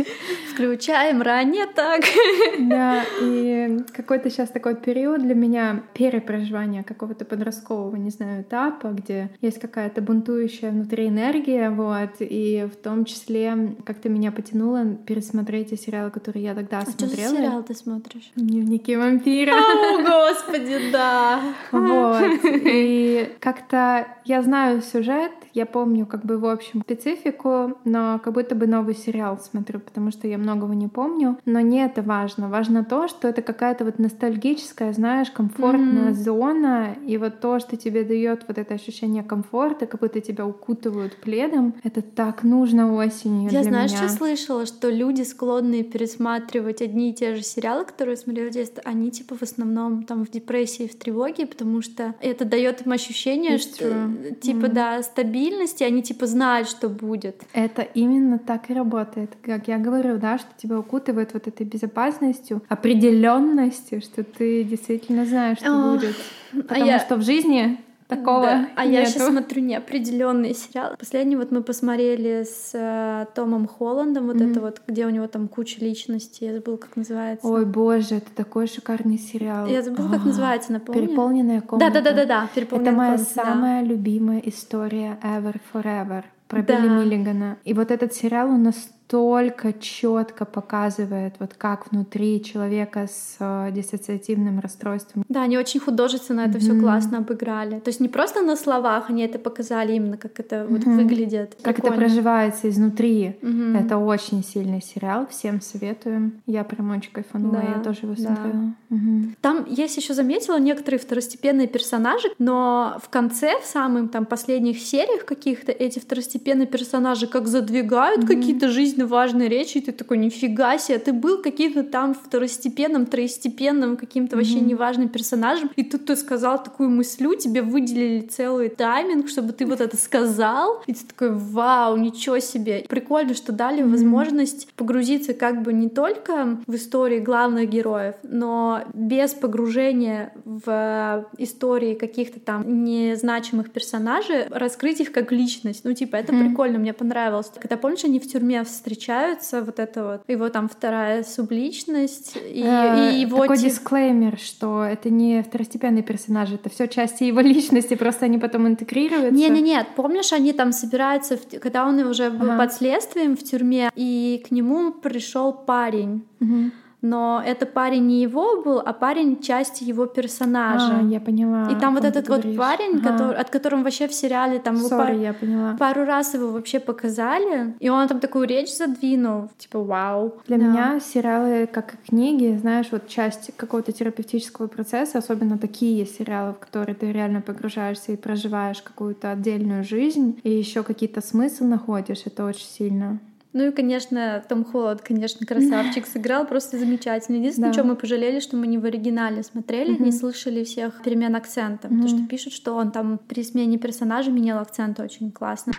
Включаем 0.52 1.22
ранее 1.22 1.66
так. 1.66 2.02
Да, 2.58 3.02
и 3.20 3.78
какой-то 3.92 4.30
сейчас 4.30 4.50
такой 4.50 4.76
период 4.76 5.22
для 5.22 5.34
меня 5.34 5.82
перепроживания 5.94 6.82
какого-то 6.82 7.24
подросткового, 7.24 7.96
не 7.96 8.10
знаю, 8.10 8.42
этапа, 8.42 8.88
где 8.88 9.30
есть 9.40 9.58
какая-то 9.58 10.00
бунтующая 10.00 10.70
внутри 10.70 11.08
энергия, 11.08 11.70
вот, 11.70 12.10
и 12.20 12.68
в 12.72 12.76
том 12.76 13.04
числе 13.04 13.76
как-то 13.84 14.08
меня 14.08 14.32
потянуло 14.32 14.84
пересмотреть 15.06 15.70
те 15.70 15.76
сериалы, 15.76 16.10
которые 16.10 16.44
я 16.44 16.54
тогда 16.54 16.80
а 16.80 16.86
смотрела. 16.86 17.28
Что 17.28 17.36
сериал 17.36 17.62
ты 17.62 17.74
смотришь? 17.74 18.32
Дневники 18.36 18.96
вампира. 18.96 19.54
О, 19.54 20.02
господи, 20.02 20.78
да. 20.92 21.40
Вот. 21.72 22.40
И 22.44 23.32
как-то 23.40 24.06
я 24.24 24.42
знаю 24.42 24.82
сюжет, 24.82 25.32
я 25.54 25.66
помню 25.66 26.06
как 26.06 26.24
бы 26.24 26.38
в 26.38 26.46
общем 26.46 26.82
специфику, 26.82 27.78
но 27.84 28.20
как 28.22 28.32
будто 28.34 28.54
бы 28.54 28.66
новый 28.66 28.94
сериал 29.04 29.38
смотрю, 29.38 29.80
потому 29.80 30.10
что 30.10 30.28
я 30.28 30.38
многого 30.38 30.74
не 30.74 30.88
помню. 30.88 31.38
Но 31.44 31.60
не 31.60 31.84
это 31.84 32.02
важно. 32.02 32.48
Важно 32.48 32.84
то, 32.84 33.08
что 33.08 33.28
это 33.28 33.42
какая-то 33.42 33.84
вот 33.84 33.98
ностальгическая, 33.98 34.92
знаешь, 34.92 35.30
комфортная 35.30 36.10
mm-hmm. 36.10 36.14
зона, 36.14 36.96
и 37.06 37.18
вот 37.18 37.40
то, 37.40 37.58
что 37.58 37.76
тебе 37.76 38.04
дает 38.04 38.44
вот 38.48 38.58
это 38.58 38.74
ощущение 38.74 39.22
комфорта, 39.22 39.86
как 39.86 40.00
будто 40.00 40.20
тебя 40.20 40.46
укутывают 40.46 41.16
пледом, 41.16 41.74
это 41.82 42.02
так 42.02 42.42
нужно 42.42 42.94
осенью 42.94 43.50
Я 43.50 43.62
для 43.62 43.64
знаешь, 43.64 43.92
меня. 43.92 44.08
что 44.08 44.16
слышала, 44.16 44.66
что 44.66 44.90
люди 44.90 45.22
склонные 45.22 45.84
пересматривать 45.84 46.82
одни 46.82 47.10
и 47.10 47.14
те 47.14 47.34
же 47.34 47.42
сериалы, 47.42 47.84
которые 47.84 48.14
я 48.14 48.16
смотрела 48.16 48.48
в 48.48 48.52
детстве, 48.52 48.82
они 48.84 49.10
типа 49.10 49.36
в 49.36 49.42
основном 49.42 50.04
там 50.04 50.24
в 50.24 50.30
депрессии, 50.30 50.86
в 50.86 50.96
тревоге, 50.96 51.46
потому 51.46 51.82
что 51.82 52.14
это 52.20 52.44
дает 52.44 52.86
им 52.86 52.92
ощущение, 52.92 53.56
It's 53.56 53.74
что 53.74 53.84
true. 53.84 54.40
типа 54.40 54.66
mm-hmm. 54.66 54.72
да 54.72 55.02
стабильности, 55.02 55.84
они 55.84 56.02
типа 56.02 56.26
знают, 56.26 56.68
что 56.68 56.88
будет. 56.88 57.42
Это 57.52 57.82
именно 57.82 58.38
так 58.38 58.70
и 58.70 58.74
работает, 58.82 59.30
как 59.42 59.68
я 59.68 59.78
говорю, 59.78 60.18
да, 60.18 60.38
что 60.38 60.48
тебя 60.56 60.78
укутывает 60.78 61.32
вот 61.34 61.46
этой 61.46 61.64
безопасностью, 61.64 62.62
определенностью, 62.68 64.00
что 64.00 64.24
ты 64.24 64.64
действительно 64.64 65.24
знаешь, 65.24 65.58
что 65.58 65.72
О, 65.72 65.92
будет. 65.92 66.16
А 66.52 66.62
Потому 66.62 66.82
а 66.82 66.86
я... 66.86 66.98
что 66.98 67.16
в 67.16 67.22
жизни 67.22 67.78
такого. 68.08 68.42
Да. 68.42 68.68
А 68.76 68.84
нету. 68.84 69.00
я 69.00 69.06
сейчас 69.06 69.26
смотрю 69.28 69.62
неопределенный 69.62 70.54
сериал. 70.54 70.96
Последний 70.98 71.36
вот 71.36 71.50
мы 71.50 71.62
посмотрели 71.62 72.44
с 72.44 72.72
э, 72.74 73.26
Томом 73.34 73.66
Холландом, 73.66 74.26
вот 74.26 74.36
mm-hmm. 74.36 74.50
это 74.50 74.60
вот, 74.60 74.82
где 74.86 75.06
у 75.06 75.10
него 75.10 75.26
там 75.28 75.48
куча 75.48 75.80
личностей. 75.80 76.46
Я 76.46 76.54
забыла, 76.54 76.76
как 76.76 76.96
называется. 76.96 77.46
Ой, 77.46 77.64
боже, 77.64 78.16
это 78.16 78.30
такой 78.34 78.66
шикарный 78.66 79.18
сериал. 79.18 79.66
Я 79.66 79.82
забыла, 79.82 80.10
как 80.10 80.24
называется, 80.24 80.72
напомню. 80.72 81.06
Переполненная 81.06 81.60
комната. 81.60 81.92
Да, 81.92 82.00
да, 82.00 82.10
да, 82.10 82.24
да, 82.24 82.26
да. 82.26 82.60
Это 82.60 82.92
моя 82.92 83.12
комната, 83.12 83.32
самая 83.32 83.82
да. 83.82 83.88
любимая 83.88 84.40
история 84.44 85.18
ever 85.22 85.56
forever 85.72 86.24
про 86.52 86.62
да. 86.62 86.80
Билли 86.80 86.88
Миллигана. 86.88 87.58
И 87.64 87.72
вот 87.72 87.90
этот 87.90 88.12
сериал, 88.12 88.48
он 88.48 88.62
настолько 88.62 89.01
настолько 89.12 89.72
четко 89.72 90.44
показывает, 90.44 91.34
вот 91.38 91.54
как 91.58 91.90
внутри 91.92 92.42
человека 92.42 93.06
с 93.06 93.36
э, 93.40 93.70
диссоциативным 93.72 94.60
расстройством. 94.60 95.24
Да, 95.28 95.42
они 95.42 95.58
очень 95.58 95.80
художественно 95.80 96.40
это 96.40 96.58
mm-hmm. 96.58 96.60
все 96.60 96.80
классно 96.80 97.18
обыграли. 97.18 97.80
То 97.80 97.88
есть 97.88 98.00
не 98.00 98.08
просто 98.08 98.42
на 98.42 98.56
словах, 98.56 99.10
они 99.10 99.22
это 99.22 99.38
показали 99.38 99.94
именно, 99.94 100.16
как 100.16 100.40
это 100.40 100.66
вот 100.68 100.80
mm-hmm. 100.80 100.96
выглядит. 100.96 101.56
Как 101.62 101.76
Прикольно. 101.76 101.94
это 101.94 102.04
проживается 102.04 102.68
изнутри. 102.68 103.36
Mm-hmm. 103.42 103.84
Это 103.84 103.98
очень 103.98 104.42
сильный 104.42 104.82
сериал, 104.82 105.26
всем 105.30 105.60
советуем. 105.60 106.40
Я 106.46 106.64
прям 106.64 106.90
очень 106.90 107.12
кайфанула, 107.12 107.54
да, 107.54 107.62
я 107.76 107.82
тоже 107.82 108.00
его 108.02 108.14
смотрела. 108.14 108.52
Да. 108.52 108.96
Угу. 108.96 109.34
Там 109.40 109.64
есть 109.66 109.96
еще 109.96 110.12
заметила 110.12 110.58
некоторые 110.58 111.00
второстепенные 111.00 111.66
персонажи, 111.66 112.28
но 112.38 112.98
в 113.02 113.08
конце, 113.08 113.58
в 113.60 113.64
самых 113.64 114.10
там 114.10 114.26
последних 114.26 114.78
сериях 114.78 115.24
каких-то 115.24 115.72
эти 115.72 115.98
второстепенные 115.98 116.66
персонажи 116.66 117.26
как 117.26 117.48
задвигают 117.48 118.24
mm-hmm. 118.24 118.26
какие-то 118.26 118.68
жизненно 119.02 119.22
важные 119.22 119.48
речи, 119.48 119.78
и 119.78 119.80
ты 119.80 119.92
такой, 119.92 120.18
нифига 120.18 120.78
себе, 120.78 120.98
ты 120.98 121.12
был 121.12 121.42
каким-то 121.42 121.82
там 121.82 122.14
второстепенным, 122.14 123.06
троестепенным, 123.06 123.96
каким-то 123.96 124.36
mm-hmm. 124.36 124.38
вообще 124.38 124.60
неважным 124.60 125.08
персонажем, 125.08 125.70
и 125.76 125.82
тут 125.82 126.06
ты 126.06 126.16
сказал 126.16 126.62
такую 126.62 126.90
мыслю, 126.90 127.34
тебе 127.34 127.62
выделили 127.62 128.20
целый 128.20 128.68
тайминг, 128.68 129.28
чтобы 129.28 129.52
ты 129.52 129.66
вот 129.66 129.80
это 129.80 129.96
сказал, 129.96 130.82
и 130.86 130.92
ты 130.92 131.06
такой, 131.06 131.30
вау, 131.30 131.96
ничего 131.96 132.40
себе. 132.40 132.84
Прикольно, 132.88 133.34
что 133.34 133.52
дали 133.52 133.82
mm-hmm. 133.82 133.90
возможность 133.90 134.68
погрузиться 134.76 135.34
как 135.34 135.62
бы 135.62 135.72
не 135.72 135.88
только 135.88 136.58
в 136.66 136.74
истории 136.74 137.20
главных 137.20 137.68
героев, 137.68 138.14
но 138.22 138.82
без 138.94 139.32
погружения 139.34 140.32
в 140.44 141.26
истории 141.38 141.94
каких-то 141.94 142.40
там 142.40 142.84
незначимых 142.84 143.70
персонажей, 143.70 144.46
раскрыть 144.50 145.00
их 145.00 145.12
как 145.12 145.32
личность. 145.32 145.84
Ну, 145.84 145.92
типа, 145.92 146.16
это 146.16 146.32
mm-hmm. 146.32 146.48
прикольно, 146.48 146.78
мне 146.78 146.92
понравилось. 146.92 147.50
Когда, 147.60 147.76
помнишь, 147.76 148.04
они 148.04 148.18
в 148.18 148.30
тюрьме 148.30 148.64
встречаются, 148.92 149.62
вот 149.62 149.78
это 149.78 150.04
вот, 150.04 150.22
его 150.28 150.48
там 150.48 150.68
вторая 150.68 151.22
субличность, 151.24 152.36
и, 152.36 152.62
э, 152.64 153.12
и 153.14 153.20
его... 153.20 153.38
Такой 153.42 153.56
тип... 153.56 153.68
дисклеймер, 153.68 154.38
что 154.38 154.84
это 154.84 155.10
не 155.10 155.42
второстепенный 155.42 156.02
персонаж, 156.02 156.52
это 156.52 156.68
все 156.68 156.86
части 156.88 157.24
его 157.24 157.40
личности, 157.54 157.94
просто 157.94 158.26
они 158.26 158.38
потом 158.38 158.68
интегрируются. 158.68 159.32
Не-не-нет, 159.32 159.88
помнишь, 159.96 160.32
они 160.32 160.52
там 160.52 160.72
собираются, 160.72 161.36
в... 161.36 161.58
когда 161.58 161.86
он 161.86 161.98
уже 162.00 162.30
был 162.30 162.50
ага. 162.50 162.58
под 162.58 162.72
следствием 162.72 163.36
в 163.36 163.42
тюрьме, 163.42 163.90
и 163.96 164.42
к 164.46 164.50
нему 164.50 164.92
пришел 164.92 165.52
парень. 165.52 166.24
Угу 166.40 166.70
но 167.02 167.42
это 167.44 167.66
парень 167.66 168.06
не 168.06 168.22
его 168.22 168.62
был, 168.62 168.78
а 168.78 168.92
парень 168.92 169.40
части 169.40 169.82
его 169.82 170.06
персонажа. 170.06 171.00
А, 171.00 171.02
я 171.02 171.20
поняла. 171.20 171.68
И 171.70 171.74
там 171.74 171.94
вот 171.94 172.04
этот 172.04 172.28
вот 172.28 172.42
парень, 172.56 172.98
ага. 172.98 173.10
который, 173.10 173.36
от 173.36 173.50
которого 173.50 173.82
вообще 173.82 174.06
в 174.06 174.14
сериале 174.14 174.60
там 174.60 174.76
Sorry, 174.76 174.88
пар... 174.88 175.12
я 175.12 175.32
поняла. 175.34 175.76
пару 175.76 176.04
раз 176.04 176.34
его 176.34 176.52
вообще 176.52 176.78
показали, 176.78 177.74
и 177.80 177.88
он 177.88 178.06
там 178.06 178.20
такую 178.20 178.46
речь 178.46 178.74
задвинул, 178.74 179.50
типа 179.58 179.82
вау. 179.82 180.40
Для 180.46 180.58
да. 180.58 180.64
меня 180.64 181.00
сериалы, 181.00 181.66
как 181.66 181.94
и 181.94 181.96
книги, 182.08 182.56
знаешь, 182.56 182.86
вот 182.92 183.08
часть 183.08 183.50
какого-то 183.56 183.90
терапевтического 183.90 184.68
процесса, 184.68 185.18
особенно 185.18 185.58
такие 185.58 186.06
сериалы, 186.06 186.52
в 186.52 186.58
которые 186.58 186.94
ты 186.94 187.10
реально 187.10 187.40
погружаешься 187.40 188.12
и 188.12 188.16
проживаешь 188.16 188.80
какую-то 188.80 189.32
отдельную 189.32 189.82
жизнь, 189.82 190.40
и 190.44 190.50
еще 190.50 190.84
какие-то 190.84 191.20
смыслы 191.20 191.66
находишь, 191.66 192.22
это 192.26 192.44
очень 192.44 192.66
сильно. 192.66 193.18
Ну 193.52 193.68
и, 193.68 193.70
конечно, 193.70 194.42
Том 194.48 194.64
Холланд, 194.64 195.02
конечно, 195.02 195.46
красавчик, 195.46 196.06
сыграл 196.06 196.46
просто 196.46 196.78
замечательно. 196.78 197.36
Единственное, 197.36 197.68
да. 197.68 197.74
что 197.74 197.84
мы 197.84 197.96
пожалели, 197.96 198.40
что 198.40 198.56
мы 198.56 198.66
не 198.66 198.78
в 198.78 198.84
оригинале 198.86 199.42
смотрели, 199.42 199.92
угу. 199.92 200.04
не 200.04 200.12
слышали 200.12 200.64
всех 200.64 201.02
перемен 201.02 201.36
акцента. 201.36 201.88
Угу. 201.88 201.94
Потому 201.94 202.16
что 202.16 202.26
пишут, 202.28 202.54
что 202.54 202.74
он 202.74 202.92
там 202.92 203.18
при 203.18 203.42
смене 203.42 203.76
персонажа 203.76 204.30
менял 204.30 204.58
акцент 204.58 205.00
очень 205.00 205.30
классно. 205.32 205.74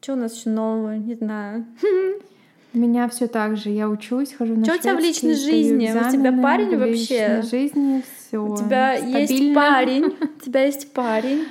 Что 0.00 0.12
у 0.14 0.16
нас 0.16 0.34
еще 0.38 0.50
нового? 0.50 0.96
Не 0.96 1.14
знаю. 1.14 1.66
У 2.72 2.78
меня 2.78 3.08
все 3.08 3.26
так 3.26 3.56
же. 3.56 3.70
Я 3.70 3.88
учусь, 3.88 4.32
хожу 4.32 4.54
на 4.54 4.64
Что 4.64 4.76
у 4.76 4.78
тебя 4.78 4.94
в 4.94 5.00
личной 5.00 5.34
жизни? 5.34 5.90
У 5.90 6.10
тебя 6.10 6.32
парень 6.42 6.76
вообще? 6.76 7.40
В 7.40 7.42
личной 7.42 7.42
жизни 7.42 8.04
все. 8.26 8.38
У 8.38 8.56
тебя 8.56 8.96
стабильно. 8.96 9.18
есть 9.18 9.54
парень. 9.54 10.04
У 10.40 10.44
тебя 10.44 10.64
есть 10.64 10.92
парень. 10.92 11.44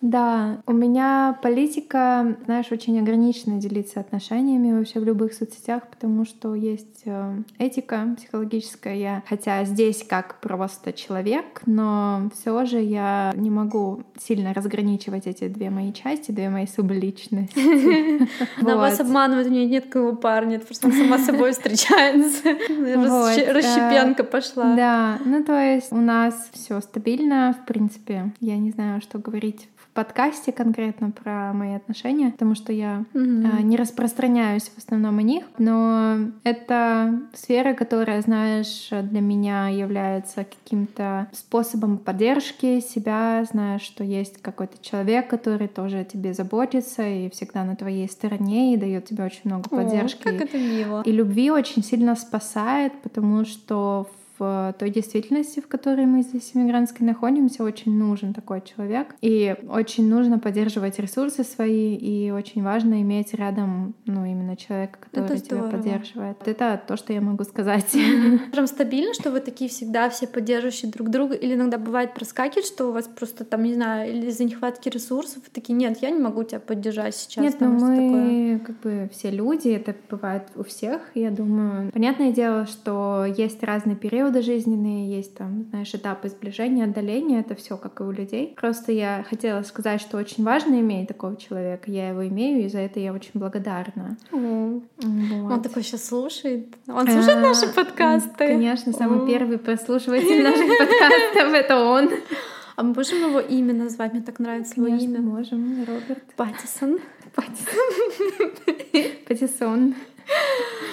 Да, 0.00 0.62
у 0.66 0.72
меня 0.72 1.38
политика, 1.42 2.36
знаешь, 2.46 2.66
очень 2.70 2.98
ограниченно 2.98 3.60
делиться 3.60 4.00
отношениями 4.00 4.72
вообще 4.72 4.98
в 4.98 5.04
любых 5.04 5.34
соцсетях, 5.34 5.88
потому 5.88 6.24
что 6.24 6.54
есть 6.54 7.02
э, 7.04 7.42
этика 7.58 8.14
психологическая. 8.16 8.94
Я, 8.94 9.22
хотя 9.28 9.64
здесь 9.64 10.04
как 10.08 10.40
просто 10.40 10.92
человек, 10.92 11.62
но 11.66 12.30
все 12.34 12.64
же 12.64 12.80
я 12.80 13.32
не 13.36 13.50
могу 13.50 14.02
сильно 14.18 14.54
разграничивать 14.54 15.26
эти 15.26 15.48
две 15.48 15.68
мои 15.70 15.92
части, 15.92 16.30
две 16.30 16.48
мои 16.48 16.66
субличности. 16.66 18.22
На 18.62 18.76
вас 18.76 19.00
обманывают, 19.00 19.48
у 19.48 19.50
нее 19.50 19.66
нет 19.66 19.86
кого 19.90 20.14
парня, 20.14 20.56
это 20.56 20.66
просто 20.66 20.90
сама 20.92 21.18
собой 21.18 21.52
встречается. 21.52 22.48
Расщепенка 23.52 24.24
пошла. 24.24 24.74
Да, 24.74 25.18
ну 25.24 25.44
то 25.44 25.58
есть 25.60 25.92
у 25.92 26.00
нас 26.00 26.50
все 26.52 26.80
стабильно, 26.80 27.54
в 27.62 27.66
принципе. 27.66 28.32
Я 28.40 28.56
не 28.56 28.70
знаю, 28.70 29.00
что 29.02 29.18
говорить 29.18 29.68
подкасте 29.94 30.52
конкретно 30.52 31.10
про 31.10 31.52
мои 31.52 31.74
отношения, 31.74 32.30
потому 32.30 32.54
что 32.54 32.72
я 32.72 33.04
mm-hmm. 33.12 33.62
не 33.62 33.76
распространяюсь 33.76 34.70
в 34.74 34.78
основном 34.78 35.18
о 35.18 35.22
них, 35.22 35.44
но 35.58 36.16
это 36.44 37.20
сфера, 37.34 37.74
которая, 37.74 38.20
знаешь, 38.22 38.88
для 38.90 39.20
меня 39.20 39.68
является 39.68 40.44
каким-то 40.44 41.28
способом 41.32 41.98
поддержки 41.98 42.80
себя, 42.80 43.44
знаешь, 43.50 43.82
что 43.82 44.04
есть 44.04 44.40
какой-то 44.40 44.82
человек, 44.82 45.28
который 45.28 45.68
тоже 45.68 46.00
о 46.00 46.04
тебе 46.04 46.34
заботится 46.34 47.06
и 47.06 47.28
всегда 47.30 47.64
на 47.64 47.76
твоей 47.76 48.08
стороне 48.08 48.74
и 48.74 48.76
дает 48.76 49.06
тебе 49.06 49.24
очень 49.24 49.42
много 49.44 49.68
поддержки. 49.68 50.22
О, 50.22 50.32
как 50.32 50.40
это 50.40 50.58
мило. 50.58 51.02
И 51.04 51.12
любви 51.12 51.50
очень 51.50 51.82
сильно 51.82 52.14
спасает, 52.14 52.92
потому 53.02 53.44
что 53.44 54.06
в 54.10 54.19
той 54.78 54.90
действительности, 54.90 55.60
в 55.60 55.68
которой 55.68 56.06
мы 56.06 56.22
здесь 56.22 56.50
иммигрантской 56.54 57.06
находимся, 57.06 57.64
очень 57.64 57.96
нужен 57.96 58.34
такой 58.34 58.62
человек. 58.62 59.14
И 59.20 59.54
очень 59.68 60.08
нужно 60.08 60.38
поддерживать 60.38 60.98
ресурсы 60.98 61.44
свои, 61.44 61.94
и 61.96 62.30
очень 62.30 62.62
важно 62.62 63.02
иметь 63.02 63.34
рядом, 63.34 63.94
ну, 64.06 64.24
именно 64.24 64.56
человека, 64.56 64.98
который 65.00 65.38
тебя 65.40 65.62
поддерживает. 65.62 66.36
Это 66.46 66.80
то, 66.86 66.96
что 66.96 67.12
я 67.12 67.20
могу 67.20 67.44
сказать. 67.44 67.90
Прям 68.52 68.66
стабильно, 68.80 69.14
что 69.14 69.30
вы 69.30 69.40
такие 69.40 69.68
всегда 69.68 70.08
все 70.10 70.26
поддерживающие 70.26 70.90
друг 70.90 71.10
друга, 71.10 71.34
или 71.34 71.54
иногда 71.54 71.78
бывает 71.78 72.14
проскакивает, 72.14 72.66
что 72.66 72.88
у 72.88 72.92
вас 72.92 73.08
просто 73.08 73.44
там, 73.44 73.62
не 73.64 73.74
знаю, 73.74 74.10
или 74.10 74.26
из-за 74.26 74.44
нехватки 74.44 74.88
ресурсов, 74.88 75.42
такие, 75.52 75.74
нет, 75.74 75.98
я 76.00 76.10
не 76.10 76.20
могу 76.20 76.44
тебя 76.44 76.60
поддержать 76.60 77.14
сейчас. 77.16 77.42
Нет, 77.42 77.60
но 77.60 77.68
ну, 77.68 77.86
мы 77.86 77.96
такое... 77.96 78.58
как 78.58 78.80
бы 78.80 79.10
все 79.12 79.30
люди, 79.30 79.68
это 79.68 79.94
бывает 80.08 80.44
у 80.56 80.62
всех, 80.62 81.00
я 81.14 81.30
думаю. 81.30 81.90
Понятное 81.92 82.32
дело, 82.32 82.66
что 82.66 83.24
есть 83.24 83.62
разные 83.62 83.96
периоды, 83.96 84.29
периоды 84.30 84.42
жизненные, 84.42 85.10
есть 85.16 85.34
там, 85.34 85.64
знаешь, 85.70 85.94
этапы 85.94 86.28
сближения, 86.28 86.84
отдаления, 86.84 87.40
это 87.40 87.54
все 87.54 87.76
как 87.76 88.00
и 88.00 88.04
у 88.04 88.10
людей. 88.10 88.54
Просто 88.56 88.92
я 88.92 89.24
хотела 89.28 89.62
сказать, 89.62 90.00
что 90.00 90.16
очень 90.18 90.44
важно 90.44 90.80
иметь 90.80 91.08
такого 91.08 91.36
человека, 91.36 91.90
я 91.90 92.10
его 92.10 92.26
имею, 92.28 92.64
и 92.64 92.68
за 92.68 92.78
это 92.78 93.00
я 93.00 93.12
очень 93.12 93.32
благодарна. 93.34 94.16
Mm. 94.32 94.82
Вот. 94.98 95.52
Он 95.52 95.62
такой 95.62 95.82
сейчас 95.82 96.04
слушает. 96.04 96.66
Он 96.86 97.06
слушает 97.06 97.38
а, 97.38 97.40
наши 97.40 97.68
подкасты. 97.68 98.46
Конечно, 98.46 98.92
самый 98.92 99.26
первый 99.26 99.58
прослушиватель 99.58 100.42
наших 100.42 100.66
подкастов— 100.78 101.52
это 101.54 101.84
он. 101.84 102.10
А 102.76 102.82
мы 102.82 102.94
можем 102.94 103.18
его 103.28 103.40
имя 103.40 103.74
назвать? 103.74 104.12
Мне 104.12 104.22
так 104.22 104.38
нравится 104.38 104.74
его 104.76 104.86
имя. 104.86 105.20
можем. 105.20 105.84
Роберт. 105.84 106.24
Паттисон. 106.36 106.98
Паттисон. 107.34 108.50
Паттисон. 109.28 109.94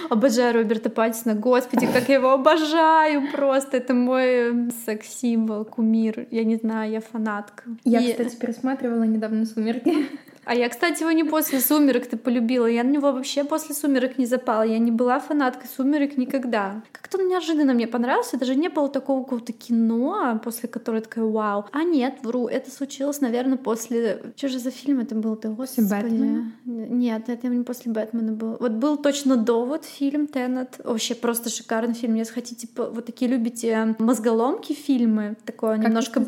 Обожаю 0.09 0.53
Роберта 0.53 0.89
Паттисона. 0.89 1.35
Господи, 1.35 1.87
как 1.87 2.07
я 2.09 2.15
его 2.15 2.31
обожаю 2.31 3.29
просто. 3.31 3.77
Это 3.77 3.93
мой 3.93 4.71
секс-символ, 4.85 5.65
кумир. 5.65 6.27
Я 6.31 6.43
не 6.43 6.55
знаю, 6.55 6.91
я 6.91 7.01
фанатка. 7.01 7.63
Я, 7.83 7.99
и... 7.99 8.11
кстати, 8.11 8.35
пересматривала 8.35 9.03
недавно 9.03 9.45
«Сумерки». 9.45 10.07
А 10.47 10.55
я, 10.55 10.69
кстати, 10.69 11.01
его 11.01 11.11
не 11.11 11.25
после 11.25 11.59
«Сумерек» 11.59 12.07
ты 12.07 12.15
полюбила. 12.15 12.67
Я 12.67 12.85
на 12.85 12.89
него 12.89 13.11
вообще 13.11 13.43
после 13.43 13.75
«Сумерек» 13.75 14.17
не 14.17 14.25
запала. 14.25 14.61
Я 14.61 14.77
не 14.77 14.91
была 14.91 15.19
фанаткой 15.19 15.67
«Сумерек» 15.67 16.15
никогда. 16.15 16.83
Как-то 16.93 17.17
он 17.17 17.27
неожиданно 17.27 17.73
мне 17.73 17.85
понравился. 17.85 18.39
Даже 18.39 18.55
не 18.55 18.69
было 18.69 18.87
такого 18.87 19.23
какого-то 19.23 19.51
кино, 19.51 20.39
после 20.41 20.69
которого 20.69 21.01
такая 21.01 21.25
«Вау». 21.25 21.65
А 21.73 21.83
нет, 21.83 22.19
вру. 22.23 22.47
Это 22.47 22.71
случилось, 22.71 23.19
наверное, 23.19 23.57
после... 23.57 24.21
Что 24.37 24.47
же 24.47 24.59
за 24.59 24.71
фильм 24.71 25.01
это 25.01 25.15
был? 25.15 25.35
Ты, 25.35 25.49
господи. 25.49 25.89
Бэтмена? 25.89 26.53
Нет, 26.63 27.27
это 27.27 27.47
не 27.49 27.65
после 27.65 27.91
Бэтмена 27.91 28.31
был. 28.31 28.55
Вот 28.57 28.71
был 28.71 28.95
точно 28.95 29.26
«Довод» 29.35 29.83
фильм 29.83 30.27
«Теннет». 30.27 30.79
Вообще 30.83 31.15
просто 31.15 31.49
шикарный 31.49 31.93
фильм. 31.93 32.15
Если 32.15 32.33
хотите, 32.33 32.67
вот 32.75 33.05
такие 33.05 33.29
любите 33.29 33.95
мозголомки 33.99 34.73
фильмы, 34.73 35.35
такое 35.45 35.77
как 35.77 35.87
немножко... 35.87 36.25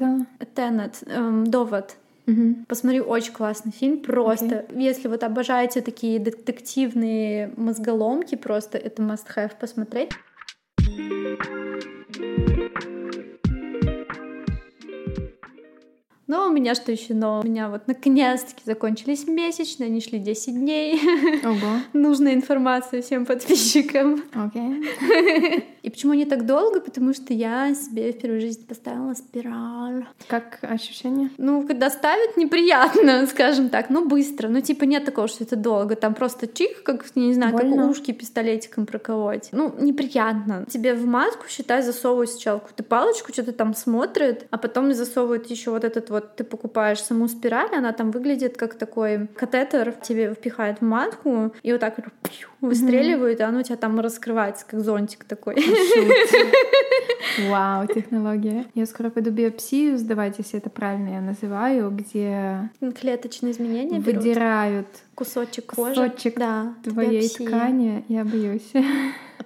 «Теннет», 0.56 1.04
эм, 1.06 1.46
«Довод». 1.50 1.96
Угу. 2.28 2.66
Посмотри, 2.68 3.02
очень 3.02 3.34
классный 3.34 3.72
фильм. 3.72 4.00
Просто, 4.00 4.46
okay. 4.46 4.80
если 4.80 5.08
вот 5.08 5.24
обожаете 5.24 5.82
такие 5.82 6.20
детективные 6.20 7.52
мозголомки, 7.58 8.36
просто 8.36 8.78
это 8.78 9.02
must 9.02 9.26
have 9.36 9.54
посмотреть. 9.60 10.12
Но 16.30 16.48
у 16.48 16.52
меня 16.52 16.76
что 16.76 16.92
еще 16.92 17.16
но? 17.16 17.40
У 17.40 17.44
меня 17.44 17.70
вот 17.70 17.88
наконец-таки 17.88 18.62
закончились 18.64 19.26
месячные, 19.26 19.88
они 19.88 20.00
шли 20.00 20.20
10 20.20 20.54
дней. 20.54 21.02
Ого. 21.44 21.80
Нужная 21.94 22.36
информация 22.36 23.02
всем 23.02 23.26
подписчикам. 23.26 24.24
Окей. 24.36 25.66
И 25.82 25.90
почему 25.90 26.14
не 26.14 26.26
так 26.26 26.46
долго? 26.46 26.82
Потому 26.82 27.14
что 27.14 27.34
я 27.34 27.74
себе 27.74 28.12
в 28.12 28.20
первую 28.20 28.42
жизнь 28.42 28.68
поставила 28.68 29.14
спираль. 29.14 30.06
Как 30.28 30.60
ощущение? 30.62 31.32
Ну, 31.38 31.66
когда 31.66 31.90
ставят, 31.90 32.38
неприятно, 32.38 33.26
скажем 33.32 33.70
так, 33.70 33.90
ну 33.90 34.08
быстро. 34.08 34.50
Ну, 34.50 34.62
типа, 34.62 34.84
нет 34.84 35.06
такого, 35.06 35.28
что 35.28 35.44
это 35.44 35.56
долго. 35.56 35.96
Там 35.96 36.14
просто 36.14 36.48
чих, 36.48 36.84
как, 36.84 37.06
не 37.16 37.34
знаю, 37.34 37.54
Больно? 37.54 37.78
как 37.78 37.90
ушки 37.90 38.12
пистолетиком 38.12 38.86
проколоть. 38.86 39.50
Ну, 39.52 39.74
неприятно. 39.80 40.66
Тебе 40.70 40.94
в 40.94 41.06
матку, 41.06 41.46
считай, 41.48 41.82
засовывают 41.82 42.30
сначала 42.30 42.60
какую-то 42.60 42.84
палочку, 42.84 43.32
что-то 43.34 43.54
там 43.54 43.74
смотрит, 43.74 44.48
а 44.52 44.58
потом 44.58 44.94
засовывают 44.94 45.50
еще 45.50 45.72
вот 45.72 45.84
этот 45.84 46.10
вот, 46.10 46.19
ты 46.20 46.44
покупаешь 46.44 47.02
саму 47.02 47.28
спираль, 47.28 47.74
она 47.74 47.94
там 47.94 48.12
выглядит 48.12 48.58
как 48.58 48.76
такой 48.76 49.28
катетер, 49.36 49.94
тебе 50.02 50.34
впихают 50.34 50.80
в 50.80 50.84
матку, 50.84 51.54
и 51.64 51.72
вот 51.72 51.82
так 51.82 51.98
вот 51.98 52.08
выстреливают, 52.62 53.40
и 53.40 53.44
оно 53.44 53.60
у 53.60 53.64
тебя 53.64 53.78
там 53.78 54.00
раскрывается, 54.00 54.66
как 54.68 54.82
зонтик 54.82 55.24
такой. 55.24 55.56
Вау, 57.50 57.88
технология. 57.88 58.66
Я 58.76 58.86
скоро 58.86 59.10
пойду 59.10 59.32
биопсию 59.32 59.98
сдавать, 59.98 60.38
если 60.38 60.60
это 60.60 60.70
правильно 60.70 61.10
я 61.10 61.22
называю, 61.22 61.90
где 61.92 62.70
Клеточные 63.00 63.52
изменения 63.52 64.00
выдирают 64.00 64.88
кусочек 65.16 65.74
кожи. 65.74 65.96
кусочек 65.96 66.38
да, 66.38 66.74
твоей 66.84 67.30
ткани. 67.30 68.04
Я 68.08 68.26
боюсь. 68.26 68.72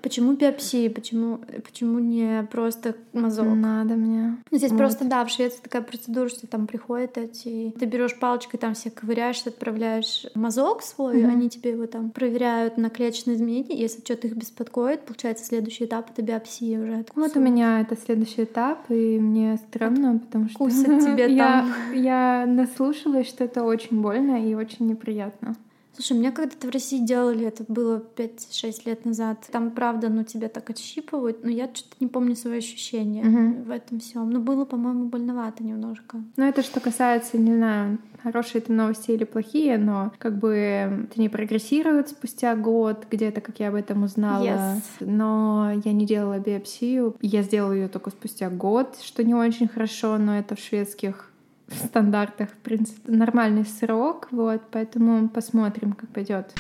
Почему 0.04 0.34
биопсии? 0.34 0.89
Почему, 0.89 1.39
почему 1.64 1.97
не 1.97 2.45
просто 2.51 2.95
мазок? 3.14 3.47
Надо 3.56 3.95
мне. 3.95 4.38
Ну, 4.51 4.58
Здесь 4.58 4.72
Вот. 4.72 4.78
просто, 4.78 5.06
да, 5.06 5.24
в 5.24 5.30
Швеции 5.30 5.60
такая 5.64 5.82
процедура, 5.82 6.28
что 6.28 6.45
там 6.45 6.68
приходят 6.68 7.18
эти... 7.18 7.74
Ты 7.80 7.86
берешь 7.86 8.20
палочкой, 8.20 8.60
там 8.60 8.74
все 8.74 8.91
ковыряешь, 8.91 9.41
отправляешь 9.47 10.26
мазок 10.36 10.82
свой, 10.84 11.24
Мгм. 11.24 11.30
они 11.32 11.49
тебе 11.49 11.72
его 11.72 11.86
там 11.88 12.12
проверяют 12.12 12.78
на 12.78 12.89
клеточные 12.89 13.38
изменения. 13.38 13.78
Если 13.80 14.01
что-то 14.01 14.28
их 14.28 14.36
беспокоит, 14.36 15.01
получается, 15.06 15.45
следующий 15.45 15.86
этап— 15.86 16.10
это 16.12 16.22
биопсия 16.22 16.80
уже. 16.82 16.91
Вот 16.91 16.97
у 16.97 16.99
откусывают. 16.99 17.36
меня 17.49 17.80
это 17.80 17.95
следующий 17.95 18.43
этап, 18.43 18.91
и 18.91 19.18
мне 19.20 19.58
стрёмно, 19.70 20.20
потому 20.20 20.49
что 20.49 20.66
Откусят 20.66 20.99
тебе 20.99 21.30
там. 21.38 21.74
я 21.93 22.45
наслушалась, 22.45 23.28
что 23.30 23.45
это 23.45 23.64
очень 23.64 24.01
больно 24.01 24.45
и 24.45 24.54
очень 24.54 24.86
неприятно. 24.88 25.56
Слушай, 25.95 26.17
мне 26.17 26.31
когда-то 26.31 26.67
в 26.67 26.71
России 26.71 26.99
делали, 26.99 27.45
это 27.45 27.63
было 27.67 28.03
5-6 28.15 28.81
лет 28.85 29.05
назад. 29.05 29.47
Там, 29.51 29.71
правда, 29.71 30.09
ну 30.09 30.23
тебя 30.23 30.49
так 30.49 30.69
отщипывают, 30.69 31.43
но 31.43 31.49
я 31.49 31.65
что-то 31.73 31.95
не 31.99 32.07
помню 32.07 32.35
свои 32.35 32.57
ощущения 32.57 33.23
Мгм. 33.23 33.63
в 33.63 33.71
этом 33.71 33.99
всем. 33.99 34.29
Но 34.29 34.39
было, 34.39 34.65
по-моему, 34.65 35.05
больновато 35.05 35.63
немножко. 35.63 36.17
Ну, 36.35 36.43
это 36.45 36.63
что 36.63 36.79
касается, 36.79 37.37
не 37.37 37.55
знаю, 37.55 37.99
хорошие 38.23 38.61
это 38.61 38.73
новости 38.73 39.11
или 39.11 39.23
плохие, 39.23 39.77
но 39.77 40.11
как 40.17 40.39
бы 40.39 40.55
это 40.55 41.21
не 41.21 41.29
прогрессирует 41.29 42.09
спустя 42.09 42.55
год, 42.55 43.05
где-то, 43.11 43.41
как 43.41 43.59
я 43.59 43.69
об 43.69 43.75
этом 43.75 44.03
узнала. 44.03 44.43
Yes. 44.43 44.81
Но 44.99 45.71
я 45.83 45.93
не 45.93 46.05
делала 46.05 46.39
биопсию. 46.39 47.15
Я 47.21 47.43
сделала 47.43 47.73
ее 47.73 47.87
только 47.87 48.09
спустя 48.09 48.49
год, 48.49 48.97
что 49.01 49.23
не 49.23 49.35
очень 49.35 49.67
хорошо, 49.67 50.17
но 50.17 50.37
это 50.37 50.55
в 50.55 50.59
шведских 50.59 51.29
стандартах, 51.74 52.49
в 52.49 52.57
принципе, 52.57 53.11
нормальный 53.11 53.66
срок, 53.66 54.28
вот, 54.32 54.61
поэтому 54.72 55.30
посмотрим, 55.30 55.93
как 55.93 56.09
пойдет. 56.09 56.53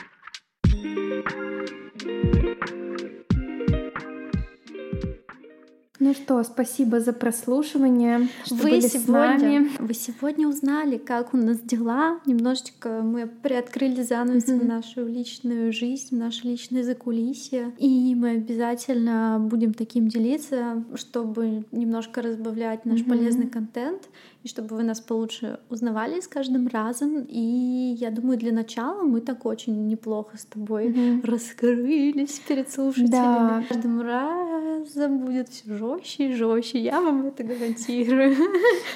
Ну 5.99 6.13
что, 6.13 6.43
спасибо 6.43 6.99
за 6.99 7.13
прослушивание, 7.13 8.27
что 8.45 8.55
Вы 8.55 8.71
были 8.71 8.79
с 8.81 8.91
сегодня, 8.91 9.61
нами. 9.61 9.69
вы 9.79 9.93
сегодня 9.93 10.49
узнали, 10.49 10.97
как 10.97 11.33
у 11.33 11.37
нас 11.37 11.59
дела. 11.61 12.19
Немножечко 12.25 13.01
мы 13.03 13.25
приоткрыли 13.27 14.01
занавес 14.01 14.43
в 14.45 14.55
Мгм. 14.57 14.67
нашу 14.67 15.07
личную 15.07 15.71
жизнь, 15.71 16.07
в 16.13 16.19
наше 16.19 16.45
личное 16.45 16.83
закулисье. 16.83 17.71
И 17.77 18.15
мы 18.15 18.31
обязательно 18.31 19.37
будем 19.39 19.73
таким 19.73 20.09
делиться, 20.09 20.83
чтобы 20.95 21.63
немножко 21.71 22.21
разбавлять 22.21 22.83
наш 22.85 22.99
Мгм. 23.01 23.09
полезный 23.09 23.47
контент 23.47 24.09
и 24.43 24.47
чтобы 24.49 24.75
вы 24.75 24.83
нас 24.83 24.99
получше 24.99 25.59
узнавали 25.69 26.19
с 26.19 26.27
каждым 26.27 26.67
разом. 26.67 27.25
И 27.27 27.95
я 27.97 28.11
думаю, 28.11 28.37
для 28.37 28.51
начала 28.51 29.01
мы 29.03 29.21
так 29.21 29.45
очень 29.45 29.87
неплохо 29.87 30.37
с 30.37 30.45
тобой 30.45 30.89
Мгм. 30.89 31.21
раскрылись 31.23 32.39
перед 32.47 32.69
слушателями. 32.69 33.09
Да. 33.11 33.63
Каждым 33.69 34.01
разом 34.01 35.19
будет 35.19 35.49
все 35.49 35.73
жестче 35.77 36.29
и 36.29 36.33
жестче. 36.33 36.79
Я 36.79 36.99
вам 37.01 37.25
это 37.27 37.43
гарантирую 37.43 38.35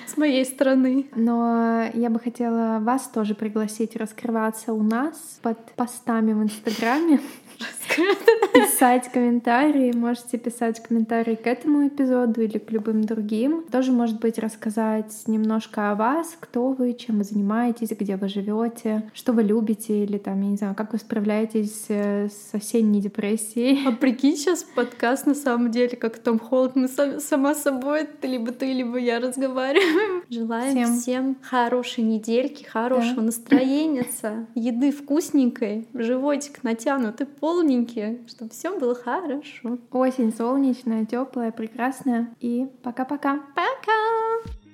с 0.06 0.18
моей 0.18 0.43
стороны. 0.45 1.08
Но 1.16 1.86
я 1.93 2.10
бы 2.10 2.20
хотела 2.20 2.80
вас 2.82 3.08
тоже 3.08 3.34
пригласить 3.34 3.95
раскрываться 3.95 4.74
у 4.74 4.84
нас 4.84 5.39
под 5.41 5.58
постами 5.76 6.34
в 6.34 6.43
Инстаграме, 6.43 7.22
писать 8.53 9.09
комментарии. 9.11 9.91
Можете 9.95 10.38
писать 10.38 10.81
комментарии 10.81 11.35
к 11.35 11.47
этому 11.47 11.88
эпизоду 11.88 12.41
или 12.41 12.57
к 12.57 12.71
любым 12.71 13.03
другим. 13.03 13.63
Тоже, 13.71 13.91
может 13.91 14.19
быть, 14.19 14.38
рассказать 14.38 15.13
немножко 15.27 15.91
о 15.91 15.95
вас, 15.95 16.35
кто 16.39 16.69
вы, 16.69 16.93
чем 16.93 17.19
вы 17.19 17.23
занимаетесь, 17.23 17.89
где 17.89 18.15
вы 18.17 18.27
живете, 18.29 19.09
что 19.13 19.33
вы 19.33 19.43
любите, 19.43 20.03
или 20.03 20.17
там, 20.17 20.41
я 20.41 20.49
не 20.49 20.57
знаю, 20.57 20.75
как 20.75 20.93
вы 20.93 20.99
справляетесь 20.99 21.85
э, 21.89 22.27
с 22.29 22.53
осенней 22.53 23.01
депрессией. 23.01 23.88
А 23.88 23.91
прикинь, 23.91 24.35
сейчас 24.35 24.63
подкаст 24.63 25.25
на 25.25 25.35
самом 25.35 25.71
деле, 25.71 25.95
как 25.95 26.17
Том 26.17 26.39
Холд, 26.39 26.75
мы 26.75 26.88
сам- 26.88 27.19
сама 27.19 27.55
собой, 27.55 28.07
ты 28.21 28.27
либо 28.27 28.51
ты, 28.51 28.73
либо 28.73 28.97
я 28.97 29.19
разговариваем. 29.19 30.23
Желаем 30.29 30.73
Всем. 30.73 30.97
всем, 30.99 31.38
хорошей 31.41 32.03
недельки, 32.03 32.63
хорошего 32.63 33.15
Да. 33.17 33.21
настроения, 33.23 34.05
еды 34.55 34.91
вкусненькой, 34.91 35.88
животик 35.93 36.63
натянутый, 36.63 37.25
полненький, 37.25 37.76
умненькие, 37.78 38.19
чтобы 38.28 38.51
все 38.51 38.78
было 38.78 38.95
хорошо. 38.95 39.78
Осень 39.91 40.34
солнечная, 40.34 41.05
теплая, 41.05 41.51
прекрасная. 41.51 42.36
И 42.39 42.67
пока-пока. 42.84 43.39
Пока! 43.55 43.61
-пока. 43.61 44.43
пока! 44.45 44.66